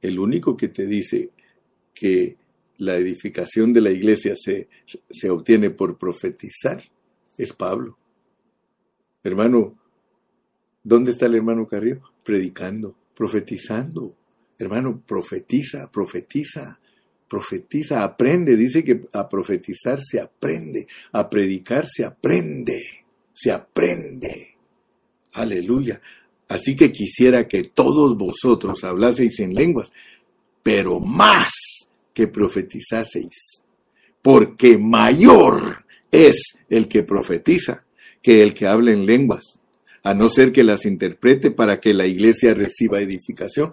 El 0.00 0.18
único 0.18 0.56
que 0.56 0.68
te 0.68 0.86
dice 0.86 1.30
que 1.94 2.36
la 2.80 2.96
edificación 2.96 3.72
de 3.72 3.80
la 3.80 3.90
iglesia 3.90 4.34
se, 4.36 4.68
se 5.10 5.30
obtiene 5.30 5.70
por 5.70 5.98
profetizar 5.98 6.82
es 7.42 7.52
Pablo. 7.52 7.96
Hermano, 9.22 9.78
¿dónde 10.82 11.12
está 11.12 11.26
el 11.26 11.36
hermano 11.36 11.66
Carrillo? 11.66 12.02
Predicando, 12.22 12.94
profetizando. 13.14 14.14
Hermano, 14.58 15.02
profetiza, 15.06 15.90
profetiza, 15.90 16.78
profetiza, 17.28 18.04
aprende. 18.04 18.56
Dice 18.56 18.84
que 18.84 19.00
a 19.12 19.28
profetizar 19.28 20.00
se 20.02 20.20
aprende, 20.20 20.86
a 21.12 21.30
predicar 21.30 21.86
se 21.88 22.04
aprende, 22.04 22.78
se 23.32 23.50
aprende. 23.50 24.56
Aleluya. 25.32 26.00
Así 26.48 26.76
que 26.76 26.92
quisiera 26.92 27.48
que 27.48 27.62
todos 27.62 28.18
vosotros 28.18 28.84
hablaseis 28.84 29.38
en 29.40 29.54
lenguas, 29.54 29.92
pero 30.62 31.00
más 31.00 31.89
que 32.20 32.28
profetizaseis, 32.28 33.62
porque 34.20 34.76
mayor 34.76 35.86
es 36.10 36.58
el 36.68 36.86
que 36.86 37.02
profetiza 37.02 37.86
que 38.20 38.42
el 38.42 38.52
que 38.52 38.66
habla 38.66 38.92
en 38.92 39.06
lenguas, 39.06 39.62
a 40.02 40.12
no 40.12 40.28
ser 40.28 40.52
que 40.52 40.62
las 40.62 40.84
interprete 40.84 41.50
para 41.50 41.80
que 41.80 41.94
la 41.94 42.06
iglesia 42.06 42.52
reciba 42.52 43.00
edificación. 43.00 43.72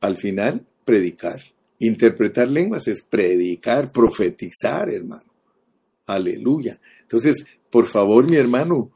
Al 0.00 0.16
final, 0.16 0.64
predicar. 0.84 1.42
Interpretar 1.80 2.48
lenguas 2.48 2.86
es 2.86 3.02
predicar, 3.02 3.90
profetizar, 3.90 4.88
hermano. 4.88 5.34
Aleluya. 6.06 6.78
Entonces, 7.00 7.46
por 7.68 7.86
favor, 7.86 8.30
mi 8.30 8.36
hermano, 8.36 8.92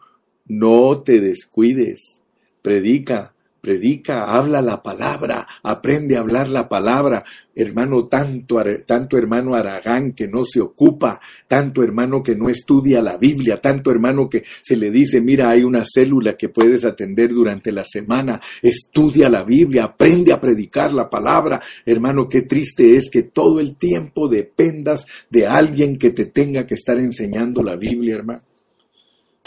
no 0.47 1.03
te 1.03 1.21
descuides. 1.21 2.23
Predica, 2.63 3.35
predica, 3.67 4.27
habla 4.27 4.63
la 4.63 4.81
palabra, 4.81 5.45
aprende 5.65 6.17
a 6.17 6.21
hablar 6.21 6.49
la 6.49 6.69
palabra. 6.69 7.25
Hermano, 7.53 8.07
tanto, 8.07 8.63
tanto 8.87 9.19
hermano 9.19 9.57
Aragán 9.57 10.13
que 10.13 10.29
no 10.29 10.45
se 10.45 10.61
ocupa, 10.61 11.21
tanto 11.49 11.83
hermano 11.83 12.23
que 12.23 12.37
no 12.37 12.49
estudia 12.49 13.03
la 13.03 13.17
Biblia, 13.17 13.61
tanto 13.61 13.91
hermano 13.91 14.29
que 14.29 14.45
se 14.63 14.77
le 14.77 14.93
dice, 14.93 15.21
mira, 15.21 15.51
hay 15.51 15.65
una 15.65 15.83
célula 15.85 16.37
que 16.37 16.49
puedes 16.49 16.85
atender 16.85 17.31
durante 17.31 17.73
la 17.73 17.83
semana, 17.83 18.41
estudia 18.63 19.29
la 19.29 19.43
Biblia, 19.43 19.83
aprende 19.83 20.33
a 20.33 20.41
predicar 20.41 20.93
la 20.93 21.11
palabra. 21.11 21.61
Hermano, 21.85 22.29
qué 22.29 22.43
triste 22.43 22.97
es 22.97 23.11
que 23.11 23.25
todo 23.25 23.59
el 23.59 23.75
tiempo 23.75 24.29
dependas 24.29 25.07
de 25.29 25.49
alguien 25.49 25.99
que 25.99 26.11
te 26.11 26.27
tenga 26.27 26.65
que 26.69 26.75
estar 26.75 27.01
enseñando 27.01 27.65
la 27.65 27.75
Biblia, 27.75 28.15
hermano. 28.15 28.43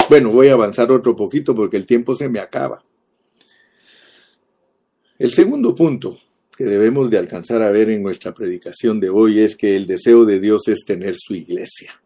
Bueno, 0.09 0.29
voy 0.29 0.49
a 0.49 0.53
avanzar 0.53 0.91
otro 0.91 1.15
poquito 1.15 1.55
porque 1.55 1.77
el 1.77 1.85
tiempo 1.85 2.15
se 2.15 2.27
me 2.27 2.39
acaba. 2.39 2.83
El 5.19 5.31
segundo 5.31 5.75
punto 5.75 6.17
que 6.55 6.63
debemos 6.63 7.09
de 7.09 7.17
alcanzar 7.17 7.61
a 7.61 7.71
ver 7.71 7.89
en 7.89 8.01
nuestra 8.01 8.33
predicación 8.33 9.01
de 9.01 9.09
hoy 9.09 9.39
es 9.39 9.57
que 9.57 9.75
el 9.75 9.85
deseo 9.85 10.23
de 10.23 10.39
Dios 10.39 10.69
es 10.69 10.85
tener 10.85 11.15
su 11.17 11.35
iglesia. 11.35 12.01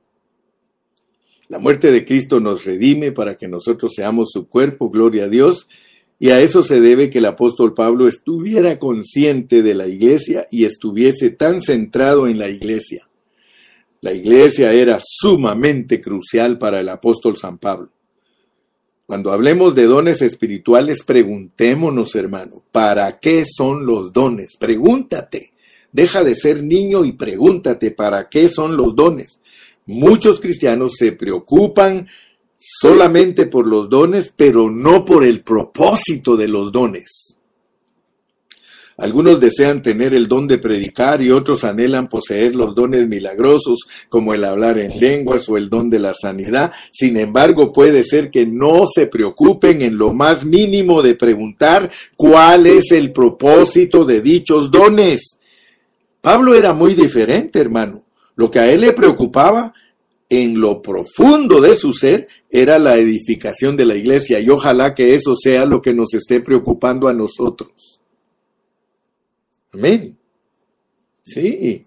La 1.48 1.60
muerte 1.60 1.92
de 1.92 2.06
Cristo 2.06 2.40
nos 2.40 2.66
redime 2.66 3.12
para 3.12 3.38
que 3.38 3.48
nosotros 3.48 3.94
seamos 3.96 4.32
su 4.32 4.48
cuerpo, 4.48 4.90
gloria 4.90 5.26
a 5.26 5.30
Dios, 5.30 5.70
y 6.18 6.32
a 6.32 6.42
eso 6.42 6.64
se 6.64 6.82
debe 6.82 7.12
que 7.12 7.20
el 7.20 7.26
apóstol 7.26 7.76
Pablo 7.76 8.08
estuviera 8.08 8.80
consciente 8.80 9.62
de 9.62 9.76
la 9.76 9.88
iglesia 9.88 10.48
y 10.50 10.66
estuviese 10.66 11.30
tan 11.30 11.62
centrado 11.62 12.28
en 12.28 12.40
la 12.40 12.50
iglesia. 12.50 13.08
La 14.02 14.14
iglesia 14.14 14.74
era 14.74 14.98
sumamente 15.00 16.02
crucial 16.02 16.58
para 16.58 16.80
el 16.80 16.90
apóstol 16.90 17.38
San 17.38 17.60
Pablo. 17.60 17.92
Cuando 19.14 19.32
hablemos 19.32 19.76
de 19.76 19.86
dones 19.86 20.24
espirituales, 20.24 21.04
preguntémonos, 21.04 22.16
hermano, 22.16 22.64
¿para 22.72 23.20
qué 23.20 23.44
son 23.46 23.86
los 23.86 24.12
dones? 24.12 24.58
Pregúntate. 24.60 25.54
Deja 25.92 26.24
de 26.24 26.34
ser 26.34 26.64
niño 26.64 27.06
y 27.06 27.12
pregúntate, 27.12 27.92
¿para 27.92 28.28
qué 28.28 28.50
son 28.50 28.76
los 28.76 28.96
dones? 28.96 29.40
Muchos 29.86 30.40
cristianos 30.40 30.94
se 30.98 31.12
preocupan 31.12 32.08
solamente 32.58 33.46
por 33.46 33.68
los 33.68 33.88
dones, 33.88 34.34
pero 34.36 34.72
no 34.72 35.06
por 35.06 35.24
el 35.24 35.42
propósito 35.42 36.36
de 36.36 36.48
los 36.48 36.72
dones. 36.72 37.33
Algunos 38.98 39.40
desean 39.40 39.82
tener 39.82 40.14
el 40.14 40.28
don 40.28 40.48
de 40.48 40.60
predicar 40.60 41.22
y 41.22 41.32
otros 41.32 41.64
anhelan 41.64 42.08
poseer 42.08 42.56
los 42.56 42.76
dones 42.76 43.08
milagrosos 43.08 43.88
como 44.08 44.34
el 44.34 44.44
hablar 44.44 44.78
en 44.78 45.00
lenguas 45.00 45.50
o 45.50 45.58
el 45.58 45.70
don 45.70 45.90
de 45.90 46.00
la 46.00 46.14
sanidad. 46.14 46.72
Sin 46.92 47.18
embargo, 47.18 47.74
puede 47.74 48.04
ser 48.04 48.30
que 48.30 48.46
no 48.46 48.86
se 48.88 49.08
preocupen 49.08 49.82
en 49.82 49.98
lo 49.98 50.14
más 50.14 50.46
mínimo 50.46 51.02
de 51.02 51.16
preguntar 51.16 51.90
cuál 52.16 52.68
es 52.68 52.92
el 52.92 53.12
propósito 53.12 54.06
de 54.06 54.22
dichos 54.22 54.70
dones. 54.70 55.40
Pablo 56.22 56.54
era 56.54 56.74
muy 56.74 56.94
diferente, 56.94 57.60
hermano. 57.60 58.04
Lo 58.36 58.52
que 58.52 58.60
a 58.60 58.72
él 58.72 58.82
le 58.82 58.94
preocupaba 58.94 59.74
en 60.30 60.60
lo 60.60 60.82
profundo 60.82 61.62
de 61.62 61.76
su 61.76 61.94
ser 61.94 62.28
era 62.50 62.80
la 62.80 62.96
edificación 62.96 63.76
de 63.76 63.86
la 63.86 63.96
iglesia 63.96 64.40
y 64.40 64.50
ojalá 64.50 64.94
que 64.94 65.16
eso 65.16 65.36
sea 65.36 65.66
lo 65.66 65.82
que 65.82 65.94
nos 65.94 66.14
esté 66.14 66.40
preocupando 66.42 67.08
a 67.08 67.14
nosotros. 67.14 68.03
Amén. 69.74 70.18
Sí. 71.24 71.86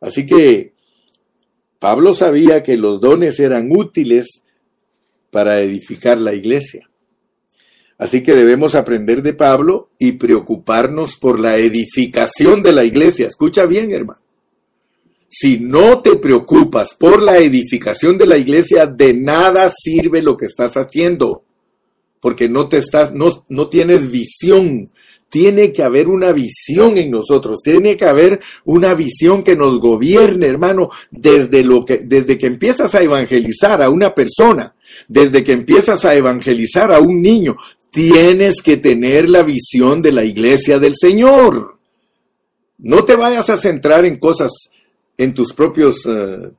Así 0.00 0.26
que 0.26 0.74
Pablo 1.78 2.14
sabía 2.14 2.62
que 2.62 2.76
los 2.76 3.00
dones 3.00 3.40
eran 3.40 3.70
útiles 3.70 4.42
para 5.30 5.60
edificar 5.60 6.18
la 6.18 6.34
iglesia. 6.34 6.88
Así 7.96 8.22
que 8.22 8.34
debemos 8.34 8.74
aprender 8.74 9.22
de 9.22 9.34
Pablo 9.34 9.90
y 9.98 10.12
preocuparnos 10.12 11.16
por 11.16 11.38
la 11.38 11.58
edificación 11.58 12.62
de 12.62 12.72
la 12.72 12.84
iglesia. 12.84 13.26
Escucha 13.26 13.66
bien, 13.66 13.92
hermano. 13.92 14.20
Si 15.28 15.60
no 15.60 16.00
te 16.00 16.16
preocupas 16.16 16.94
por 16.94 17.22
la 17.22 17.38
edificación 17.38 18.18
de 18.18 18.26
la 18.26 18.36
iglesia, 18.36 18.86
de 18.86 19.14
nada 19.14 19.70
sirve 19.70 20.22
lo 20.22 20.36
que 20.36 20.46
estás 20.46 20.76
haciendo, 20.76 21.44
porque 22.20 22.48
no 22.48 22.68
te 22.68 22.78
estás 22.78 23.14
no, 23.14 23.44
no 23.48 23.68
tienes 23.68 24.10
visión 24.10 24.90
tiene 25.30 25.72
que 25.72 25.84
haber 25.84 26.08
una 26.08 26.32
visión 26.32 26.98
en 26.98 27.10
nosotros, 27.10 27.62
tiene 27.62 27.96
que 27.96 28.04
haber 28.04 28.40
una 28.64 28.94
visión 28.94 29.44
que 29.44 29.56
nos 29.56 29.78
gobierne, 29.78 30.48
hermano, 30.48 30.90
desde 31.10 31.62
lo 31.62 31.84
que 31.84 31.98
desde 31.98 32.36
que 32.36 32.46
empiezas 32.46 32.94
a 32.94 33.02
evangelizar 33.02 33.80
a 33.80 33.88
una 33.88 34.12
persona, 34.12 34.74
desde 35.08 35.44
que 35.44 35.52
empiezas 35.52 36.04
a 36.04 36.16
evangelizar 36.16 36.92
a 36.92 36.98
un 36.98 37.22
niño, 37.22 37.56
tienes 37.90 38.60
que 38.60 38.76
tener 38.76 39.30
la 39.30 39.44
visión 39.44 40.02
de 40.02 40.12
la 40.12 40.24
iglesia 40.24 40.80
del 40.80 40.96
Señor. 40.96 41.78
No 42.78 43.04
te 43.04 43.14
vayas 43.14 43.48
a 43.50 43.56
centrar 43.56 44.04
en 44.04 44.18
cosas 44.18 44.50
en 45.16 45.32
tus 45.32 45.52
propios 45.52 46.04
eh, 46.06 46.50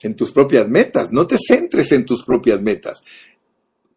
en 0.00 0.14
tus 0.14 0.32
propias 0.32 0.68
metas, 0.68 1.12
no 1.12 1.26
te 1.26 1.36
centres 1.38 1.90
en 1.92 2.04
tus 2.04 2.24
propias 2.24 2.60
metas 2.60 3.02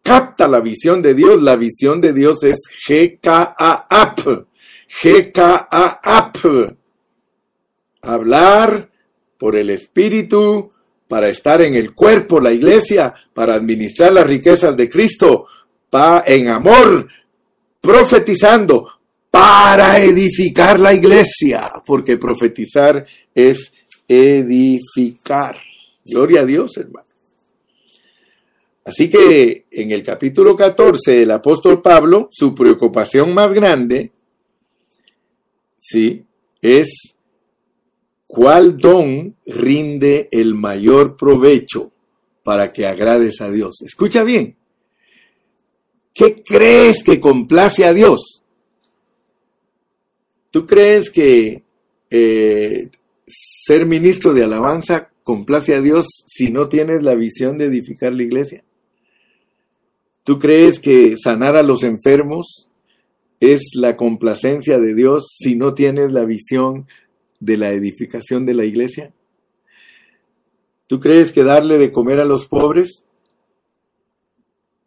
capta 0.08 0.48
la 0.48 0.62
visión 0.62 1.02
de 1.02 1.14
Dios. 1.14 1.42
La 1.42 1.58
visión 1.58 2.00
de 2.00 2.14
Dios 2.14 2.42
es 2.44 2.64
GKAAP. 2.88 4.20
GKAAP. 5.04 6.38
Hablar 8.02 8.90
por 9.38 9.58
el 9.58 9.70
Espíritu 9.70 10.72
para 11.10 11.28
estar 11.28 11.62
en 11.62 11.76
el 11.76 11.94
cuerpo, 11.94 12.40
la 12.40 12.54
iglesia, 12.54 13.14
para 13.34 13.56
administrar 13.56 14.14
las 14.14 14.26
riquezas 14.26 14.78
de 14.78 14.90
Cristo, 14.90 15.46
pa, 15.90 16.24
en 16.26 16.48
amor, 16.48 17.08
profetizando, 17.82 18.90
para 19.30 20.00
edificar 20.00 20.80
la 20.80 20.94
iglesia, 20.94 21.70
porque 21.86 22.18
profetizar 22.18 23.06
es 23.36 23.74
edificar. 24.08 25.58
Gloria 26.06 26.42
a 26.42 26.46
Dios, 26.46 26.78
hermano. 26.78 27.07
Así 28.88 29.10
que 29.10 29.66
en 29.70 29.92
el 29.92 30.02
capítulo 30.02 30.56
14 30.56 31.24
el 31.24 31.32
apóstol 31.32 31.82
Pablo, 31.82 32.30
su 32.32 32.56
preocupación 32.56 33.34
más 33.34 33.52
grande, 33.52 34.14
¿sí? 35.78 36.24
Es 36.62 37.18
cuál 38.26 38.78
don 38.78 39.36
rinde 39.46 40.30
el 40.32 40.56
mayor 40.56 41.18
provecho 41.18 41.92
para 42.44 42.72
que 42.72 42.88
agrades 42.88 43.42
a 43.42 43.52
Dios. 43.52 43.82
Escucha 43.82 44.24
bien. 44.24 44.56
¿Qué 46.14 46.42
crees 46.42 47.04
que 47.04 47.20
complace 47.20 47.84
a 47.84 47.92
Dios? 47.92 48.42
¿Tú 50.50 50.66
crees 50.66 51.12
que 51.12 51.62
eh, 52.10 52.90
ser 53.28 53.86
ministro 53.86 54.34
de 54.34 54.46
alabanza 54.46 55.10
complace 55.26 55.76
a 55.76 55.82
Dios 55.82 56.08
si 56.26 56.54
no 56.54 56.70
tienes 56.70 57.04
la 57.04 57.16
visión 57.16 57.58
de 57.58 57.66
edificar 57.66 58.14
la 58.14 58.24
iglesia? 58.24 58.64
¿Tú 60.28 60.40
crees 60.40 60.82
que 60.82 61.16
sanar 61.16 61.56
a 61.56 61.64
los 61.64 61.84
enfermos 61.84 62.70
es 63.40 63.62
la 63.76 63.96
complacencia 63.96 64.78
de 64.78 64.94
Dios 64.94 65.26
si 65.40 65.56
no 65.56 65.74
tienes 65.74 66.12
la 66.12 66.26
visión 66.26 66.86
de 67.40 67.56
la 67.56 67.72
edificación 67.72 68.46
de 68.46 68.54
la 68.54 68.66
iglesia? 68.66 69.14
¿Tú 70.86 71.00
crees 71.00 71.32
que 71.32 71.46
darle 71.46 71.78
de 71.78 71.94
comer 71.94 72.20
a 72.20 72.26
los 72.26 72.46
pobres 72.46 73.06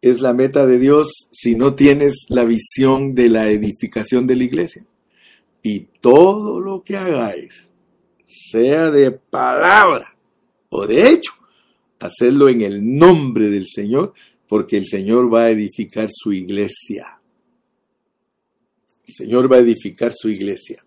es 0.03 0.21
la 0.21 0.35
meta 0.35 0.67
de 0.67 0.77
Dios 0.77 1.11
si 1.31 1.55
no 1.55 1.73
tienes 1.73 2.27
la 2.29 2.45
visión 2.45 3.15
de 3.15 3.29
la 3.29 3.49
edificación 3.49 4.27
de 4.27 4.35
la 4.35 4.43
iglesia? 4.43 4.85
Y 5.63 5.87
todo 6.01 6.59
lo 6.59 6.83
que 6.83 6.97
hagáis, 6.97 7.73
sea 8.25 8.91
de 8.91 9.09
palabra 9.09 10.15
o 10.69 10.85
de 10.85 11.09
hecho, 11.09 11.31
hacerlo 11.99 12.47
en 12.47 12.61
el 12.61 12.95
nombre 12.95 13.49
del 13.49 13.67
Señor, 13.67 14.13
porque 14.51 14.75
el 14.75 14.85
Señor 14.85 15.33
va 15.33 15.43
a 15.43 15.49
edificar 15.49 16.09
su 16.11 16.33
iglesia. 16.33 17.21
El 19.07 19.13
Señor 19.13 19.49
va 19.49 19.55
a 19.55 19.59
edificar 19.59 20.11
su 20.13 20.27
iglesia. 20.27 20.83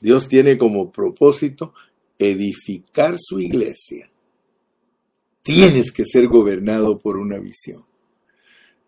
Dios 0.00 0.28
tiene 0.28 0.56
como 0.56 0.92
propósito 0.92 1.74
edificar 2.16 3.16
su 3.18 3.40
iglesia. 3.40 4.08
Tienes 5.42 5.90
que 5.90 6.04
ser 6.04 6.28
gobernado 6.28 7.00
por 7.00 7.16
una 7.16 7.40
visión. 7.40 7.84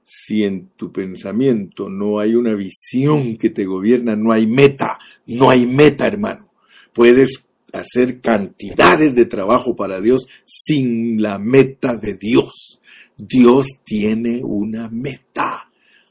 Si 0.04 0.44
en 0.44 0.68
tu 0.76 0.92
pensamiento 0.92 1.90
no 1.90 2.20
hay 2.20 2.36
una 2.36 2.54
visión 2.54 3.36
que 3.36 3.50
te 3.50 3.64
gobierna, 3.64 4.14
no 4.14 4.30
hay 4.30 4.46
meta, 4.46 5.00
no 5.26 5.50
hay 5.50 5.66
meta, 5.66 6.06
hermano. 6.06 6.52
Puedes 6.92 7.48
hacer 7.72 8.20
cantidades 8.20 9.16
de 9.16 9.26
trabajo 9.26 9.74
para 9.74 10.00
Dios 10.00 10.28
sin 10.44 11.20
la 11.20 11.40
meta 11.40 11.96
de 11.96 12.14
Dios. 12.14 12.79
Dios 13.26 13.66
tiene 13.84 14.40
una 14.42 14.88
meta. 14.88 15.70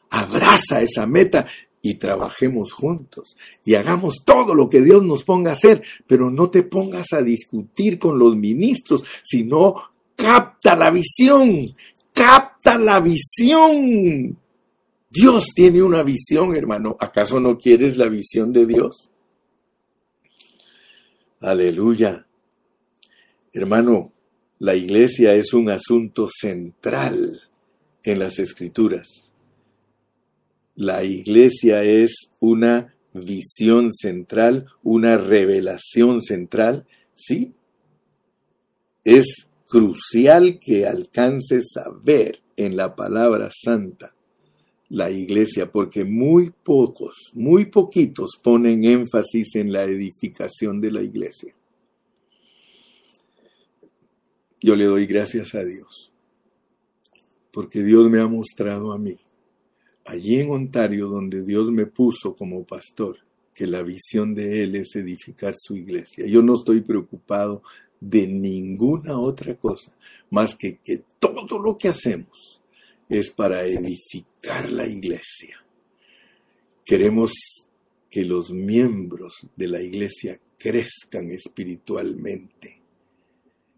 Abraza 0.10 0.82
esa 0.82 1.06
meta 1.06 1.46
y 1.82 1.96
trabajemos 1.96 2.74
juntos 2.74 3.38
y 3.64 3.76
hagamos 3.76 4.24
todo 4.26 4.54
lo 4.54 4.70
que 4.70 4.82
Dios 4.82 5.04
nos 5.04 5.24
ponga 5.24 5.52
a 5.52 5.54
hacer, 5.54 5.82
pero 6.08 6.30
no 6.30 6.50
te 6.50 6.64
pongas 6.64 7.14
a 7.14 7.22
discutir 7.22 8.00
con 8.00 8.20
los 8.20 8.36
ministros, 8.36 9.04
sino 9.24 9.76
capta 10.16 10.76
la 10.76 10.90
visión, 10.90 11.76
capta 12.14 12.78
la 12.78 13.00
visión. 13.00 14.38
Dios 15.10 15.46
tiene 15.56 15.82
una 15.82 16.04
visión, 16.04 16.56
hermano. 16.56 16.96
¿Acaso 17.00 17.40
no 17.40 17.58
quieres 17.58 17.98
la 17.98 18.08
visión 18.08 18.52
de 18.54 18.66
Dios? 18.66 19.12
Aleluya. 21.40 22.28
Hermano, 23.54 24.12
la 24.60 24.76
iglesia 24.76 25.36
es 25.36 25.54
un 25.54 25.70
asunto 25.70 26.28
central 26.30 27.42
en 28.04 28.20
las 28.20 28.40
escrituras. 28.40 29.30
La 30.76 31.04
iglesia 31.06 31.84
es 31.84 32.34
una 32.40 32.94
visión 33.14 33.94
central, 33.94 34.68
una 34.84 35.18
revelación 35.18 36.22
central, 36.22 36.86
¿sí? 37.14 37.54
Es 39.06 39.48
crucial 39.66 40.60
que 40.60 40.86
alcances 40.86 41.78
a 41.78 41.90
ver 42.04 42.40
en 42.58 42.76
la 42.76 42.96
palabra 42.96 43.50
santa 43.52 44.14
la 44.90 45.12
iglesia, 45.12 45.72
porque 45.72 46.04
muy 46.04 46.50
pocos, 46.50 47.32
muy 47.34 47.66
poquitos 47.66 48.32
ponen 48.42 48.84
énfasis 48.84 49.56
en 49.56 49.72
la 49.72 49.84
edificación 49.84 50.82
de 50.82 50.92
la 50.92 51.04
iglesia. 51.04 51.54
Yo 54.62 54.76
le 54.76 54.86
doy 54.86 55.06
gracias 55.06 55.56
a 55.56 55.64
Dios, 55.64 56.12
porque 57.52 57.82
Dios 57.84 58.10
me 58.10 58.20
ha 58.20 58.28
mostrado 58.28 58.92
a 58.92 58.98
mí, 58.98 59.18
allí 60.06 60.40
en 60.40 60.52
Ontario, 60.52 61.08
donde 61.08 61.44
Dios 61.44 61.72
me 61.72 61.86
puso 61.86 62.36
como 62.36 62.66
pastor, 62.66 63.18
que 63.54 63.68
la 63.68 63.84
visión 63.84 64.36
de 64.36 64.64
Él 64.64 64.76
es 64.76 64.96
edificar 64.96 65.54
su 65.58 65.76
iglesia. 65.76 66.26
Yo 66.26 66.42
no 66.42 66.54
estoy 66.54 66.82
preocupado 66.82 67.62
de 68.00 68.28
ninguna 68.28 69.20
otra 69.20 69.56
cosa, 69.56 69.94
más 70.30 70.56
que 70.56 70.78
que 70.78 71.04
todo 71.20 71.60
lo 71.60 71.78
que 71.78 71.90
hacemos 71.90 72.62
es 73.10 73.32
para 73.32 73.66
edificar 73.66 74.72
la 74.72 74.88
iglesia. 74.88 75.58
Queremos 76.86 77.32
que 78.10 78.24
los 78.24 78.52
miembros 78.52 79.50
de 79.56 79.68
la 79.68 79.82
iglesia 79.82 80.40
crezcan 80.58 81.30
espiritualmente. 81.30 82.79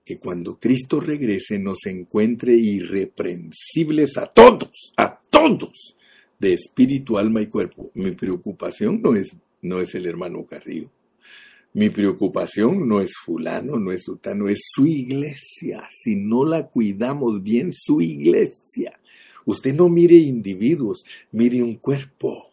Que 0.04 0.18
cuando 0.18 0.60
Cristo 0.60 1.00
regrese 1.00 1.60
nos 1.60 1.86
encuentre 1.86 2.56
irreprensibles 2.56 4.18
a 4.18 4.28
todos, 4.28 4.94
a 4.98 5.20
todos, 5.30 5.96
de 6.40 6.54
espíritu, 6.54 7.18
alma 7.18 7.42
y 7.42 7.48
cuerpo. 7.48 7.92
Mi 7.94 8.12
preocupación 8.12 9.02
no 9.02 9.16
es, 9.16 9.36
no 9.62 9.80
es 9.80 9.94
el 9.94 10.08
hermano 10.08 10.46
Carrillo. 10.46 10.92
Mi 11.74 11.90
preocupación 11.90 12.88
no 12.88 13.00
es 13.00 13.14
fulano, 13.16 13.80
no 13.80 13.92
es 13.92 14.04
sutano, 14.04 14.50
es 14.50 14.60
su 14.74 14.86
iglesia. 14.86 15.84
Si 15.90 16.16
no 16.18 16.44
la 16.44 16.68
cuidamos 16.68 17.42
bien, 17.42 17.72
su 17.72 18.02
iglesia. 18.02 19.00
Usted 19.46 19.74
no 19.74 19.88
mire 19.88 20.16
individuos, 20.16 21.06
mire 21.32 21.64
un 21.64 21.76
cuerpo. 21.76 22.52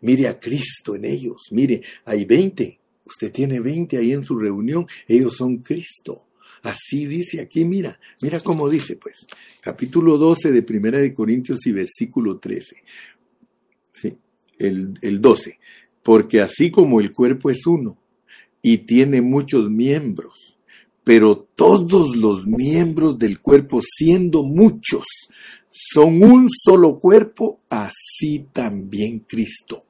Mire 0.00 0.28
a 0.28 0.40
Cristo 0.40 0.96
en 0.96 1.04
ellos. 1.04 1.48
Mire, 1.50 1.82
hay 2.04 2.24
20. 2.24 2.80
Usted 3.04 3.32
tiene 3.32 3.60
20 3.60 3.96
ahí 3.96 4.12
en 4.12 4.24
su 4.24 4.38
reunión. 4.38 4.86
Ellos 5.06 5.36
son 5.36 5.58
Cristo. 5.58 6.26
Así 6.62 7.06
dice 7.06 7.40
aquí, 7.40 7.64
mira, 7.64 7.98
mira 8.20 8.38
cómo 8.40 8.68
dice, 8.68 8.96
pues, 8.96 9.26
capítulo 9.60 10.16
12 10.16 10.52
de 10.52 10.62
Primera 10.62 10.98
de 10.98 11.12
Corintios 11.12 11.66
y 11.66 11.72
versículo 11.72 12.38
13. 12.38 12.76
Sí, 13.92 14.16
el, 14.58 14.94
el 15.02 15.20
12. 15.20 15.58
Porque 16.02 16.40
así 16.40 16.70
como 16.70 17.00
el 17.00 17.12
cuerpo 17.12 17.50
es 17.50 17.66
uno 17.66 17.98
y 18.62 18.78
tiene 18.78 19.20
muchos 19.22 19.68
miembros, 19.70 20.58
pero 21.02 21.48
todos 21.56 22.16
los 22.16 22.46
miembros 22.46 23.18
del 23.18 23.40
cuerpo, 23.40 23.80
siendo 23.82 24.44
muchos, 24.44 25.04
son 25.68 26.22
un 26.22 26.48
solo 26.48 27.00
cuerpo, 27.00 27.60
así 27.68 28.46
también 28.52 29.20
Cristo. 29.20 29.84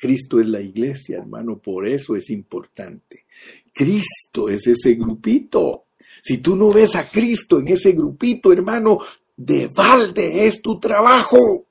Cristo 0.00 0.40
es 0.40 0.48
la 0.48 0.62
iglesia, 0.62 1.18
hermano, 1.18 1.58
por 1.58 1.86
eso 1.86 2.16
es 2.16 2.30
importante. 2.30 3.26
Cristo 3.70 4.48
es 4.48 4.66
ese 4.66 4.94
grupito. 4.94 5.84
Si 6.22 6.38
tú 6.38 6.56
no 6.56 6.72
ves 6.72 6.96
a 6.96 7.06
Cristo 7.06 7.58
en 7.58 7.68
ese 7.68 7.92
grupito, 7.92 8.50
hermano, 8.50 8.98
de 9.36 9.66
balde 9.66 10.46
es 10.46 10.62
tu 10.62 10.80
trabajo. 10.80 11.66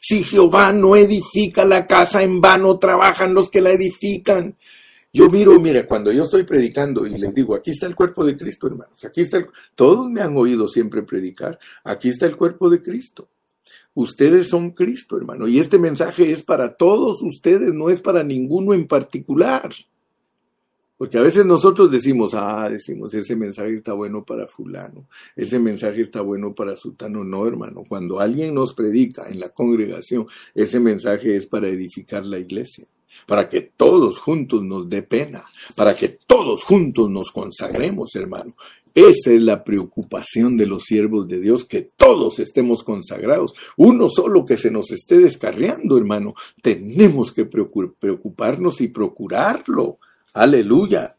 Si 0.00 0.24
Jehová 0.24 0.72
no 0.72 0.96
edifica 0.96 1.64
la 1.64 1.86
casa, 1.86 2.24
en 2.24 2.40
vano 2.40 2.76
trabajan 2.80 3.34
los 3.34 3.48
que 3.48 3.60
la 3.60 3.70
edifican. 3.70 4.56
Yo 5.12 5.30
miro, 5.30 5.60
mira, 5.60 5.86
cuando 5.86 6.10
yo 6.10 6.24
estoy 6.24 6.42
predicando 6.42 7.06
y 7.06 7.16
les 7.18 7.32
digo, 7.32 7.54
aquí 7.54 7.70
está 7.70 7.86
el 7.86 7.94
cuerpo 7.94 8.24
de 8.24 8.36
Cristo, 8.36 8.66
hermanos, 8.66 9.04
aquí 9.04 9.20
está 9.20 9.36
el... 9.36 9.46
Todos 9.76 10.10
me 10.10 10.22
han 10.22 10.36
oído 10.36 10.66
siempre 10.66 11.02
predicar, 11.02 11.56
aquí 11.84 12.08
está 12.08 12.26
el 12.26 12.36
cuerpo 12.36 12.68
de 12.68 12.82
Cristo. 12.82 13.28
Ustedes 13.94 14.48
son 14.48 14.70
Cristo, 14.70 15.16
hermano, 15.16 15.46
y 15.46 15.58
este 15.58 15.78
mensaje 15.78 16.30
es 16.30 16.42
para 16.42 16.76
todos 16.76 17.22
ustedes, 17.22 17.74
no 17.74 17.90
es 17.90 18.00
para 18.00 18.22
ninguno 18.22 18.72
en 18.72 18.86
particular. 18.86 19.70
Porque 20.96 21.18
a 21.18 21.22
veces 21.22 21.44
nosotros 21.44 21.90
decimos, 21.90 22.32
ah, 22.32 22.68
decimos, 22.70 23.12
ese 23.12 23.34
mensaje 23.34 23.74
está 23.74 23.92
bueno 23.92 24.24
para 24.24 24.46
fulano, 24.46 25.08
ese 25.34 25.58
mensaje 25.58 26.00
está 26.00 26.20
bueno 26.20 26.54
para 26.54 26.76
sultano. 26.76 27.24
No, 27.24 27.46
hermano, 27.46 27.82
cuando 27.88 28.20
alguien 28.20 28.54
nos 28.54 28.72
predica 28.72 29.28
en 29.28 29.40
la 29.40 29.48
congregación, 29.48 30.26
ese 30.54 30.78
mensaje 30.78 31.34
es 31.34 31.46
para 31.46 31.68
edificar 31.68 32.24
la 32.24 32.38
iglesia 32.38 32.86
para 33.26 33.48
que 33.48 33.60
todos 33.60 34.18
juntos 34.18 34.62
nos 34.62 34.88
dé 34.88 35.02
pena, 35.02 35.44
para 35.74 35.94
que 35.94 36.08
todos 36.26 36.64
juntos 36.64 37.10
nos 37.10 37.30
consagremos, 37.30 38.14
hermano. 38.16 38.54
Esa 38.94 39.32
es 39.32 39.42
la 39.42 39.64
preocupación 39.64 40.56
de 40.56 40.66
los 40.66 40.84
siervos 40.84 41.28
de 41.28 41.40
Dios, 41.40 41.64
que 41.64 41.90
todos 41.96 42.38
estemos 42.38 42.84
consagrados. 42.84 43.54
Uno 43.76 44.08
solo 44.08 44.44
que 44.44 44.56
se 44.56 44.70
nos 44.70 44.90
esté 44.90 45.18
descarriando, 45.18 45.96
hermano. 45.96 46.34
Tenemos 46.60 47.32
que 47.32 47.46
preocuparnos 47.46 48.80
y 48.80 48.88
procurarlo. 48.88 49.98
Aleluya. 50.34 51.16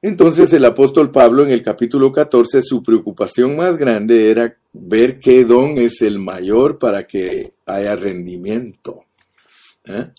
Entonces 0.00 0.52
el 0.52 0.64
apóstol 0.64 1.10
Pablo 1.10 1.42
en 1.42 1.50
el 1.50 1.62
capítulo 1.62 2.12
14, 2.12 2.62
su 2.62 2.82
preocupación 2.82 3.56
más 3.56 3.76
grande 3.76 4.30
era 4.30 4.56
ver 4.72 5.18
qué 5.18 5.44
don 5.44 5.76
es 5.78 6.02
el 6.02 6.20
mayor 6.20 6.78
para 6.78 7.06
que 7.06 7.50
haya 7.66 7.96
rendimiento. 7.96 9.00
¿eh? 9.86 10.10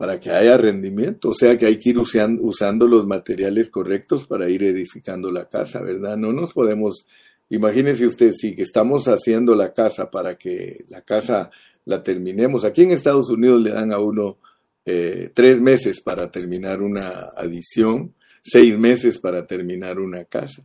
Para 0.00 0.18
que 0.18 0.30
haya 0.30 0.56
rendimiento. 0.56 1.28
O 1.28 1.34
sea 1.34 1.58
que 1.58 1.66
hay 1.66 1.76
que 1.78 1.90
ir 1.90 1.98
usando, 1.98 2.86
los 2.86 3.06
materiales 3.06 3.68
correctos 3.68 4.26
para 4.26 4.48
ir 4.48 4.64
edificando 4.64 5.30
la 5.30 5.46
casa, 5.46 5.82
¿verdad? 5.82 6.16
No 6.16 6.32
nos 6.32 6.54
podemos, 6.54 7.06
imagínese 7.50 8.06
usted, 8.06 8.32
si 8.32 8.54
que 8.54 8.62
estamos 8.62 9.08
haciendo 9.08 9.54
la 9.54 9.74
casa 9.74 10.10
para 10.10 10.38
que 10.38 10.86
la 10.88 11.02
casa 11.02 11.50
la 11.84 12.02
terminemos. 12.02 12.64
Aquí 12.64 12.84
en 12.84 12.92
Estados 12.92 13.28
Unidos 13.28 13.60
le 13.60 13.72
dan 13.72 13.92
a 13.92 13.98
uno 13.98 14.38
eh, 14.86 15.32
tres 15.34 15.60
meses 15.60 16.00
para 16.00 16.30
terminar 16.30 16.80
una 16.80 17.28
adición, 17.36 18.14
seis 18.42 18.78
meses 18.78 19.18
para 19.18 19.46
terminar 19.46 20.00
una 20.00 20.24
casa. 20.24 20.64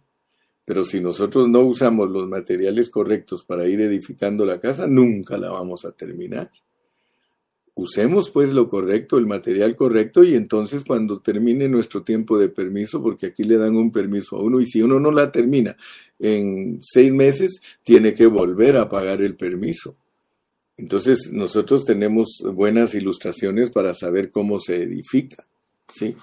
Pero 0.64 0.86
si 0.86 1.02
nosotros 1.02 1.50
no 1.50 1.60
usamos 1.60 2.10
los 2.10 2.26
materiales 2.30 2.90
correctos 2.90 3.44
para 3.44 3.68
ir 3.68 3.82
edificando 3.82 4.46
la 4.46 4.62
casa, 4.62 4.88
nunca 4.88 5.38
la 5.38 5.50
vamos 5.50 5.84
a 5.84 5.92
terminar. 5.92 6.50
Usemos 7.78 8.30
pues 8.30 8.54
lo 8.54 8.70
correcto, 8.70 9.18
el 9.18 9.28
material 9.28 9.76
correcto 9.76 10.24
y 10.24 10.36
entonces 10.36 10.86
cuando 10.86 11.20
termine 11.20 11.68
nuestro 11.68 12.04
tiempo 12.04 12.38
de 12.38 12.48
permiso, 12.48 13.04
porque 13.04 13.28
aquí 13.28 13.44
le 13.44 13.58
dan 13.58 13.76
un 13.76 13.92
permiso 13.92 14.38
a 14.38 14.42
uno 14.42 14.62
y 14.62 14.66
si 14.66 14.82
uno 14.82 14.98
no 14.98 15.12
la 15.12 15.30
termina 15.30 15.76
en 16.18 16.80
seis 16.82 17.12
meses, 17.12 17.62
tiene 17.84 18.14
que 18.14 18.28
volver 18.28 18.78
a 18.78 18.88
pagar 18.88 19.22
el 19.22 19.36
permiso. 19.36 19.98
Entonces 20.78 21.30
nosotros 21.34 21.84
tenemos 21.84 22.42
buenas 22.54 22.96
ilustraciones 22.96 23.70
para 23.70 23.94
saber 23.94 24.32
cómo 24.32 24.58
se 24.58 24.82
edifica. 24.84 25.46
¿sí? 25.94 26.16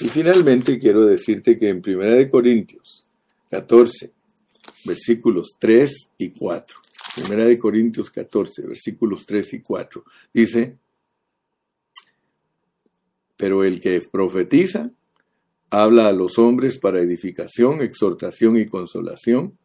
Y 0.00 0.08
finalmente 0.08 0.76
quiero 0.78 1.06
decirte 1.06 1.56
que 1.56 1.68
en 1.68 1.82
1 1.86 2.30
Corintios 2.32 3.04
14, 3.48 4.10
versículos 4.84 5.56
3 5.58 6.08
y 6.18 6.30
4, 6.30 6.76
1 7.30 7.58
Corintios 7.60 8.10
14, 8.10 8.66
versículos 8.66 9.24
3 9.24 9.54
y 9.54 9.60
4, 9.60 10.04
dice, 10.32 10.76
pero 13.36 13.64
el 13.64 13.80
que 13.80 14.00
profetiza 14.00 14.90
habla 15.70 16.08
a 16.08 16.12
los 16.12 16.38
hombres 16.38 16.78
para 16.78 17.00
edificación, 17.00 17.82
exhortación 17.82 18.56
y 18.56 18.66
consolación 18.66 19.58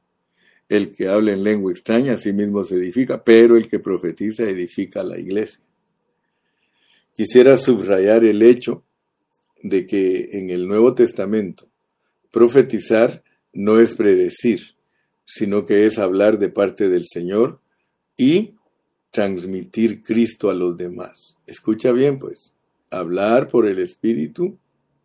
el 0.72 0.96
que 0.96 1.10
habla 1.10 1.34
en 1.34 1.44
lengua 1.44 1.74
extraña 1.74 2.14
a 2.14 2.18
sí 2.18 2.32
mismo 2.32 2.64
se 2.64 2.76
edifica, 2.76 3.26
pero 3.26 3.58
el 3.58 3.68
que 3.68 3.80
profetiza 3.80 4.44
edifica 4.44 5.02
a 5.02 5.04
la 5.04 5.20
iglesia. 5.20 5.60
Quisiera 7.14 7.58
subrayar 7.58 8.24
el 8.24 8.42
hecho 8.42 8.86
de 9.62 9.86
que 9.86 10.30
en 10.32 10.50
el 10.50 10.70
Nuevo 10.70 10.96
Testamento 10.96 11.68
profetizar 12.32 13.22
no 13.52 13.82
es 13.82 13.96
predecir, 13.96 14.78
sino 15.26 15.66
que 15.66 15.86
es 15.86 16.00
hablar 16.00 16.40
de 16.40 16.48
parte 16.48 16.88
del 16.88 17.06
Señor 17.06 17.58
y 18.16 18.56
transmitir 19.12 20.02
Cristo 20.02 20.50
a 20.50 20.54
los 20.54 20.78
demás. 20.78 21.38
Escucha 21.48 21.92
bien, 21.92 22.18
pues, 22.18 22.56
hablar 22.92 23.48
por 23.48 23.68
el 23.68 23.80
Espíritu 23.80 24.58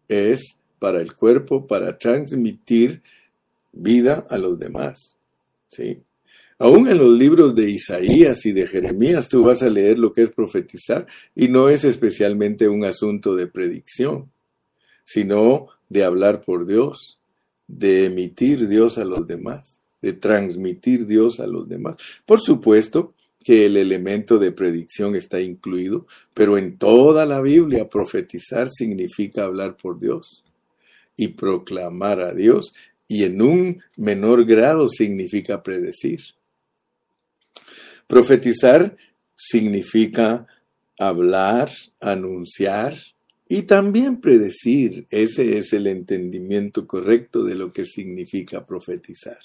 es 0.09 0.59
para 0.78 1.01
el 1.01 1.14
cuerpo, 1.14 1.66
para 1.66 1.97
transmitir 1.97 3.03
vida 3.72 4.26
a 4.28 4.37
los 4.37 4.59
demás. 4.59 5.16
¿sí? 5.68 6.03
Aún 6.59 6.89
en 6.89 6.99
los 6.99 7.12
libros 7.16 7.55
de 7.55 7.70
Isaías 7.70 8.45
y 8.47 8.53
de 8.53 8.66
Jeremías 8.66 9.28
tú 9.28 9.45
vas 9.45 9.62
a 9.62 9.70
leer 9.70 9.99
lo 9.99 10.12
que 10.12 10.22
es 10.22 10.30
profetizar 10.30 11.07
y 11.34 11.49
no 11.49 11.68
es 11.68 11.84
especialmente 11.84 12.68
un 12.68 12.84
asunto 12.84 13.34
de 13.34 13.47
predicción, 13.47 14.30
sino 15.05 15.68
de 15.89 16.05
hablar 16.05 16.41
por 16.41 16.66
Dios, 16.66 17.18
de 17.68 18.07
emitir 18.07 18.68
Dios 18.68 18.99
a 18.99 19.05
los 19.05 19.26
demás, 19.26 19.82
de 20.01 20.12
transmitir 20.12 21.07
Dios 21.07 21.41
a 21.41 21.47
los 21.47 21.68
demás. 21.68 21.97
Por 22.24 22.41
supuesto 22.41 23.14
que 23.47 23.66
el 23.66 23.76
elemento 23.76 24.40
de 24.40 24.51
predicción 24.51 25.14
está 25.14 25.40
incluido, 25.40 26.09
pero 26.34 26.59
en 26.59 26.78
toda 26.78 27.24
la 27.24 27.40
Biblia 27.40 27.88
profetizar 27.88 28.68
significa 28.68 29.44
hablar 29.44 29.76
por 29.76 30.01
Dios 30.01 30.42
y 31.16 31.28
proclamar 31.28 32.20
a 32.20 32.34
Dios 32.34 32.74
y 33.07 33.22
en 33.22 33.40
un 33.40 33.80
menor 33.97 34.47
grado 34.47 34.88
significa 34.88 35.62
predecir. 35.62 36.22
Profetizar 38.09 38.97
significa 39.36 40.49
hablar, 40.99 41.70
anunciar 42.01 42.97
y 43.49 43.62
también 43.62 44.20
predecir. 44.20 45.07
Ese 45.09 45.57
es 45.57 45.72
el 45.72 45.86
entendimiento 45.86 46.84
correcto 46.84 47.44
de 47.44 47.55
lo 47.55 47.72
que 47.72 47.84
significa 47.84 48.66
profetizar. 48.66 49.38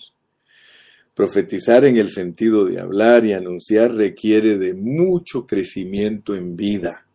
Profetizar 1.21 1.85
en 1.85 1.97
el 1.97 2.09
sentido 2.09 2.65
de 2.65 2.79
hablar 2.79 3.25
y 3.27 3.33
anunciar 3.33 3.93
requiere 3.93 4.57
de 4.57 4.73
mucho 4.73 5.45
crecimiento 5.45 6.33
en 6.33 6.55
vida. 6.55 7.05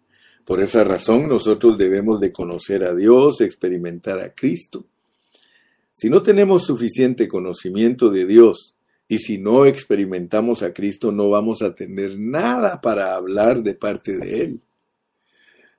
Por 0.45 0.63
esa 0.63 0.85
razón 0.85 1.29
nosotros 1.29 1.77
debemos 1.77 2.21
de 2.21 2.31
conocer 2.31 2.85
a 2.85 2.95
Dios, 2.95 3.41
experimentar 3.41 4.21
a 4.21 4.33
Cristo 4.33 4.85
si 5.99 6.11
no 6.11 6.23
tenemos 6.23 6.67
suficiente 6.67 7.27
conocimiento 7.27 8.11
de 8.11 8.27
Dios 8.27 8.77
y 9.09 9.17
si 9.17 9.39
no 9.39 9.65
experimentamos 9.65 10.63
a 10.63 10.75
Cristo, 10.75 11.11
no 11.11 11.31
vamos 11.31 11.63
a 11.63 11.75
tener 11.75 12.19
nada 12.19 12.83
para 12.83 13.15
hablar 13.15 13.63
de 13.63 13.75
parte 13.75 14.19
de 14.19 14.43
Él, 14.43 14.61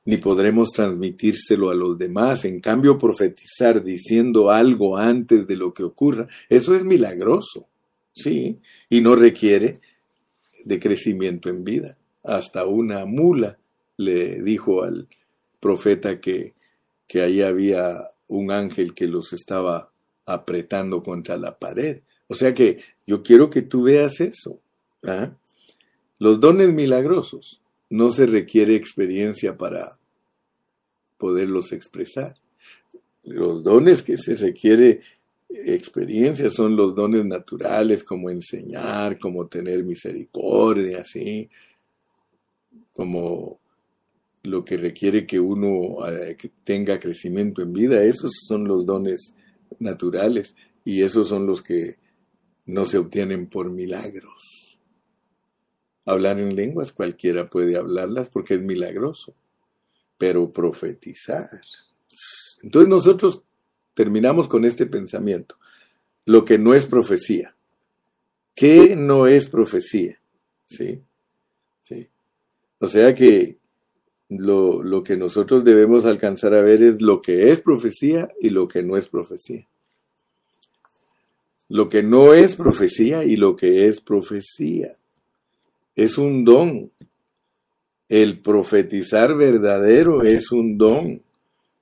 ni 0.05 0.17
podremos 0.17 0.71
transmitírselo 0.71 1.69
a 1.69 1.75
los 1.75 1.99
demás. 1.99 2.45
En 2.45 2.59
cambio, 2.59 2.97
profetizar 2.97 3.83
diciendo 3.83 4.49
algo 4.49 4.97
antes 4.97 5.45
de 5.45 5.55
lo 5.55 5.71
que 5.71 5.83
ocurra, 5.83 6.27
eso 6.49 6.75
es 6.75 6.83
milagroso, 6.83 7.67
sí, 8.17 8.59
y 8.89 9.01
no 9.01 9.15
requiere 9.15 9.79
de 10.65 10.79
crecimiento 10.79 11.49
en 11.49 11.63
vida. 11.63 11.97
Hasta 12.23 12.65
una 12.65 13.05
mula 13.05 13.57
le 13.95 14.41
dijo 14.41 14.83
al 14.83 15.07
profeta 15.59 16.19
que, 16.19 16.53
que 17.07 17.21
ahí 17.21 17.41
había 17.41 18.07
un 18.27 18.51
ángel 18.51 18.93
que 18.93 19.07
los 19.07 19.33
estaba 19.33 19.91
apretando 20.25 21.01
contra 21.01 21.37
la 21.37 21.57
pared. 21.57 22.01
O 22.27 22.35
sea 22.35 22.53
que 22.53 22.79
yo 23.05 23.23
quiero 23.23 23.49
que 23.49 23.61
tú 23.61 23.83
veas 23.83 24.19
eso. 24.19 24.59
¿ah? 25.03 25.31
Los 26.19 26.39
dones 26.39 26.73
milagrosos 26.73 27.61
no 27.89 28.09
se 28.09 28.25
requiere 28.25 28.75
experiencia 28.75 29.57
para 29.57 29.97
poderlos 31.17 31.71
expresar. 31.71 32.35
Los 33.23 33.63
dones 33.63 34.03
que 34.03 34.17
se 34.17 34.35
requiere 34.35 35.01
experiencia 35.49 36.49
son 36.49 36.75
los 36.75 36.95
dones 36.95 37.25
naturales, 37.25 38.03
como 38.03 38.29
enseñar, 38.29 39.17
como 39.19 39.47
tener 39.47 39.83
misericordia, 39.83 41.03
¿sí? 41.03 41.49
como 42.93 43.59
lo 44.43 44.65
que 44.65 44.77
requiere 44.77 45.25
que 45.25 45.39
uno 45.39 46.07
eh, 46.07 46.35
tenga 46.63 46.99
crecimiento 46.99 47.61
en 47.61 47.73
vida. 47.73 48.03
Esos 48.03 48.31
son 48.47 48.67
los 48.67 48.85
dones 48.85 49.33
naturales 49.79 50.55
y 50.83 51.03
esos 51.03 51.27
son 51.27 51.45
los 51.45 51.61
que 51.61 51.97
no 52.65 52.85
se 52.85 52.97
obtienen 52.97 53.47
por 53.47 53.69
milagros. 53.69 54.81
Hablar 56.05 56.39
en 56.39 56.55
lenguas 56.55 56.91
cualquiera 56.91 57.49
puede 57.49 57.77
hablarlas 57.77 58.29
porque 58.29 58.55
es 58.55 58.61
milagroso, 58.61 59.35
pero 60.17 60.51
profetizar. 60.51 61.49
Entonces 62.63 62.89
nosotros 62.89 63.43
terminamos 63.97 64.47
con 64.47 64.63
este 64.63 64.85
pensamiento. 64.85 65.55
Lo 66.25 66.45
que 66.45 66.59
no 66.59 66.75
es 66.75 66.85
profecía. 66.85 67.55
¿Qué 68.53 68.95
no 68.95 69.25
es 69.25 69.49
profecía? 69.49 70.21
¿Sí? 70.67 71.01
¿Sí? 71.79 72.07
O 72.77 72.87
sea 72.87 73.15
que 73.15 73.57
lo, 74.29 74.83
lo, 74.83 75.01
que 75.01 75.17
nosotros 75.17 75.63
debemos 75.63 76.05
alcanzar 76.05 76.53
a 76.53 76.61
ver 76.61 76.83
es 76.83 77.01
lo 77.01 77.23
que 77.23 77.49
es 77.49 77.59
profecía 77.59 78.27
y 78.39 78.51
lo 78.51 78.67
que 78.67 78.83
no 78.83 78.97
es 78.97 79.07
profecía. 79.07 79.67
Lo 81.67 81.89
que 81.89 82.03
no 82.03 82.35
es 82.35 82.55
profecía 82.55 83.23
y 83.23 83.35
lo 83.35 83.55
que 83.55 83.87
es 83.87 83.99
profecía. 83.99 84.95
Es 85.95 86.19
un 86.19 86.45
don. 86.45 86.91
El 88.09 88.41
profetizar 88.41 89.35
verdadero 89.35 90.21
es 90.21 90.51
un 90.51 90.77
don, 90.77 91.23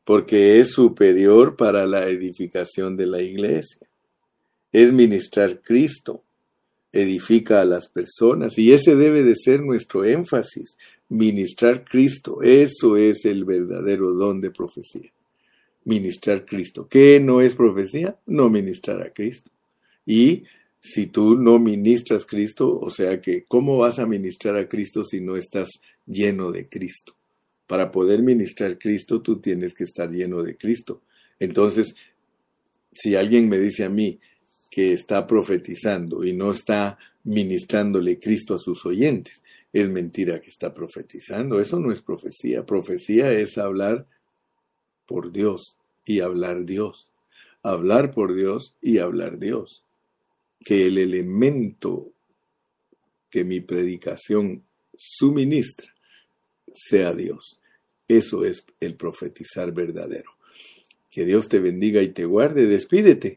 porque 0.06 0.60
es 0.60 0.72
superior 0.72 1.58
para 1.58 1.86
la 1.86 2.08
edificación 2.08 2.96
de 2.96 3.08
la 3.08 3.22
iglesia. 3.22 3.86
Es 4.72 4.94
ministrar 4.94 5.62
Cristo, 5.62 6.24
edifica 6.94 7.60
a 7.60 7.66
las 7.66 7.90
personas, 7.90 8.58
y 8.58 8.72
ese 8.72 8.96
debe 8.96 9.24
de 9.24 9.36
ser 9.36 9.62
nuestro 9.62 10.06
énfasis 10.06 10.78
ministrar 11.10 11.84
Cristo. 11.84 12.42
Eso 12.42 12.98
es 12.98 13.26
el 13.26 13.46
verdadero 13.46 14.14
don 14.14 14.42
de 14.42 14.52
profecía. 14.52 15.12
Ministrar 15.84 16.46
Cristo. 16.46 16.88
¿Qué 16.90 17.20
no 17.20 17.42
es 17.42 17.54
profecía? 17.54 18.18
No 18.26 18.50
ministrar 18.50 19.02
a 19.02 19.14
Cristo. 19.14 19.52
Y 20.06 20.44
si 20.80 21.08
tú 21.08 21.36
no 21.36 21.60
ministras 21.60 22.26
Cristo, 22.26 22.80
o 22.80 22.90
sea 22.90 23.20
que, 23.22 23.44
¿cómo 23.48 23.78
vas 23.78 24.00
a 24.00 24.06
ministrar 24.06 24.56
a 24.56 24.68
Cristo 24.68 25.04
si 25.04 25.22
no 25.22 25.36
estás 25.36 25.82
lleno 26.06 26.52
de 26.52 26.68
Cristo? 26.68 27.15
Para 27.68 27.92
poder 27.92 28.22
ministrar 28.22 28.78
Cristo, 28.78 29.22
tú 29.22 29.40
tienes 29.40 29.74
que 29.74 29.84
estar 29.84 30.10
lleno 30.10 30.44
de 30.44 30.56
Cristo. 30.56 31.02
Entonces, 31.40 31.96
si 32.92 33.16
alguien 33.16 33.50
me 33.50 33.58
dice 33.58 33.84
a 33.84 33.90
mí 33.90 34.20
que 34.70 34.94
está 34.94 35.26
profetizando 35.26 36.24
y 36.24 36.34
no 36.34 36.52
está 36.52 36.98
ministrándole 37.24 38.20
Cristo 38.20 38.56
a 38.56 38.60
sus 38.60 38.86
oyentes, 38.86 39.44
es 39.74 39.90
mentira 39.90 40.40
que 40.40 40.50
está 40.50 40.74
profetizando. 40.74 41.60
Eso 41.60 41.80
no 41.80 41.92
es 41.92 42.02
profecía. 42.02 42.66
Profecía 42.66 43.32
es 43.32 43.58
hablar 43.58 44.06
por 45.06 45.32
Dios 45.32 45.78
y 46.06 46.22
hablar 46.22 46.66
Dios. 46.66 47.12
Hablar 47.64 48.12
por 48.12 48.36
Dios 48.36 48.76
y 48.82 49.00
hablar 49.00 49.40
Dios. 49.40 49.84
Que 50.64 50.88
el 50.88 50.98
elemento 50.98 52.12
que 53.30 53.44
mi 53.44 53.60
predicación 53.60 54.64
suministra 54.96 55.95
sea 56.76 57.14
Dios. 57.14 57.60
Eso 58.08 58.46
es 58.46 58.66
el 58.80 58.96
profetizar 58.96 59.72
verdadero. 59.74 60.32
Que 61.10 61.26
Dios 61.26 61.50
te 61.50 61.60
bendiga 61.60 62.02
y 62.02 62.10
te 62.10 62.26
guarde. 62.26 62.68
Despídete 62.68 63.34